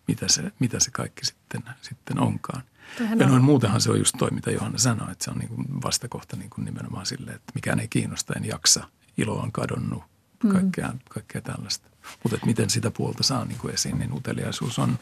mitä, 0.07 0.27
se, 0.27 0.51
mitä 0.59 0.79
se 0.79 0.91
kaikki 0.91 1.25
sitten, 1.25 1.63
sitten 1.81 2.19
onkaan– 2.19 2.63
Tähän 2.97 3.19
ja 3.19 3.27
noin 3.27 3.43
muutenhan 3.43 3.81
se 3.81 3.91
on 3.91 3.99
just 3.99 4.15
toi, 4.17 4.31
mitä 4.31 4.51
Johanna 4.51 4.77
sanoi, 4.77 5.11
että 5.11 5.23
se 5.23 5.31
on 5.31 5.37
niin 5.37 5.49
kuin 5.49 5.65
vastakohta 5.83 6.35
niin 6.35 6.49
kuin 6.49 6.65
nimenomaan 6.65 7.05
sille, 7.05 7.31
että 7.31 7.51
mikään 7.55 7.79
ei 7.79 7.87
kiinnosta, 7.87 8.33
en 8.37 8.45
jaksa, 8.45 8.83
ilo 9.17 9.33
on 9.33 9.51
kadonnut, 9.51 10.03
kaikkea, 10.51 10.87
mm. 10.87 10.99
kaikkea 11.09 11.41
tällaista. 11.41 11.89
Mutta 12.23 12.45
miten 12.45 12.69
sitä 12.69 12.91
puolta 12.91 13.23
saa 13.23 13.45
niin 13.45 13.57
kuin 13.57 13.73
esiin, 13.73 13.99
niin 13.99 14.13
uteliaisuus 14.13 14.79
on 14.79 14.99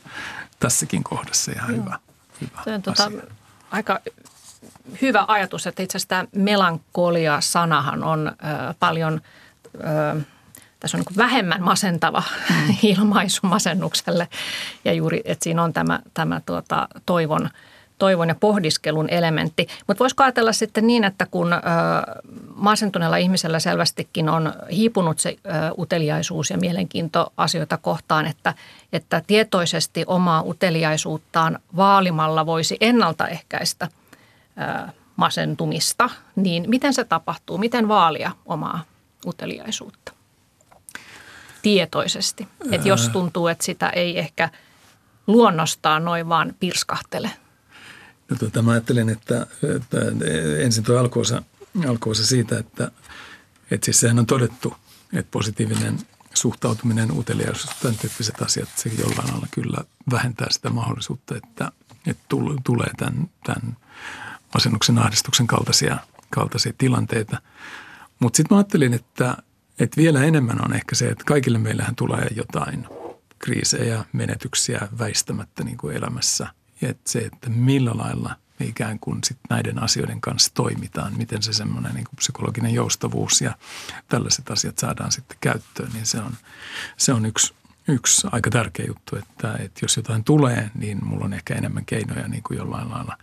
tässäkin 0.60 1.04
kohdassa 1.04 1.52
ihan 1.52 1.76
Joo. 1.76 1.84
hyvä, 1.84 2.00
hyvä 2.42 2.76
on 2.76 2.82
tota, 2.82 3.12
aika 3.72 4.00
hyvä 5.02 5.26
ajatus, 5.28 5.68
että 5.68 5.84
itse 5.84 5.98
asiassa 5.98 6.10
tämä 6.10 6.26
melankolia-sanahan 6.36 8.04
on 8.04 8.28
ö, 8.28 8.74
paljon, 8.80 9.22
ö, 9.76 10.22
tässä 10.80 10.98
on 10.98 11.04
niin 11.08 11.18
vähemmän 11.18 11.64
masentava 11.64 12.24
mm. 12.50 12.76
ilmaisu 12.84 13.42
masennukselle 13.44 14.28
ja 14.86 14.94
juuri, 14.94 15.22
että 15.26 15.44
siinä 15.44 15.64
on 15.64 15.74
tämä, 15.74 16.00
tämä 16.14 16.42
tuota, 16.46 16.88
toivon– 17.06 17.50
toivon 17.98 18.30
ja 18.30 18.36
pohdiskelun 18.36 19.10
elementti. 19.10 19.68
Mutta 19.88 20.00
voisiko 20.00 20.24
ajatella 20.24 20.54
sitten 20.54 20.88
niin, 20.88 21.04
että 21.04 21.26
kun 21.26 21.54
ö, 21.54 21.58
masentuneella 22.56 23.18
ihmisellä 23.18 23.60
selvästikin 23.60 24.30
on 24.30 24.54
hiipunut 24.72 25.20
se 25.20 25.30
ö, 25.46 25.50
uteliaisuus 25.78 26.50
ja 26.50 26.58
mielenkiinto 26.58 27.34
asioita 27.38 27.78
kohtaan, 27.78 28.26
että, 28.26 28.54
että 28.94 29.22
tietoisesti 29.28 30.04
omaa 30.08 30.44
uteliaisuuttaan 30.46 31.60
vaalimalla 31.76 32.46
voisi 32.46 32.78
ennaltaehkäistä 32.82 33.88
ö, 33.88 34.92
masentumista, 35.16 36.10
niin 36.36 36.66
miten 36.68 36.94
se 36.94 37.04
tapahtuu? 37.04 37.58
Miten 37.58 37.88
vaalia 37.88 38.32
omaa 38.46 38.84
uteliaisuutta 39.26 40.12
tietoisesti? 41.62 42.48
Että 42.72 42.88
jos 42.88 43.10
tuntuu, 43.10 43.48
että 43.48 43.66
sitä 43.66 43.90
ei 43.90 44.20
ehkä 44.20 44.50
luonnostaan 45.28 46.06
noin 46.06 46.30
vaan 46.30 46.56
pirskahtele– 46.60 47.32
No 48.30 48.36
tuota, 48.40 48.62
mä 48.62 48.72
ajattelen, 48.72 49.10
että, 49.10 49.48
että 49.76 49.98
ensin 50.60 50.84
tuo 50.84 50.98
alkuosa, 50.98 51.44
alkuosa 51.88 52.26
siitä, 52.26 52.60
että, 52.60 52.92
että 53.72 53.86
siis 53.86 54.00
sehän 54.00 54.20
on 54.20 54.26
todettu, 54.26 54.74
että 55.14 55.32
positiivinen 55.32 56.00
suhtautuminen, 56.34 57.12
uteliaisuus, 57.12 57.76
tämän 57.76 57.98
tyyppiset 57.98 58.42
asiat, 58.42 58.70
se 58.76 58.92
jollain 59.00 59.32
lailla 59.32 59.48
kyllä 59.52 59.78
vähentää 60.12 60.48
sitä 60.52 60.70
mahdollisuutta, 60.70 61.36
että, 61.38 61.72
että 62.08 62.24
tulee 62.64 62.90
tämän, 62.98 63.30
tämän 63.46 63.78
masennuksen, 64.54 65.00
ahdistuksen 65.00 65.48
kaltaisia, 65.48 65.98
kaltaisia 66.30 66.74
tilanteita. 66.78 67.42
Mutta 68.20 68.38
sitten 68.38 68.56
mä 68.56 68.60
ajattelin, 68.60 68.94
että, 68.94 69.38
että 69.80 69.98
vielä 69.98 70.24
enemmän 70.24 70.66
on 70.66 70.74
ehkä 70.74 70.96
se, 70.96 71.10
että 71.10 71.24
kaikille 71.24 71.58
meillähän 71.58 71.96
tulee 71.96 72.28
jotain 72.36 72.88
kriisejä, 73.40 74.06
menetyksiä 74.14 74.88
väistämättä 75.00 75.64
niin 75.64 75.78
kuin 75.78 75.96
elämässä– 75.96 76.48
että 76.82 77.12
se, 77.12 77.20
että 77.20 77.50
millä 77.50 77.92
lailla 77.96 78.36
me 78.60 78.66
ikään 78.66 79.00
kuin 79.00 79.20
sit 79.24 79.38
näiden 79.50 79.84
asioiden 79.84 80.22
kanssa 80.22 80.52
toimitaan, 80.54 81.18
miten 81.18 81.44
se 81.44 81.54
semmoinen 81.54 81.96
niin 81.96 82.06
psykologinen 82.16 82.74
joustavuus 82.74 83.42
ja 83.42 83.56
tällaiset 84.10 84.52
asiat 84.52 84.78
saadaan 84.78 85.12
sitten 85.12 85.38
käyttöön, 85.42 85.92
niin 85.94 86.06
se 86.06 86.18
on, 86.20 86.32
se 86.98 87.14
on 87.14 87.26
yksi, 87.26 87.54
yksi 87.88 88.28
aika 88.32 88.50
tärkeä 88.50 88.86
juttu, 88.88 89.16
että, 89.16 89.56
että 89.60 89.80
jos 89.82 89.98
jotain 89.98 90.24
tulee, 90.24 90.72
niin 90.76 91.06
mulla 91.06 91.26
on 91.26 91.34
ehkä 91.34 91.56
enemmän 91.56 91.86
keinoja 91.86 92.28
niin 92.28 92.44
kuin 92.44 92.58
jollain 92.58 92.92
lailla 92.92 93.18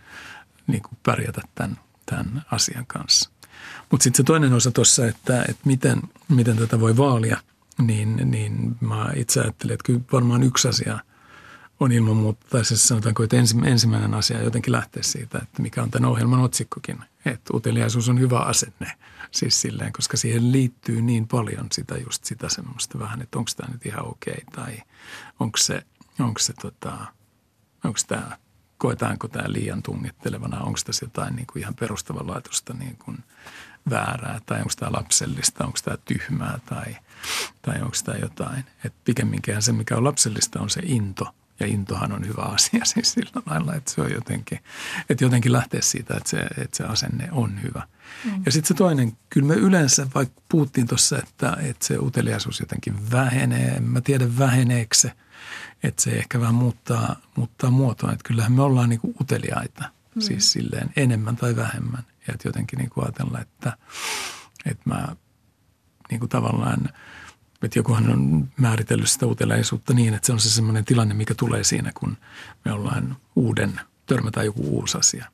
niin 0.67 0.81
kuin 0.81 0.97
pärjätä 1.03 1.41
tämän, 1.55 1.77
tämän 2.05 2.45
asian 2.51 2.85
kanssa. 2.85 3.29
Mutta 3.91 4.03
sitten 4.03 4.17
se 4.17 4.23
toinen 4.23 4.53
osa 4.53 4.71
tuossa, 4.71 5.07
että, 5.07 5.41
että 5.41 5.61
miten, 5.65 6.01
miten 6.29 6.57
tätä 6.57 6.79
voi 6.79 6.97
vaalia, 6.97 7.37
niin, 7.77 8.31
niin 8.31 8.75
mä 8.81 9.09
itse 9.15 9.41
ajattelen, 9.41 9.73
että 9.73 9.85
kyllä 9.85 10.01
varmaan 10.11 10.43
yksi 10.43 10.67
asia– 10.67 10.99
on 11.83 11.91
ilman 11.91 12.17
muuta, 12.17 12.45
tai 12.49 12.65
siis 12.65 12.87
sanotaanko, 12.87 13.23
että 13.23 13.37
ensimmäinen 13.65 14.13
asia 14.13 14.43
jotenkin 14.43 14.71
lähtee 14.71 15.03
siitä, 15.03 15.37
että 15.37 15.61
mikä 15.61 15.83
on 15.83 15.91
tämän 15.91 16.09
ohjelman 16.09 16.39
otsikkokin, 16.39 16.99
että 17.25 17.53
uteliaisuus 17.53 18.09
on 18.09 18.19
hyvä 18.19 18.39
asenne. 18.39 18.91
Siis 19.31 19.61
silleen, 19.61 19.93
koska 19.93 20.17
siihen 20.17 20.51
liittyy 20.51 21.01
niin 21.01 21.27
paljon 21.27 21.67
sitä 21.71 21.97
just 21.97 22.25
sitä 22.25 22.49
semmoista 22.49 22.99
vähän, 22.99 23.21
että 23.21 23.39
onko 23.39 23.51
tämä 23.57 23.73
nyt 23.73 23.85
ihan 23.85 24.07
okei 24.07 24.33
okay, 24.33 24.65
tai 24.65 24.83
onko 25.39 25.57
se, 25.57 25.85
onko 26.19 26.39
se 26.39 26.53
tota, 26.53 26.97
onko 27.83 27.99
tämä, 28.07 28.37
koetaanko 28.77 29.27
tämä 29.27 29.45
liian 29.47 29.83
tunnittelevana, 29.83 30.59
onko 30.59 30.79
tässä 30.85 31.05
jotain 31.05 31.35
niin 31.35 31.47
kuin 31.47 31.61
ihan 31.61 31.75
perustavanlaatuista 31.75 32.73
niin 32.73 32.97
kuin 32.97 33.17
väärää 33.89 34.39
tai 34.45 34.57
onko 34.57 34.73
tämä 34.79 34.91
lapsellista, 34.91 35.65
onko 35.65 35.79
tämä 35.83 35.97
tyhmää 35.97 36.59
tai, 36.65 36.97
tai 37.61 37.81
onko 37.81 37.97
tämä 38.03 38.17
jotain. 38.17 38.65
Et 38.85 38.93
pikemminkin 39.03 39.61
se, 39.61 39.71
mikä 39.71 39.97
on 39.97 40.03
lapsellista, 40.03 40.61
on 40.61 40.69
se 40.69 40.81
into– 40.83 41.27
ja 41.63 41.73
intohan 41.73 42.11
on 42.11 42.27
hyvä 42.27 42.41
asia 42.41 42.85
siis 42.93 43.13
sillä 43.13 43.41
lailla, 43.45 43.75
että 43.75 43.91
se 43.91 44.01
on 44.01 44.11
jotenkin, 44.11 44.59
että 45.09 45.23
jotenkin 45.23 45.51
lähtee 45.51 45.81
siitä, 45.81 46.13
että 46.17 46.29
se, 46.29 46.39
että 46.39 46.77
se 46.77 46.83
asenne 46.83 47.29
on 47.31 47.61
hyvä. 47.63 47.87
Mm. 48.25 48.41
Ja 48.45 48.51
sitten 48.51 48.67
se 48.67 48.73
toinen, 48.73 49.17
kyllä 49.29 49.47
me 49.47 49.53
yleensä, 49.55 50.07
vaikka 50.15 50.41
puhuttiin 50.49 50.87
tuossa, 50.87 51.17
että, 51.17 51.57
että 51.61 51.85
se 51.85 51.97
uteliaisuus 51.97 52.59
jotenkin 52.59 53.11
vähenee, 53.11 53.67
en 53.67 53.83
mä 53.83 54.01
tiedä 54.01 54.37
väheneekö 54.37 54.95
se, 54.95 55.11
että 55.83 56.01
se 56.01 56.11
ehkä 56.11 56.39
vähän 56.39 56.55
muuttaa, 56.55 57.15
muuttaa 57.35 57.71
muotoa, 57.71 58.11
että 58.11 58.27
kyllähän 58.27 58.51
me 58.51 58.61
ollaan 58.61 58.89
niin 58.89 58.99
kuin 58.99 59.15
uteliaita, 59.21 59.83
mm. 60.15 60.21
siis 60.21 60.51
silleen 60.51 60.89
enemmän 60.95 61.35
tai 61.35 61.55
vähemmän. 61.55 62.03
Ja 62.27 62.33
että 62.33 62.47
jotenkin 62.47 62.77
niin 62.77 62.89
kuin 62.89 63.05
ajatella, 63.05 63.39
että, 63.39 63.77
että 64.65 64.83
mä 64.85 65.15
niin 66.09 66.19
kuin 66.19 66.29
tavallaan– 66.29 66.89
että 67.63 67.79
jokuhan 67.79 68.09
on 68.09 68.49
määritellyt 68.57 69.09
sitä 69.09 69.25
uteliaisuutta 69.25 69.93
niin, 69.93 70.13
että 70.13 70.25
se 70.25 70.33
on 70.33 70.39
se 70.39 70.49
semmoinen 70.49 70.85
tilanne, 70.85 71.13
mikä 71.13 71.35
tulee 71.35 71.63
siinä, 71.63 71.91
kun 71.93 72.17
me 72.65 72.71
ollaan 72.71 73.17
uuden, 73.35 73.81
törmätään 74.05 74.45
joku 74.45 74.61
uusi 74.77 74.97
asia. 74.97 75.25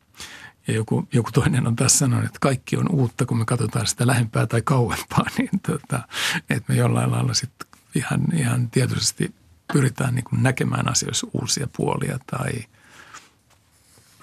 Ja 0.68 0.74
joku, 0.74 1.08
joku 1.14 1.32
toinen 1.32 1.68
on 1.68 1.76
tässä 1.76 1.98
sanonut, 1.98 2.26
että 2.26 2.38
kaikki 2.42 2.78
on 2.78 2.92
uutta, 2.92 3.26
kun 3.26 3.38
me 3.38 3.46
katsotaan 3.46 3.88
sitä 3.88 4.08
lähempää 4.08 4.48
tai 4.48 4.62
kauempaa, 4.62 5.26
niin 5.38 5.60
tota, 5.68 6.08
että 6.50 6.74
me 6.74 6.76
jollain 6.76 7.12
lailla 7.12 7.34
sitten 7.34 7.68
ihan, 7.96 8.22
ihan 8.34 8.70
tietoisesti 8.70 9.34
pyritään 9.74 10.16
niin 10.16 10.24
kuin 10.24 10.44
näkemään 10.44 10.92
asioissa 10.92 11.28
uusia 11.34 11.68
puolia 11.78 12.20
tai 12.32 12.52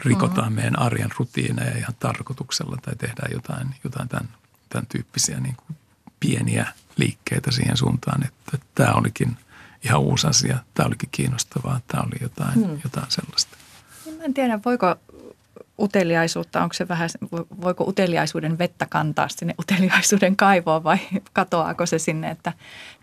rikotaan 0.04 0.46
mm-hmm. 0.46 0.54
meidän 0.54 0.78
arjen 0.78 1.10
rutiineja 1.18 1.78
ihan 1.78 1.94
tarkoituksella 1.98 2.76
tai 2.82 2.96
tehdään 2.96 3.32
jotain, 3.32 3.74
jotain 3.84 4.08
tämän, 4.08 4.28
tämän 4.68 4.86
tyyppisiä 4.86 5.40
niin 5.40 5.56
kuin 5.56 5.76
pieniä 6.20 6.72
liikkeitä 6.96 7.50
siihen 7.50 7.76
suuntaan, 7.76 8.26
että 8.26 8.58
tämä 8.74 8.92
olikin 8.92 9.36
ihan 9.84 10.00
uusi 10.00 10.26
asia, 10.26 10.58
tämä 10.74 10.86
olikin 10.86 11.08
kiinnostavaa, 11.12 11.80
tämä 11.86 12.02
oli 12.02 12.16
jotain, 12.20 12.58
mm. 12.58 12.80
jotain 12.84 13.10
sellaista. 13.10 13.56
Mä 14.18 14.24
en 14.24 14.34
tiedä, 14.34 14.60
voiko 14.64 14.96
uteliaisuutta, 15.78 16.62
onko 16.62 16.72
se 16.72 16.88
vähän, 16.88 17.10
voiko 17.60 17.84
uteliaisuuden 17.84 18.58
vettä 18.58 18.86
kantaa 18.86 19.28
sinne 19.28 19.54
uteliaisuuden 19.62 20.36
kaivoon 20.36 20.84
vai 20.84 20.98
katoaako 21.32 21.86
se 21.86 21.98
sinne, 21.98 22.30
että 22.30 22.52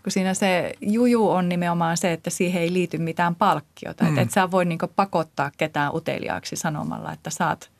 kun 0.02 0.12
siinä 0.12 0.34
se 0.34 0.72
juju 0.80 1.30
on 1.30 1.48
nimenomaan 1.48 1.96
se, 1.96 2.12
että 2.12 2.30
siihen 2.30 2.62
ei 2.62 2.72
liity 2.72 2.98
mitään 2.98 3.34
palkkiota, 3.34 4.04
mm. 4.04 4.08
että 4.08 4.20
et 4.20 4.30
sä 4.30 4.50
voi 4.50 4.64
niin 4.64 4.78
pakottaa 4.96 5.50
ketään 5.56 5.94
uteliaaksi 5.94 6.56
sanomalla, 6.56 7.12
että 7.12 7.30
saat 7.30 7.73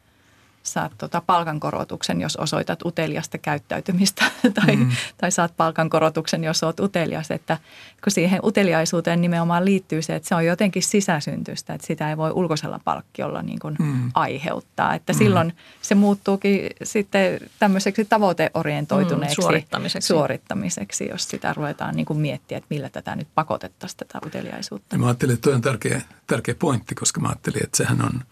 saat 0.65 0.93
tota 0.99 1.23
palkankorotuksen, 1.27 2.21
jos 2.21 2.37
osoitat 2.37 2.83
uteliasta 2.85 3.39
käyttäytymistä 3.39 4.25
tai, 4.65 4.77
mm. 4.77 4.91
tai 5.19 5.31
saat 5.31 5.57
palkankorotuksen, 5.57 6.45
jos 6.45 6.63
olet 6.63 6.81
utelias. 6.81 7.31
Että 7.31 7.59
kun 8.05 8.13
siihen 8.13 8.41
uteliaisuuteen 8.45 9.21
nimenomaan 9.21 9.65
liittyy 9.65 10.03
se, 10.03 10.15
että 10.15 10.29
se 10.29 10.35
on 10.35 10.47
jotenkin 10.47 10.83
sisäsyntystä, 10.83 11.75
että 11.75 11.87
sitä 11.87 12.11
ei 12.11 12.17
voi 12.17 12.31
ulkoisella 12.31 12.81
palkkiolla 12.85 13.43
niin 13.43 13.59
kuin 13.59 13.77
mm. 13.79 14.11
aiheuttaa. 14.15 14.95
Että 14.95 15.13
mm. 15.13 15.19
silloin 15.19 15.53
se 15.83 15.95
muuttuukin 15.95 16.71
sitten 16.83 17.41
tämmöiseksi 17.59 18.05
tavoiteorientoituneeksi 18.05 19.41
mm, 19.41 19.43
suorittamiseksi. 19.43 20.07
suorittamiseksi, 20.07 21.09
jos 21.09 21.29
sitä 21.29 21.53
ruvetaan 21.53 21.97
niin 21.97 22.07
kuin 22.07 22.19
miettiä, 22.19 22.59
että 22.59 22.69
millä 22.71 22.89
tätä 22.89 23.17
nyt 23.17 23.29
pakotettaisiin 23.35 23.99
tätä 23.99 24.19
uteliaisuutta. 24.27 24.95
Ja 24.95 24.99
mä 24.99 25.07
ajattelin, 25.07 25.35
että 25.35 25.45
toi 25.45 25.55
on 25.55 25.63
tärkeä, 25.63 26.03
tärkeä 26.27 26.55
pointti, 26.55 26.95
koska 26.95 27.21
mä 27.21 27.29
ajattelin, 27.29 27.65
että 27.65 27.77
sehän 27.77 28.05
on– 28.05 28.21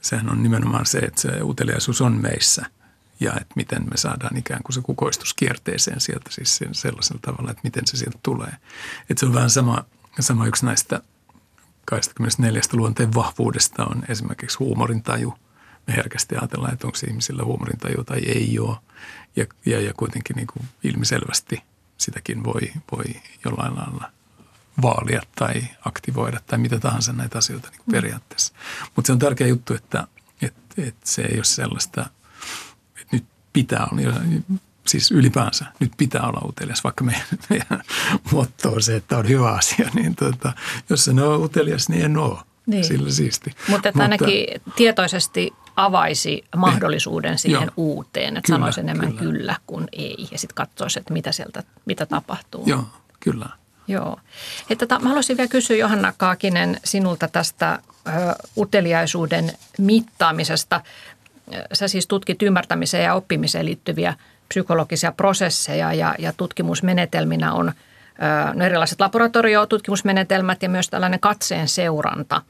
sehän 0.00 0.30
on 0.30 0.42
nimenomaan 0.42 0.86
se, 0.86 0.98
että 0.98 1.20
se 1.20 1.42
uteliaisuus 1.42 2.00
on 2.00 2.12
meissä 2.22 2.66
ja 3.20 3.32
että 3.32 3.54
miten 3.56 3.82
me 3.90 3.96
saadaan 3.96 4.36
ikään 4.36 4.62
kuin 4.62 4.74
se 4.74 4.80
kukoistus 4.80 5.34
kierteeseen 5.34 6.00
sieltä 6.00 6.30
siis 6.30 6.60
sellaisella 6.72 7.20
tavalla, 7.22 7.50
että 7.50 7.60
miten 7.64 7.86
se 7.86 7.96
sieltä 7.96 8.18
tulee. 8.22 8.52
Että 9.10 9.20
se 9.20 9.26
on 9.26 9.34
vähän 9.34 9.50
sama, 9.50 9.84
sama 10.20 10.46
yksi 10.46 10.66
näistä 10.66 11.02
24 11.84 12.62
luonteen 12.72 13.14
vahvuudesta 13.14 13.86
on 13.86 14.02
esimerkiksi 14.08 14.58
huumorintaju. 14.58 15.34
Me 15.86 15.96
herkästi 15.96 16.36
ajatellaan, 16.36 16.72
että 16.72 16.86
onko 16.86 16.98
ihmisillä 17.08 17.44
huumorintaju 17.44 18.04
tai 18.04 18.18
ei 18.18 18.58
ole. 18.58 18.76
Ja, 19.36 19.46
ja, 19.66 19.80
ja 19.80 19.94
kuitenkin 19.94 20.36
niin 20.36 20.46
kuin 20.46 20.66
ilmiselvästi 20.84 21.62
sitäkin 21.96 22.44
voi, 22.44 22.72
voi 22.92 23.04
jollain 23.44 23.74
lailla 23.74 24.10
vaalia 24.82 25.22
tai 25.36 25.62
aktivoida 25.84 26.40
tai 26.46 26.58
mitä 26.58 26.78
tahansa 26.78 27.12
näitä 27.12 27.38
asioita 27.38 27.68
niin 27.70 27.82
mm. 27.86 27.92
periaatteessa. 27.92 28.54
Mutta 28.96 29.06
se 29.06 29.12
on 29.12 29.18
tärkeä 29.18 29.46
juttu, 29.46 29.74
että, 29.74 30.06
että, 30.42 30.82
että 30.82 31.10
se 31.10 31.22
ei 31.22 31.36
ole 31.36 31.44
sellaista, 31.44 32.00
että 33.00 33.16
nyt 33.16 33.24
pitää 33.52 33.86
olla, 33.92 34.20
siis 34.86 35.10
ylipäänsä 35.10 35.64
nyt 35.80 35.92
pitää 35.96 36.22
olla 36.22 36.48
utelias, 36.48 36.84
vaikka 36.84 37.04
meidän, 37.04 37.26
meidän 37.50 37.82
motto 38.32 38.72
on 38.72 38.82
se, 38.82 38.96
että 38.96 39.18
on 39.18 39.28
hyvä 39.28 39.52
asia, 39.52 39.90
niin 39.94 40.16
tota, 40.16 40.52
jos 40.90 41.04
se 41.04 41.10
on 41.10 41.44
utelias, 41.44 41.88
niin 41.88 42.04
en 42.04 42.16
ole. 42.16 42.38
Niin. 42.66 42.84
Sillä 42.84 43.10
siisti. 43.10 43.50
Mutta 43.68 43.88
että 43.88 44.02
ainakin 44.02 44.46
tietoisesti 44.76 45.52
avaisi 45.76 46.44
mahdollisuuden 46.56 47.30
niin. 47.30 47.38
siihen 47.38 47.62
Joo. 47.62 47.72
uuteen, 47.76 48.36
että 48.36 48.46
kyllä, 48.46 48.58
sanoisi 48.58 48.80
enemmän 48.80 49.08
kyllä. 49.08 49.20
kyllä 49.20 49.56
kuin 49.66 49.88
ei 49.92 50.28
ja 50.30 50.38
sitten 50.38 50.54
katsoisi, 50.54 50.98
että 50.98 51.12
mitä 51.12 51.32
sieltä, 51.32 51.62
mitä 51.86 52.06
tapahtuu. 52.06 52.62
Joo, 52.66 52.84
kyllä. 53.20 53.48
Joo. 53.88 54.18
Että 54.70 54.86
ta, 54.86 54.98
mä 54.98 55.08
haluaisin 55.08 55.36
vielä 55.36 55.48
kysyä 55.48 55.76
Johanna 55.76 56.12
Kaakinen 56.16 56.80
sinulta 56.84 57.28
tästä 57.28 57.78
ö, 58.06 58.10
uteliaisuuden 58.56 59.52
mittaamisesta. 59.78 60.80
Sä 61.72 61.88
siis 61.88 62.06
tutkit 62.06 62.42
ymmärtämiseen 62.42 63.04
ja 63.04 63.14
oppimiseen 63.14 63.66
liittyviä 63.66 64.14
psykologisia 64.48 65.12
prosesseja 65.12 65.92
ja, 65.92 66.14
ja 66.18 66.32
tutkimusmenetelminä 66.32 67.52
on 67.52 67.68
ö, 67.68 67.72
no 68.54 68.64
erilaiset 68.64 69.00
laboratoriotutkimusmenetelmät 69.00 70.62
ja 70.62 70.68
myös 70.68 70.88
tällainen 70.88 71.20
katseen 71.20 71.68
seuranta. 71.68 72.42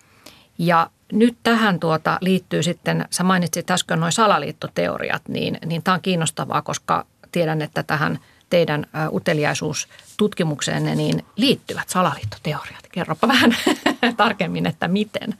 Ja 0.59 0.91
nyt 1.13 1.37
tähän 1.43 1.81
tuota 1.81 2.19
liittyy 2.21 2.63
sitten, 2.63 3.05
sä 3.11 3.25
mainitsit 3.25 3.71
äsken 3.71 4.01
noin 4.01 4.13
salaliittoteoriat, 4.13 5.23
niin, 5.29 5.59
niin 5.67 5.83
tämä 5.83 5.95
on 5.95 6.01
kiinnostavaa, 6.01 6.63
koska 6.63 7.07
tiedän, 7.33 7.63
että 7.63 7.83
tähän– 7.83 8.19
teidän 8.51 8.87
uteliaisuustutkimukseen 9.13 10.85
niin 10.85 11.25
liittyvät 11.37 11.89
salaliittoteoriat. 11.89 12.89
Kerropa 12.93 13.29
vähän 13.29 13.57
tarkemmin, 14.17 14.67
että 14.67 14.89
miten. 14.89 15.35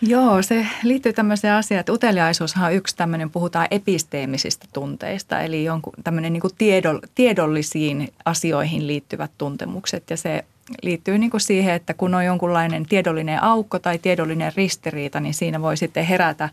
Joo, 0.00 0.42
se 0.42 0.66
liittyy 0.82 1.12
tämmöiseen 1.12 1.54
asiaan, 1.54 1.80
että 1.80 1.92
uteliaisuushan 1.92 2.64
on 2.64 2.74
yksi 2.74 2.96
tämmöinen, 2.96 3.30
puhutaan 3.30 3.68
episteemisistä 3.70 4.66
tunteista, 4.72 5.40
eli 5.40 5.64
jonkun 5.64 5.92
tämmöinen 6.04 6.32
niin 6.32 6.82
tiedollisiin 7.14 8.12
asioihin 8.24 8.86
liittyvät 8.86 9.30
tuntemukset 9.38 10.10
ja 10.10 10.16
se 10.16 10.44
liittyy 10.82 11.18
niin 11.18 11.30
kuin 11.30 11.40
siihen, 11.40 11.74
että 11.74 11.94
kun 11.94 12.14
on 12.14 12.24
jonkunlainen 12.24 12.86
tiedollinen 12.86 13.42
aukko 13.42 13.78
tai 13.78 13.98
tiedollinen 13.98 14.52
ristiriita, 14.56 15.20
niin 15.20 15.34
siinä 15.34 15.62
voi 15.62 15.76
sitten 15.76 16.04
herätä 16.04 16.48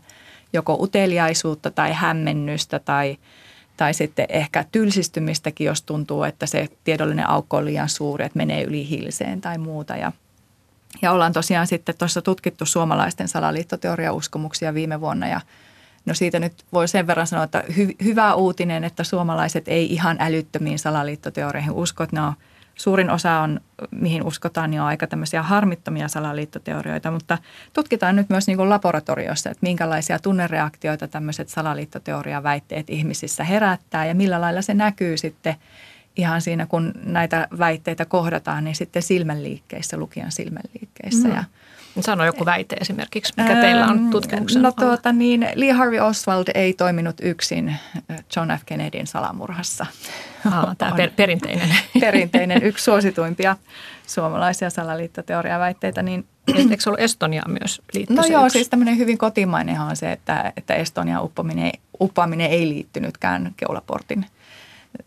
joko 0.52 0.74
uteliaisuutta 0.80 1.70
tai 1.70 1.92
hämmennystä 1.92 2.78
tai– 2.78 3.16
tai 3.80 3.94
sitten 3.94 4.26
ehkä 4.28 4.64
tylsistymistäkin, 4.72 5.64
jos 5.64 5.82
tuntuu, 5.82 6.24
että 6.24 6.46
se 6.46 6.68
tiedollinen 6.84 7.28
aukko 7.28 7.56
on 7.56 7.64
liian 7.64 7.88
suuri, 7.88 8.24
että 8.24 8.36
menee 8.36 8.62
yli 8.62 8.88
hilseen 8.88 9.40
tai 9.40 9.58
muuta. 9.58 9.96
Ja, 9.96 10.12
ja 11.02 11.12
ollaan 11.12 11.32
tosiaan 11.32 11.66
sitten 11.66 11.94
tuossa 11.98 12.22
tutkittu 12.22 12.66
suomalaisten 12.66 13.28
salaliittoteoriauskomuksia 13.28 14.74
viime 14.74 15.00
vuonna 15.00 15.28
ja 15.28 15.40
No 16.04 16.14
siitä 16.14 16.38
nyt 16.38 16.64
voi 16.72 16.88
sen 16.88 17.06
verran 17.06 17.26
sanoa, 17.26 17.44
että 17.44 17.64
hy, 17.76 17.88
hyvä 18.04 18.34
uutinen, 18.34 18.84
että 18.84 19.04
suomalaiset 19.04 19.68
ei 19.68 19.92
ihan 19.92 20.16
älyttömiin 20.20 20.78
salaliittoteorioihin 20.78 21.72
usko, 21.72 22.02
että 22.02 22.16
ne 22.16 22.22
on– 22.22 22.32
suurin 22.80 23.10
osa 23.10 23.40
on, 23.40 23.60
mihin 23.90 24.22
uskotaan, 24.22 24.70
niin 24.70 24.80
on 24.80 24.86
aika 24.86 25.06
tämmöisiä 25.06 25.42
harmittomia 25.42 26.08
salaliittoteorioita, 26.08 27.10
mutta 27.10 27.38
tutkitaan 27.72 28.16
nyt 28.16 28.28
myös 28.28 28.46
niin 28.46 28.56
kuin 28.56 28.68
laboratoriossa, 28.68 29.50
että 29.50 29.66
minkälaisia 29.66 30.18
tunnereaktioita 30.18 31.08
tämmöiset 31.08 31.48
salaliittoteoriaväitteet 31.48 32.90
ihmisissä 32.90 33.44
herättää 33.44 34.06
ja 34.06 34.14
millä 34.14 34.40
lailla 34.40 34.62
se 34.62 34.74
näkyy 34.74 35.16
sitten 35.16 35.54
ihan 36.16 36.40
siinä, 36.40 36.66
kun 36.66 36.92
näitä 37.04 37.48
väitteitä 37.58 38.04
kohdataan, 38.04 38.64
niin 38.64 38.76
sitten 38.76 39.02
silmänliikkeissä, 39.02 39.96
lukijan 39.96 40.32
silmänliikkeissä. 40.32 41.28
Mm. 41.28 41.34
Ja 41.34 41.44
Sano 42.00 42.24
joku 42.24 42.44
väite 42.44 42.76
esimerkiksi, 42.80 43.32
mikä 43.36 43.52
ähm, 43.52 43.60
teillä 43.60 43.86
on 43.86 44.10
tutkimuksen 44.10 44.62
No 44.62 44.72
tuota 44.72 45.12
niin, 45.12 45.48
Lee 45.54 45.72
Harvey 45.72 46.00
Oswald 46.00 46.44
ei 46.54 46.72
toiminut 46.72 47.16
yksin 47.22 47.76
John 48.36 48.50
F. 48.58 48.62
Kennedyn 48.66 49.06
salamurhassa. 49.06 49.86
Ah, 50.46 50.76
tämä 50.78 50.92
per, 50.96 51.10
perinteinen. 51.16 51.68
Perinteinen, 52.00 52.62
yksi 52.62 52.84
suosituimpia 52.84 53.56
suomalaisia 54.06 54.70
salaliittoteoriaväitteitä. 54.70 56.02
Niin, 56.02 56.26
Eikö 56.54 56.76
se 56.78 56.90
ollut 56.90 57.00
Estonia 57.00 57.42
myös 57.48 57.82
liittyy 57.94 58.16
No 58.16 58.24
joo, 58.24 58.46
yksi? 58.46 58.58
siis 58.58 58.68
tämmöinen 58.68 58.98
hyvin 58.98 59.18
kotimainenhan 59.18 59.88
on 59.88 59.96
se, 59.96 60.12
että, 60.12 60.52
että 60.56 60.74
Estonia 60.74 61.20
uppaminen, 61.20 61.72
uppaaminen 62.00 62.50
ei 62.50 62.68
liittynytkään 62.68 63.54
keulaportin 63.56 64.26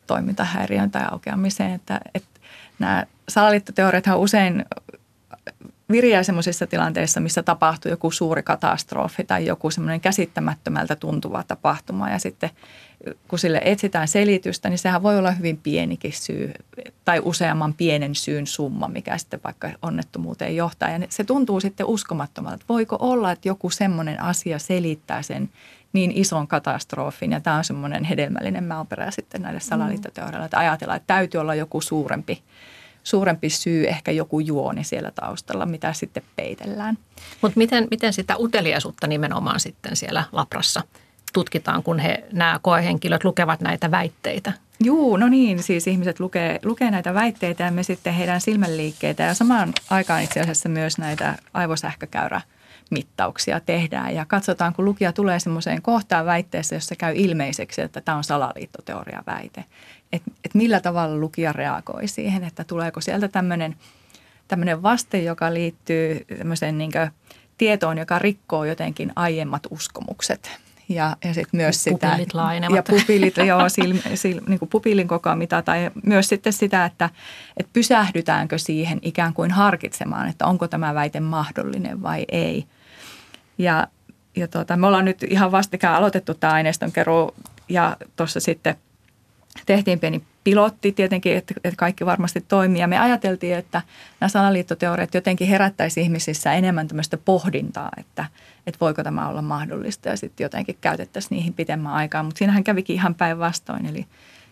toimintahäiriön 0.08 0.92
tai 0.92 1.04
aukeamiseen. 1.12 1.74
Että, 1.74 2.00
että 2.16 2.40
nämä 2.80 3.06
salaliittoteoriathan 3.30 4.20
usein 4.20 4.66
viriää 5.92 6.24
semmoisissa 6.24 6.68
tilanteissa, 6.68 7.20
missä 7.20 7.44
tapahtuu 7.44 7.92
joku 7.92 8.12
suuri 8.12 8.44
katastrofi 8.44 9.24
tai 9.24 9.46
joku 9.46 9.72
semmoinen 9.72 10.02
käsittämättömältä 10.02 10.96
tuntuva 10.96 11.44
tapahtuma 11.44 12.10
ja 12.10 12.20
sitten 12.20 12.50
kun 13.28 13.40
sille 13.40 13.62
etsitään 13.66 14.08
selitystä, 14.08 14.70
niin 14.70 14.78
sehän 14.78 15.04
voi 15.04 15.18
olla 15.18 15.32
hyvin 15.32 15.58
pienikin 15.58 16.14
syy 16.14 16.52
tai 17.06 17.22
useamman 17.26 17.74
pienen 17.74 18.16
syyn 18.16 18.48
summa, 18.48 18.88
mikä 18.88 19.18
sitten 19.18 19.40
vaikka 19.44 19.70
onnettomuuteen 19.82 20.56
johtaa. 20.56 20.90
Ja 20.90 21.00
se 21.10 21.24
tuntuu 21.24 21.60
sitten 21.60 21.86
uskomattomalta, 21.86 22.66
voiko 22.70 22.98
olla, 23.00 23.32
että 23.32 23.48
joku 23.48 23.70
semmoinen 23.70 24.22
asia 24.22 24.60
selittää 24.60 25.22
sen 25.22 25.50
niin 25.94 26.12
ison 26.12 26.48
katastrofin. 26.48 27.32
Ja 27.32 27.40
tämä 27.40 27.56
on 27.56 27.64
semmoinen 27.64 28.04
hedelmällinen 28.04 28.64
maaperä 28.64 29.12
sitten 29.12 29.42
näille 29.42 29.60
salaliittoteorioille, 29.60 30.46
että 30.46 30.60
ajatellaan, 30.60 30.98
että 30.98 31.14
täytyy 31.14 31.42
olla 31.42 31.56
joku 31.56 31.82
suurempi 31.82 32.44
suurempi 33.04 33.50
syy, 33.50 33.88
ehkä 33.88 34.12
joku 34.12 34.40
juoni 34.40 34.84
siellä 34.84 35.12
taustalla, 35.12 35.66
mitä 35.66 35.94
sitten 35.94 36.24
peitellään. 36.36 36.98
Mutta 37.42 37.58
miten, 37.58 37.88
miten 37.92 38.14
sitä 38.14 38.36
uteliaisuutta 38.38 39.08
nimenomaan 39.08 39.60
sitten 39.60 39.96
siellä 39.96 40.24
labrassa 40.32 40.82
tutkitaan, 41.34 41.84
kun 41.84 42.00
he, 42.00 42.24
nämä 42.32 42.60
koehenkilöt 42.62 43.24
lukevat 43.24 43.62
näitä 43.62 43.92
väitteitä? 43.92 44.54
Juu, 44.84 45.18
no 45.18 45.28
niin, 45.28 45.64
siis 45.64 45.88
ihmiset 45.88 46.20
lukee, 46.20 46.60
lukee 46.64 46.92
näitä 46.92 47.14
väitteitä 47.14 47.64
ja 47.64 47.72
me 47.72 47.84
sitten 47.84 48.14
heidän 48.14 48.42
silmänliikkeitä 48.42 49.24
ja 49.24 49.34
samaan 49.34 49.74
aikaan 49.90 50.24
itse 50.24 50.42
asiassa 50.42 50.70
myös 50.70 50.98
näitä 50.98 51.36
aivosähkökäyrä 51.54 52.42
mittauksia 52.92 53.60
tehdään 53.60 54.16
ja 54.16 54.26
katsotaan, 54.26 54.74
kun 54.74 54.86
lukija 54.86 55.14
tulee 55.14 55.40
semmoiseen 55.40 55.82
kohtaan 55.82 56.26
väitteessä, 56.26 56.76
jossa 56.76 56.96
käy 56.96 57.14
ilmeiseksi, 57.18 57.82
että 57.82 58.02
tämä 58.02 58.18
on 58.18 58.24
salaliittoteoria 58.24 59.24
väite 59.28 59.64
että 60.14 60.32
et 60.46 60.54
millä 60.54 60.80
tavalla 60.80 61.18
lukija 61.18 61.54
reagoi 61.54 62.08
siihen, 62.08 62.44
että 62.44 62.64
tuleeko 62.64 63.02
sieltä 63.02 63.28
tämmöinen 63.28 63.76
tämmöinen 64.48 64.84
vaste, 64.84 65.22
joka 65.22 65.54
liittyy 65.54 66.26
tämmöiseen 66.38 66.78
niin 66.78 66.92
tietoon, 67.58 67.98
joka 67.98 68.20
rikkoo 68.20 68.66
jotenkin 68.66 69.12
aiemmat 69.16 69.64
uskomukset. 69.70 70.60
Ja, 70.90 71.18
ja 71.24 71.34
sitten 71.34 71.58
myös 71.58 71.84
sitä, 71.84 72.20
laajenevat. 72.34 72.76
ja 72.76 72.84
pupillit, 72.84 73.38
joo, 73.38 73.70
sil, 73.76 73.92
sil, 74.22 74.38
niin 74.48 74.60
kuin 74.60 74.70
pupillin 74.70 75.08
kokoa 75.08 75.36
mitata 75.36 75.76
ja 75.76 75.92
myös 76.04 76.30
sitten 76.30 76.54
sitä, 76.54 76.86
että, 76.86 77.10
että 77.58 77.70
pysähdytäänkö 77.74 78.58
siihen 78.58 79.00
ikään 79.02 79.34
kuin 79.34 79.52
harkitsemaan, 79.52 80.30
että 80.30 80.46
onko 80.46 80.68
tämä 80.68 80.94
väite 80.94 81.20
mahdollinen 81.20 82.04
vai 82.04 82.26
ei. 82.32 82.66
Ja, 83.58 83.88
ja 84.36 84.48
tuota, 84.48 84.78
me 84.78 84.88
ollaan 84.88 85.06
nyt 85.06 85.24
ihan 85.24 85.52
vastikään 85.52 85.96
aloitettu 85.96 86.34
tämä 86.34 86.54
aineiston 86.54 86.92
keruu 86.92 87.36
ja 87.70 87.98
tuossa 88.16 88.40
sitten 88.40 88.76
tehtiin 89.66 90.00
pieni 90.00 90.24
pilotti 90.44 90.92
tietenkin, 90.92 91.38
että, 91.38 91.54
että 91.64 91.78
kaikki 91.78 92.06
varmasti 92.06 92.42
toimii. 92.48 92.82
Ja 92.82 92.88
me 92.88 93.00
ajateltiin, 93.00 93.56
että 93.56 93.82
nämä 94.20 94.30
salaliittoteoriat 94.30 95.14
jotenkin 95.14 95.48
herättäisi 95.48 96.02
ihmisissä 96.02 96.54
enemmän 96.54 96.88
tämmöistä 96.88 97.18
pohdintaa, 97.18 97.90
että, 97.98 98.26
että 98.68 98.78
voiko 98.82 99.04
tämä 99.04 99.28
olla 99.28 99.42
mahdollista 99.42 100.10
ja 100.10 100.18
sitten 100.18 100.46
jotenkin 100.46 100.78
käytettäisiin 100.82 101.36
niihin 101.36 101.54
pitemmän 101.54 101.94
aikaa. 101.94 102.24
Mutta 102.24 102.38
siinähän 102.38 102.64
kävikin 102.64 102.96
ihan 102.96 103.16
päinvastoin, 103.16 103.86
eli 103.86 104.06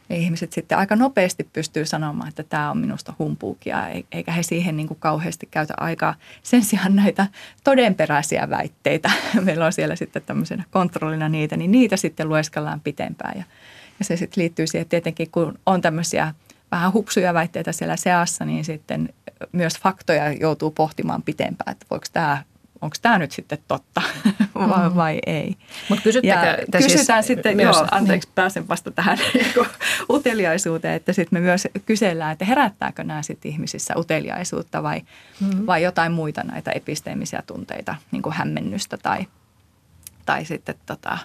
ihmiset 0.10 0.54
sitten 0.54 0.78
aika 0.78 0.95
nopeasti 0.95 1.49
pystyy 1.54 1.86
sanomaan, 1.86 2.30
että 2.30 2.43
tämä 2.43 2.72
on 2.72 2.78
minusta 2.78 3.14
humpuukia, 3.20 3.88
eikä 4.12 4.32
he 4.32 4.43
siihen 4.43 4.78
niin 4.78 4.88
kuin 4.88 4.99
kauheasti 4.99 5.47
käytä 5.52 5.74
aikaa. 5.78 6.16
Sen 6.43 6.64
sijaan 6.64 6.95
näitä 6.95 7.28
todenperäisiä 7.64 8.49
väitteitä, 8.49 9.12
meillä 9.45 9.66
on 9.66 9.74
siellä 9.74 9.95
sitten 9.95 10.22
tämmöisenä 10.22 10.64
kontrollina 10.72 11.30
niitä, 11.30 11.58
niin 11.58 11.72
niitä 11.72 11.97
sitten 11.97 12.30
lueskellaan 12.30 12.80
pitempään 12.80 13.38
ja 13.38 13.43
ja 14.00 14.06
se 14.06 14.18
sitten 14.18 14.42
liittyy 14.42 14.68
siihen, 14.68 14.82
että 14.82 14.89
tietenkin 14.89 15.32
kun 15.32 15.60
on 15.66 15.82
tämmöisiä 15.82 16.34
vähän 16.72 16.94
hupsuja 16.94 17.34
väitteitä 17.34 17.72
siellä 17.72 17.96
seassa, 17.96 18.46
niin 18.46 18.66
sitten 18.66 19.10
myös 19.52 19.74
faktoja 19.74 20.32
joutuu 20.32 20.72
pohtimaan 20.72 21.24
pitempään, 21.24 21.72
että 21.72 21.86
voiko 21.89 22.06
tämä 22.14 22.44
onko 22.82 22.96
tämä 23.02 23.20
nyt 23.20 23.32
sitten 23.32 23.58
totta 23.68 24.02
vai, 24.56 24.89
mm. 24.89 24.96
vai 24.96 25.20
ei. 25.26 25.56
Mutta 25.89 26.04
kysyttekö 26.04 26.66
te 26.72 26.82
siis 26.82 26.94
kysytään 26.94 27.24
siis 27.24 27.38
sitten, 27.38 27.56
myös, 27.56 27.76
joo, 27.76 27.88
anteeksi 27.92 28.28
niin. 28.28 28.36
pääsen 28.36 28.68
vasta 28.68 28.92
tähän 28.92 29.18
niin 29.34 29.54
uteliaisuuteen, 30.10 30.94
että 30.94 31.14
sitten 31.14 31.39
me 31.39 31.44
myös 31.44 31.68
kysellään, 31.86 32.32
että 32.32 32.46
herättääkö 32.46 33.04
nämä 33.04 33.22
sitten 33.22 33.52
ihmisissä 33.52 33.94
uteliaisuutta 33.98 34.84
vai, 34.84 35.02
mm. 35.39 35.66
vai 35.66 35.84
jotain 35.84 36.12
muita 36.12 36.44
näitä 36.44 36.72
episteemisiä 36.72 37.44
tunteita, 37.48 37.96
niin 38.12 38.22
kuin 38.22 38.34
hämmennystä 38.34 38.98
tai, 38.98 39.28
tai 40.26 40.46
sitten 40.46 40.76
tota, 40.86 41.18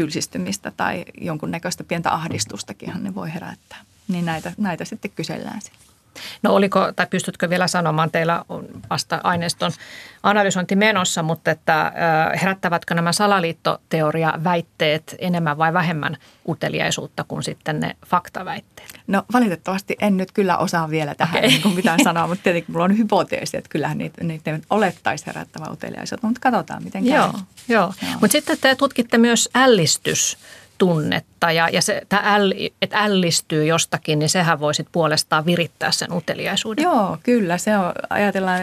tylsistymistä 0.00 0.70
tai 0.70 1.04
jonkunnäköistä 1.20 1.84
pientä 1.84 2.12
ahdistustakinhan 2.12 3.04
ne 3.04 3.14
voi 3.14 3.34
herättää. 3.34 3.78
Niin 4.08 4.24
näitä, 4.24 4.52
näitä 4.58 4.84
sitten 4.84 5.10
kysellään 5.10 5.60
siellä. 5.60 5.89
No 6.42 6.54
oliko, 6.54 6.92
tai 6.92 7.06
pystytkö 7.10 7.50
vielä 7.50 7.66
sanomaan, 7.66 8.10
teillä 8.10 8.44
on 8.48 8.66
vasta 8.90 9.20
aineiston 9.22 9.72
analysointi 10.22 10.76
menossa, 10.76 11.22
mutta 11.22 11.50
että 11.50 11.92
herättävätkö 12.40 12.94
nämä 12.94 13.12
salaliittoteoria 13.12 14.34
väitteet 14.44 15.16
enemmän 15.18 15.58
vai 15.58 15.72
vähemmän 15.72 16.16
uteliaisuutta 16.48 17.24
kuin 17.28 17.42
sitten 17.42 17.80
ne 17.80 17.96
faktaväitteet? 18.06 19.00
No 19.06 19.22
valitettavasti 19.32 19.96
en 20.00 20.16
nyt 20.16 20.32
kyllä 20.32 20.56
osaa 20.56 20.90
vielä 20.90 21.14
tähän 21.14 21.44
okay. 21.44 21.48
niin 21.50 21.74
mitään 21.74 22.04
sanoa, 22.04 22.26
mutta 22.26 22.42
tietenkin 22.42 22.72
mulla 22.72 22.84
on 22.84 22.98
hypoteesi, 22.98 23.56
että 23.56 23.70
kyllähän 23.70 23.98
niitä, 23.98 24.24
niitä 24.24 24.58
olettaisi 24.70 25.26
herättävä 25.26 25.66
uteliaisuutta, 25.72 26.26
mutta 26.26 26.40
katsotaan 26.40 26.84
miten 26.84 27.04
käy. 27.04 27.14
Joo, 27.14 27.32
joo. 27.68 27.94
joo. 28.02 28.12
mutta 28.12 28.32
sitten 28.32 28.58
te 28.60 28.74
tutkitte 28.74 29.18
myös 29.18 29.48
ällistys 29.54 30.38
tunnetta 30.80 31.52
ja, 31.52 31.68
ja 31.68 31.82
se, 31.82 31.98
että, 31.98 32.20
äll, 32.24 32.52
että 32.82 32.98
ällistyy 32.98 33.64
jostakin, 33.64 34.18
niin 34.18 34.28
sehän 34.28 34.60
voisit 34.60 34.86
puolestaan 34.92 35.46
virittää 35.46 35.90
sen 35.90 36.12
uteliaisuuden. 36.12 36.82
Joo, 36.82 37.18
kyllä. 37.22 37.58
Se 37.58 37.76
on, 37.76 37.92
ajatellaan, 38.10 38.60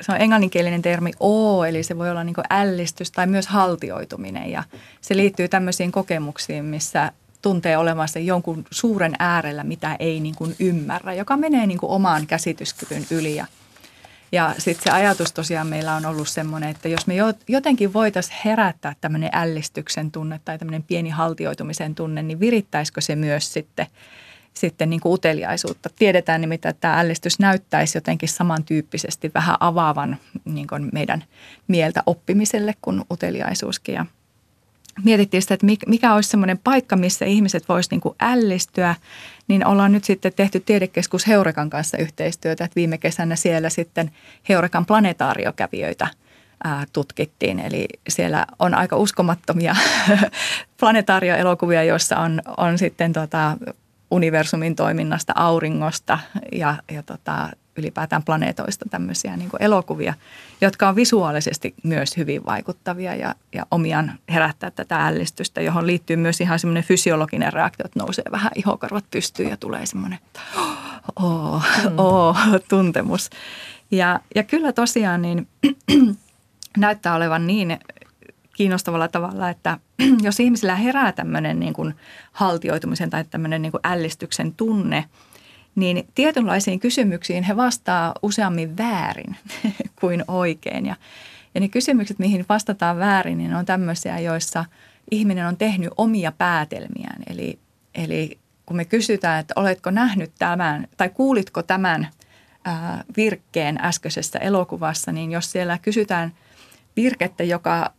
se 0.00 0.12
on 0.12 0.20
englanninkielinen 0.20 0.82
termi 0.82 1.10
o, 1.20 1.64
eli 1.64 1.82
se 1.82 1.98
voi 1.98 2.10
olla 2.10 2.24
niin 2.24 2.34
ällistys 2.50 3.10
tai 3.10 3.26
myös 3.26 3.46
haltioituminen 3.46 4.50
ja 4.50 4.62
se 5.00 5.16
liittyy 5.16 5.48
tämmöisiin 5.48 5.92
kokemuksiin, 5.92 6.64
missä 6.64 7.12
tuntee 7.42 7.76
olevansa 7.76 8.18
jonkun 8.18 8.64
suuren 8.70 9.12
äärellä, 9.18 9.64
mitä 9.64 9.96
ei 9.98 10.20
niin 10.20 10.34
kuin 10.34 10.56
ymmärrä, 10.58 11.14
joka 11.14 11.36
menee 11.36 11.66
niin 11.66 11.78
kuin 11.78 11.92
omaan 11.92 12.26
käsityskyvyn 12.26 13.06
yli 13.10 13.36
ja– 13.36 13.46
ja 14.32 14.54
sitten 14.58 14.84
se 14.84 14.90
ajatus 14.90 15.32
tosiaan 15.32 15.66
meillä 15.66 15.94
on 15.94 16.06
ollut 16.06 16.28
semmoinen, 16.28 16.70
että 16.70 16.88
jos 16.88 17.06
me 17.06 17.14
jotenkin 17.48 17.92
voitaisiin 17.92 18.36
herättää 18.44 18.94
tämmöinen 19.00 19.30
ällistyksen 19.32 20.10
tunne 20.10 20.40
tai 20.44 20.58
tämmöinen 20.58 20.82
pieni 20.82 21.10
haltioitumisen 21.10 21.94
tunne, 21.94 22.22
niin 22.22 22.40
virittäisikö 22.40 23.00
se 23.00 23.16
myös 23.16 23.52
sitten, 23.52 23.86
sitten 24.54 24.90
niin 24.90 25.00
kuin 25.00 25.12
uteliaisuutta. 25.12 25.90
Tiedetään 25.98 26.40
nimittäin, 26.40 26.70
että 26.70 26.80
tämä 26.80 27.00
ällistys 27.00 27.38
näyttäisi 27.38 27.96
jotenkin 27.96 28.28
samantyyppisesti 28.28 29.30
vähän 29.34 29.56
avaavan 29.60 30.16
niin 30.44 30.66
kuin 30.66 30.88
meidän 30.92 31.24
mieltä 31.68 32.02
oppimiselle 32.06 32.74
kuin 32.82 33.02
uteliaisuuskin. 33.10 33.94
Ja 33.94 34.06
mietittiin 35.04 35.42
sitä, 35.42 35.54
että 35.54 35.66
mikä 35.86 36.14
olisi 36.14 36.30
semmoinen 36.30 36.58
paikka, 36.58 36.96
missä 36.96 37.24
ihmiset 37.24 37.68
voisivat 37.68 38.04
niin 38.04 38.14
ällistyä, 38.20 38.94
niin 39.48 39.66
ollaan 39.66 39.92
nyt 39.92 40.04
sitten 40.04 40.32
tehty 40.36 40.60
tiedekeskus 40.60 41.26
Heurekan 41.26 41.70
kanssa 41.70 41.98
yhteistyötä, 41.98 42.64
että 42.64 42.76
viime 42.76 42.98
kesänä 42.98 43.36
siellä 43.36 43.70
sitten 43.70 44.10
Heurekan 44.48 44.86
planetaariokävijöitä 44.86 46.06
tutkittiin. 46.92 47.60
Eli 47.60 47.88
siellä 48.08 48.46
on 48.58 48.74
aika 48.74 48.96
uskomattomia 48.96 49.76
planetaarioelokuvia, 50.80 51.82
joissa 51.82 52.18
on, 52.18 52.42
on 52.56 52.78
sitten 52.78 53.12
tota 53.12 53.56
universumin 54.10 54.76
toiminnasta, 54.76 55.32
auringosta 55.36 56.18
ja, 56.52 56.76
ja 56.92 57.02
tota, 57.02 57.48
ylipäätään 57.80 58.22
planeetoista 58.22 58.84
tämmöisiä 58.90 59.36
niin 59.36 59.50
elokuvia, 59.60 60.14
jotka 60.60 60.88
on 60.88 60.96
visuaalisesti 60.96 61.74
myös 61.82 62.16
hyvin 62.16 62.46
vaikuttavia 62.46 63.14
ja, 63.14 63.34
ja 63.52 63.66
omiaan 63.70 64.12
herättää 64.28 64.70
tätä 64.70 65.06
ällistystä, 65.06 65.60
johon 65.60 65.86
liittyy 65.86 66.16
myös 66.16 66.40
ihan 66.40 66.58
semmoinen 66.58 66.84
fysiologinen 66.84 67.52
reaktio, 67.52 67.86
että 67.86 67.98
nousee 67.98 68.24
vähän 68.30 68.52
ihokarvat 68.54 69.04
pystyyn 69.10 69.50
ja 69.50 69.56
tulee 69.56 69.86
semmoinen 69.86 70.18
oh, 71.16 71.64
oh, 71.96 72.36
tuntemus. 72.68 73.30
Ja, 73.90 74.20
ja 74.34 74.42
kyllä 74.42 74.72
tosiaan 74.72 75.22
niin 75.22 75.48
näyttää 76.76 77.14
olevan 77.14 77.46
niin 77.46 77.78
kiinnostavalla 78.60 79.08
tavalla, 79.08 79.50
että 79.50 79.78
jos 80.22 80.40
ihmisillä 80.40 80.74
herää 80.74 81.12
tämmöinen 81.12 81.60
niin 81.60 81.72
kuin 81.72 81.94
haltioitumisen 82.32 83.10
tai 83.10 83.24
tämmöinen 83.24 83.62
niin 83.62 83.72
kuin 83.72 83.80
ällistyksen 83.84 84.54
tunne, 84.54 85.04
niin 85.80 86.08
tietynlaisiin 86.14 86.80
kysymyksiin 86.80 87.44
he 87.44 87.56
vastaa 87.56 88.14
useammin 88.22 88.76
väärin 88.76 89.36
kuin 90.00 90.24
oikein. 90.28 90.86
Ja, 90.86 90.96
ja 91.54 91.60
ne 91.60 91.68
kysymykset, 91.68 92.18
mihin 92.18 92.46
vastataan 92.48 92.98
väärin, 92.98 93.38
niin 93.38 93.54
on 93.54 93.66
tämmöisiä, 93.66 94.18
joissa 94.18 94.64
ihminen 95.10 95.46
on 95.46 95.56
tehnyt 95.56 95.90
omia 95.96 96.32
päätelmiään. 96.32 97.22
Eli, 97.30 97.58
eli 97.94 98.38
kun 98.66 98.76
me 98.76 98.84
kysytään, 98.84 99.40
että 99.40 99.54
oletko 99.56 99.90
nähnyt 99.90 100.32
tämän 100.38 100.88
tai 100.96 101.08
kuulitko 101.08 101.62
tämän 101.62 102.08
ää, 102.64 103.04
virkkeen 103.16 103.78
äskeisessä 103.84 104.38
elokuvassa, 104.38 105.12
niin 105.12 105.32
jos 105.32 105.52
siellä 105.52 105.78
kysytään 105.78 106.32
virkettä, 106.96 107.44
joka 107.44 107.92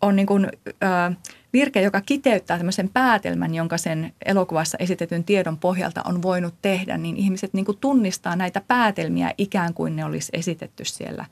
on 0.00 0.16
niin 0.16 0.26
kuin, 0.26 0.48
ää, 0.80 1.12
virke, 1.52 1.80
joka 1.80 2.00
kiteyttää 2.00 2.56
tämmöisen 2.56 2.88
päätelmän, 2.88 3.54
jonka 3.54 3.78
sen 3.78 4.12
elokuvassa 4.24 4.78
esitetyn 4.80 5.24
tiedon 5.24 5.58
pohjalta 5.58 6.02
on 6.04 6.22
voinut 6.22 6.54
tehdä, 6.62 6.98
niin 6.98 7.16
ihmiset 7.16 7.54
niin 7.54 7.64
kuin 7.64 7.78
tunnistaa 7.78 8.36
näitä 8.36 8.62
päätelmiä 8.68 9.34
ikään 9.38 9.74
kuin 9.74 9.96
ne 9.96 10.04
olisi 10.04 10.32
esitetty 10.34 10.84
siellä 10.84 11.24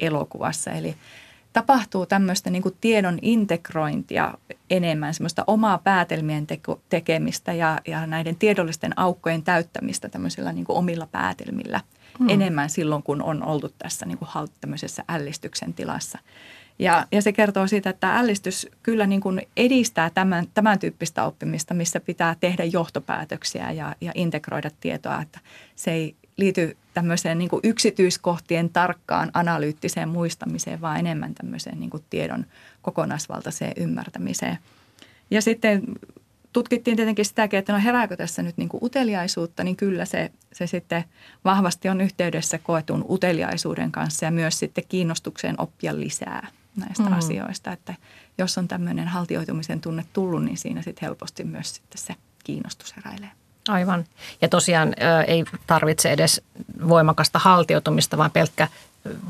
elokuvassa. 0.00 0.70
Eli 0.70 0.96
tapahtuu 1.52 2.06
tämmöistä 2.06 2.50
niin 2.50 2.62
kuin 2.62 2.76
tiedon 2.80 3.18
integrointia 3.22 4.34
enemmän, 4.70 5.14
semmoista 5.14 5.44
omaa 5.46 5.78
päätelmien 5.78 6.46
teko, 6.46 6.80
tekemistä 6.88 7.52
ja, 7.52 7.80
ja 7.86 8.06
näiden 8.06 8.36
tiedollisten 8.36 8.98
aukkojen 8.98 9.42
täyttämistä 9.42 10.08
tämmöisillä 10.08 10.52
niin 10.52 10.64
kuin 10.64 10.76
omilla 10.78 11.06
päätelmillä 11.06 11.80
hmm. 12.18 12.28
enemmän 12.28 12.70
silloin, 12.70 13.02
kun 13.02 13.22
on 13.22 13.42
oltu 13.42 13.68
tässä 13.78 14.06
niin 14.06 14.18
kuin 14.18 14.28
tämmöisessä 14.60 15.04
ällistyksen 15.08 15.74
tilassa. 15.74 16.18
Ja, 16.78 17.06
ja 17.12 17.22
se 17.22 17.32
kertoo 17.32 17.66
siitä, 17.66 17.90
että 17.90 18.18
ällistys 18.18 18.68
kyllä 18.82 19.06
niin 19.06 19.20
kuin 19.20 19.42
edistää 19.56 20.10
tämän, 20.10 20.46
tämän 20.54 20.78
tyyppistä 20.78 21.24
oppimista, 21.24 21.74
missä 21.74 22.00
pitää 22.00 22.36
tehdä 22.40 22.64
johtopäätöksiä 22.64 23.70
ja, 23.70 23.96
ja 24.00 24.12
integroida 24.14 24.70
tietoa, 24.80 25.22
että 25.22 25.40
se 25.76 25.92
ei 25.92 26.14
liity 26.36 26.76
tämmöiseen 26.94 27.38
niin 27.38 27.48
kuin 27.48 27.60
yksityiskohtien 27.64 28.70
tarkkaan 28.70 29.30
analyyttiseen 29.34 30.08
muistamiseen, 30.08 30.80
vaan 30.80 30.98
enemmän 31.00 31.34
tämmöiseen 31.34 31.80
niin 31.80 31.90
kuin 31.90 32.04
tiedon 32.10 32.46
kokonaisvaltaiseen 32.82 33.72
ymmärtämiseen. 33.76 34.58
Ja 35.30 35.42
sitten 35.42 35.82
tutkittiin 36.52 36.96
tietenkin 36.96 37.24
sitäkin, 37.24 37.58
että 37.58 37.72
no 37.72 37.80
herääkö 37.84 38.16
tässä 38.16 38.42
nyt 38.42 38.56
niin 38.56 38.68
kuin 38.68 38.84
uteliaisuutta, 38.84 39.64
niin 39.64 39.76
kyllä 39.76 40.04
se, 40.04 40.30
se 40.52 40.66
sitten 40.66 41.04
vahvasti 41.44 41.88
on 41.88 42.00
yhteydessä 42.00 42.58
koetun 42.58 43.04
uteliaisuuden 43.08 43.92
kanssa 43.92 44.24
ja 44.24 44.30
myös 44.30 44.58
sitten 44.58 44.84
kiinnostukseen 44.88 45.54
oppia 45.58 46.00
lisää 46.00 46.48
näistä 46.76 47.02
mm. 47.02 47.12
asioista. 47.12 47.72
Että 47.72 47.94
jos 48.38 48.58
on 48.58 48.68
tämmöinen 48.68 49.08
haltioitumisen 49.08 49.80
tunne 49.80 50.04
tullut, 50.12 50.44
niin 50.44 50.56
siinä 50.56 50.82
sitten 50.82 51.06
helposti 51.06 51.44
myös 51.44 51.74
sitten 51.74 52.00
se 52.00 52.14
kiinnostus 52.44 52.96
heräilee. 52.96 53.30
Aivan. 53.68 54.04
Ja 54.42 54.48
tosiaan 54.48 54.88
ä, 54.88 55.22
ei 55.22 55.44
tarvitse 55.66 56.10
edes 56.10 56.42
voimakasta 56.88 57.38
haltioitumista, 57.38 58.18
vaan 58.18 58.30
pelkkä 58.30 58.68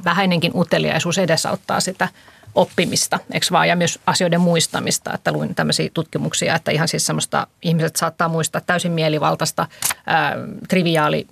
vähäinenkin 0.04 0.52
uteliaisuus 0.54 1.18
edesauttaa 1.18 1.80
sitä 1.80 2.08
oppimista, 2.54 3.18
eikö 3.32 3.46
vaan, 3.50 3.68
ja 3.68 3.76
myös 3.76 3.98
asioiden 4.06 4.40
muistamista, 4.40 5.14
että 5.14 5.32
luin 5.32 5.54
tämmöisiä 5.54 5.90
tutkimuksia, 5.94 6.54
että 6.54 6.70
ihan 6.70 6.88
siis 6.88 7.06
semmoista 7.06 7.46
ihmiset 7.62 7.96
saattaa 7.96 8.28
muistaa 8.28 8.60
täysin 8.60 8.92
mielivaltaista 8.92 9.66
ää, 10.06 10.36
triviaali 10.68 11.26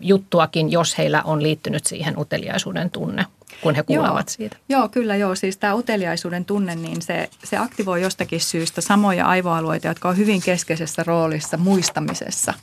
juttuakin, 0.00 0.72
jos 0.72 0.98
heillä 0.98 1.22
on 1.22 1.42
liittynyt 1.42 1.86
siihen 1.86 2.18
uteliaisuuden 2.18 2.90
tunne 2.90 3.26
kun 3.62 3.74
he 3.74 3.82
kuulevat 3.82 4.26
joo, 4.26 4.36
siitä. 4.36 4.56
Joo, 4.68 4.88
kyllä 4.88 5.16
joo. 5.16 5.34
Siis 5.34 5.56
tämä 5.56 5.74
uteliaisuuden 5.74 6.44
tunne, 6.44 6.74
niin 6.74 7.02
se, 7.02 7.30
se 7.44 7.56
aktivoi 7.56 8.02
jostakin 8.02 8.40
syystä 8.40 8.80
samoja 8.80 9.26
aivoalueita, 9.26 9.88
jotka 9.88 10.08
on 10.08 10.16
hyvin 10.16 10.42
keskeisessä 10.42 11.02
roolissa 11.06 11.56
muistamisessa 11.56 12.54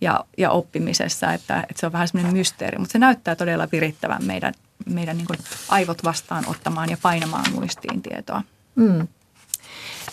ja, 0.00 0.24
ja 0.38 0.50
oppimisessa, 0.50 1.32
että, 1.32 1.60
että 1.60 1.80
se 1.80 1.86
on 1.86 1.92
vähän 1.92 2.08
semmoinen 2.08 2.36
mysteeri, 2.36 2.78
mutta 2.78 2.92
se 2.92 2.98
näyttää 2.98 3.36
todella 3.36 3.68
virittävän 3.72 4.24
meidän, 4.24 4.54
meidän 4.86 5.16
niin 5.16 5.26
aivot 5.68 6.04
vastaan 6.04 6.44
ottamaan 6.46 6.90
ja 6.90 6.96
painamaan 7.02 7.52
muistiin 7.52 8.02
tietoa. 8.02 8.42
Mm. 8.74 9.08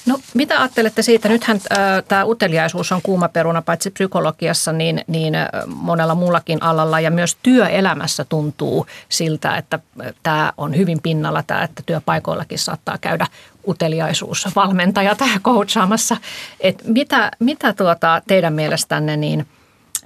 No 0.06 0.20
mitä 0.34 0.60
ajattelette 0.60 1.02
siitä? 1.02 1.30
Nythän 1.30 1.60
äh, 1.72 2.04
tämä 2.08 2.26
uteliaisuus 2.26 2.92
on 2.92 3.02
kuuma 3.02 3.28
peruna 3.28 3.62
paitsi 3.62 3.92
psykologiassa, 3.92 4.74
niin, 4.74 5.02
niin 5.08 5.36
äh, 5.36 5.48
monella 5.66 6.16
muullakin 6.16 6.64
alalla 6.64 7.00
ja 7.00 7.12
myös 7.12 7.38
työelämässä 7.44 8.26
tuntuu 8.26 8.88
siltä, 9.10 9.58
että 9.58 9.80
tämä 10.24 10.54
on 10.58 10.78
hyvin 10.78 11.02
pinnalla 11.02 11.44
tämä, 11.48 11.64
että 11.64 11.84
työpaikoillakin 11.86 12.60
saattaa 12.60 12.98
käydä 12.98 13.28
uteliaisuusvalmentaja 13.68 15.16
tai 15.20 15.40
coachaamassa. 15.40 16.18
Et 16.60 16.84
mitä 16.88 17.32
mitä 17.40 17.74
tuota 17.74 18.22
teidän 18.28 18.54
mielestänne 18.54 19.18
niin 19.18 19.48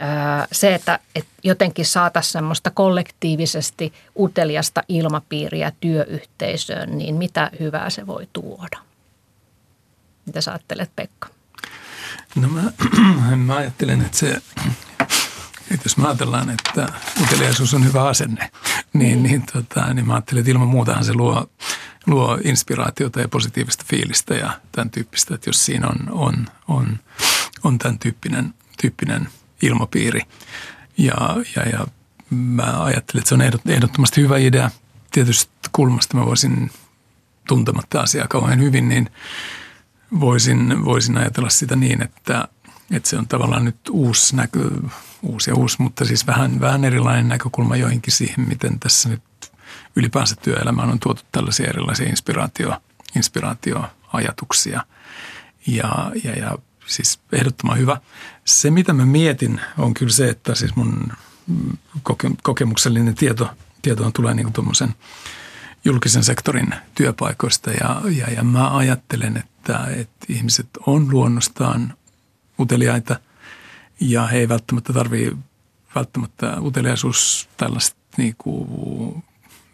äh, 0.02 0.48
se, 0.52 0.76
että 0.76 1.00
et 1.16 1.26
jotenkin 1.44 1.86
saataisiin 1.86 2.32
semmoista 2.32 2.72
kollektiivisesti 2.72 3.94
uteliasta 4.20 4.84
ilmapiiriä 4.88 5.72
työyhteisöön, 5.80 6.98
niin 6.98 7.16
mitä 7.16 7.52
hyvää 7.60 7.90
se 7.90 8.08
voi 8.08 8.28
tuoda? 8.34 8.87
Mitä 10.28 10.42
sä 10.42 10.52
ajattelet, 10.52 10.96
Pekka? 10.96 11.30
No 12.36 12.48
mä, 12.48 12.64
mä 13.36 13.56
ajattelen, 13.56 14.02
että 14.02 14.18
se, 14.18 14.30
että 15.72 15.86
jos 15.86 15.98
mä 15.98 16.08
ajatellaan, 16.08 16.50
että 16.50 16.94
uteliaisuus 17.22 17.74
on 17.74 17.86
hyvä 17.86 18.04
asenne, 18.04 18.52
niin, 18.94 19.24
niin, 19.24 19.44
tota, 19.54 19.94
niin 19.94 20.08
mä 20.08 20.14
ajattelen, 20.14 20.40
että 20.40 20.52
ilman 20.52 20.68
muutahan 20.68 21.06
se 21.06 21.14
luo, 21.14 21.50
luo 22.08 22.38
inspiraatiota 22.44 23.20
ja 23.20 23.28
positiivista 23.28 23.86
fiilistä 23.88 24.34
ja 24.34 24.60
tämän 24.72 24.90
tyyppistä, 24.90 25.36
että 25.36 25.50
jos 25.50 25.66
siinä 25.66 25.88
on, 25.88 26.10
on, 26.12 26.48
on, 26.68 27.00
on 27.64 27.78
tämän 27.78 28.00
tyyppinen, 28.00 28.54
tyyppinen 28.82 29.30
ilmapiiri. 29.62 30.22
Ja, 30.98 31.16
ja, 31.56 31.70
ja 31.70 31.88
mä 32.30 32.84
ajattelen, 32.84 33.20
että 33.22 33.30
se 33.30 33.36
on 33.36 33.72
ehdottomasti 33.72 34.22
hyvä 34.22 34.38
idea. 34.38 34.72
Tietysti 35.12 35.52
kulmasta 35.72 36.18
mä 36.18 36.26
voisin 36.26 36.72
tuntematta 37.48 38.02
asiaa 38.02 38.28
kauhean 38.28 38.60
hyvin, 38.60 38.90
niin– 38.90 39.10
voisin, 40.20 40.86
voisin 40.86 41.18
ajatella 41.18 41.50
sitä 41.50 41.76
niin, 41.76 42.04
että, 42.04 42.48
että 42.92 43.10
se 43.10 43.18
on 43.18 43.28
tavallaan 43.28 43.66
nyt 43.66 43.90
uusi 43.92 44.36
näkö, 44.36 44.70
uusi 45.22 45.50
ja 45.50 45.56
uusi, 45.56 45.82
mutta 45.82 46.06
siis 46.06 46.28
vähän, 46.28 46.60
vähän 46.60 46.86
erilainen 46.86 47.28
näkökulma 47.28 47.76
joihinkin 47.76 48.14
siihen, 48.14 48.48
miten 48.48 48.80
tässä 48.80 49.10
nyt 49.10 49.24
ylipäänsä 49.96 50.36
työelämään 50.36 50.90
on 50.90 51.00
tuotu 51.00 51.22
tällaisia 51.32 51.68
erilaisia 51.68 52.10
inspiraatio, 52.10 52.82
inspiraatioajatuksia. 53.16 54.86
Ja, 55.68 56.12
ja, 56.24 56.32
ja 56.32 56.58
siis 56.86 57.20
ehdottoman 57.32 57.78
hyvä. 57.78 58.02
Se, 58.46 58.72
mitä 58.72 58.94
mä 58.94 59.06
mietin, 59.06 59.62
on 59.78 59.94
kyllä 59.94 60.12
se, 60.12 60.30
että 60.30 60.56
siis 60.56 60.76
mun 60.76 61.12
koke, 62.04 62.32
kokemuksellinen 62.44 63.16
tieto, 63.16 63.50
tietoon 63.82 64.14
tulee 64.14 64.34
niin 64.34 64.54
tuommoisen– 64.54 64.96
julkisen 65.88 66.24
sektorin 66.24 66.76
työpaikoista 66.96 67.72
ja, 67.72 68.02
ja, 68.10 68.34
ja 68.34 68.44
mä 68.44 68.78
ajattelen, 68.78 69.38
että, 69.38 69.88
että 69.96 70.26
ihmiset 70.30 70.68
on 70.86 71.12
luonnostaan 71.12 71.94
uteliaita 72.60 73.20
ja 74.00 74.28
he 74.28 74.38
ei 74.38 74.50
välttämättä 74.50 74.94
tarvitse 74.94 75.36
välttämättä 75.96 76.58
uteliaisuus 76.62 77.50
tällaista 77.58 77.98
niin 78.18 78.36
kuin, 78.38 79.24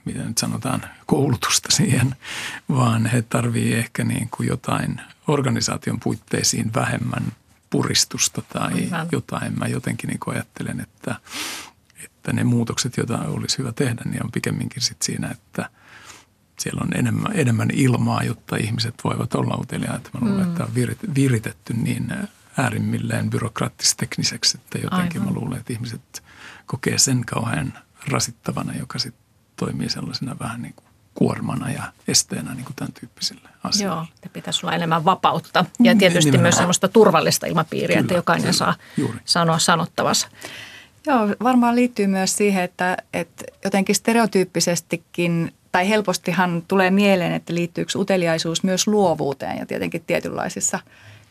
mitä 0.06 0.24
nyt 0.24 0.38
sanotaan, 0.38 0.82
koulutusta 1.06 1.72
siihen, 1.72 2.16
vaan 2.70 3.06
he 3.06 3.22
tarvii 3.22 3.74
ehkä 3.74 4.04
niin 4.04 4.30
kuin 4.30 4.48
jotain 4.48 5.02
organisaation 5.28 6.00
puitteisiin 6.00 6.74
vähemmän 6.74 7.24
puristusta 7.70 8.42
tai 8.42 8.86
Hyvä. 8.86 9.06
jotain. 9.12 9.60
Mä 9.60 9.68
jotenkin 9.68 10.08
niin 10.08 10.20
kuin 10.20 10.36
ajattelen, 10.36 10.80
että, 10.80 11.16
että 12.04 12.34
ne 12.34 12.44
muutokset, 12.44 12.98
joita 12.98 13.20
olisi 13.20 13.58
hyvä 13.58 13.72
tehdä, 13.72 14.02
niin 14.06 14.24
on 14.24 14.32
pikemminkin 14.32 14.82
sit 14.82 15.02
siinä, 15.02 15.28
että– 15.28 15.70
siellä 16.60 16.82
on 16.84 16.98
enemmän, 16.98 17.32
enemmän 17.36 17.70
ilmaa, 17.74 18.24
jotta 18.24 18.56
ihmiset 18.56 18.96
voivat 19.04 19.36
olla 19.36 19.58
uteliaita. 19.62 20.10
Mä 20.14 20.20
luulen, 20.28 20.46
mm. 20.46 20.52
että 20.52 20.64
on 20.64 20.76
viritetty 21.16 21.74
niin 21.74 22.14
äärimmilleen 22.58 23.30
byrokraattis-tekniseksi, 23.30 24.58
että 24.58 24.78
jotenkin 24.78 25.22
Aivan. 25.22 25.34
mä 25.34 25.40
luulen, 25.40 25.60
että 25.60 25.74
ihmiset 25.74 26.24
kokee 26.66 26.98
sen 26.98 27.26
kauhean 27.26 27.74
rasittavana, 28.08 28.74
joka 28.76 29.00
sitten 29.00 29.26
toimii 29.56 29.90
sellaisena 29.90 30.36
vähän 30.40 30.62
niin 30.62 30.74
kuin 30.74 30.88
kuormana 31.14 31.72
ja 31.72 31.84
esteenä 32.08 32.54
niin 32.54 32.66
kuin 32.66 32.76
tämän 32.76 32.94
tyyppisille 32.94 33.50
asioille. 33.64 33.96
Joo, 33.96 34.06
että 34.16 34.30
pitäisi 34.30 34.66
olla 34.66 34.76
enemmän 34.76 35.06
vapautta 35.06 35.66
ja 35.80 35.96
tietysti 35.96 36.32
Nimenomaan. 36.32 36.44
myös 36.44 36.56
sellaista 36.56 36.88
turvallista 36.88 37.48
ilmapiiriä, 37.48 37.88
kyllä, 37.88 38.02
että 38.02 38.14
jokainen 38.14 38.42
kyllä, 38.42 38.54
saa 38.54 38.76
juuri. 38.98 39.20
sanoa 39.26 39.60
sanottavansa. 39.60 40.28
Joo, 41.06 41.28
varmaan 41.44 41.76
liittyy 41.76 42.08
myös 42.08 42.38
siihen, 42.38 42.64
että, 42.64 42.98
että 43.14 43.44
jotenkin 43.64 43.96
stereotyyppisestikin 43.96 45.54
tai 45.74 45.90
helpostihan 45.90 46.64
tulee 46.68 46.92
mieleen, 46.92 47.34
että 47.34 47.54
liittyykö 47.54 47.92
uteliaisuus 47.96 48.64
myös 48.64 48.88
luovuuteen 48.88 49.58
ja 49.58 49.66
tietenkin 49.66 50.04
tietynlaisissa 50.08 50.80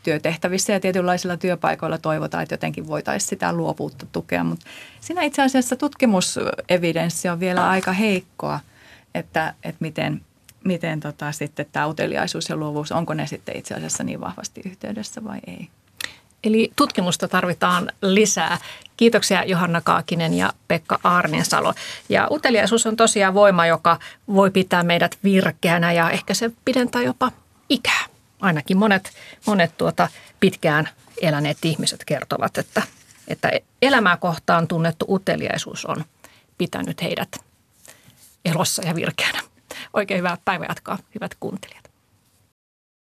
työtehtävissä 0.03 0.73
ja 0.73 0.81
tietynlaisilla 0.81 1.37
työpaikoilla 1.37 1.99
toivotaan, 1.99 2.43
että 2.43 2.53
jotenkin 2.53 2.87
voitaisiin 2.87 3.29
sitä 3.29 3.53
luovuutta 3.53 4.07
tukea. 4.13 4.45
Mutta 4.45 4.67
siinä 5.01 5.23
itse 5.23 5.43
asiassa 5.43 5.77
tutkimusevidenssi 5.77 7.29
on 7.29 7.41
vielä 7.41 7.69
aika 7.69 7.93
heikkoa, 7.93 8.61
että, 9.15 9.55
että 9.63 9.77
miten, 9.81 10.21
miten 10.65 11.01
tota 11.01 11.33
sitten 11.33 11.67
tämä 11.73 11.87
uteliaisuus 11.87 12.49
ja 12.49 12.57
luovuus, 12.57 12.93
onko 12.93 13.15
ne 13.15 13.27
sitten 13.27 13.57
itse 13.57 13.75
asiassa 13.75 14.05
niin 14.05 14.21
vahvasti 14.21 14.61
yhteydessä 14.65 15.25
vai 15.25 15.39
ei. 15.47 15.69
Eli 16.45 16.73
tutkimusta 16.77 17.29
tarvitaan 17.29 17.93
lisää. 18.03 18.59
Kiitoksia 18.97 19.45
Johanna 19.45 19.81
Kaakinen 19.81 20.35
ja 20.35 20.53
Pekka 20.69 21.01
Aarninsalo. 21.05 21.75
Ja 22.09 22.29
uteliaisuus 22.31 22.87
on 22.87 22.97
tosiaan 22.97 23.35
voima, 23.35 23.67
joka 23.67 23.99
voi 24.35 24.51
pitää 24.51 24.83
meidät 24.83 25.19
virkeänä 25.25 25.93
ja 25.93 26.11
ehkä 26.11 26.35
se 26.35 26.51
pidentää 26.65 27.03
jopa 27.03 27.33
ikää. 27.69 28.05
Ainakin 28.41 28.77
monet, 28.77 29.13
monet 29.47 29.77
tuota 29.79 30.09
pitkään 30.41 30.89
eläneet 31.23 31.59
ihmiset 31.63 32.05
kertovat, 32.05 32.59
että, 32.59 32.83
että 33.29 33.51
elämää 33.83 34.17
kohtaan 34.17 34.69
tunnettu 34.69 35.07
uteliaisuus 35.09 35.87
on 35.87 36.05
pitänyt 36.59 37.03
heidät 37.03 37.37
elossa 38.45 38.87
ja 38.87 38.95
virkeänä. 38.95 39.41
Oikein 39.93 40.19
hyvää 40.19 40.37
päivänjatkoa, 40.45 40.99
hyvät 41.15 41.35
kuuntelijat. 41.41 41.82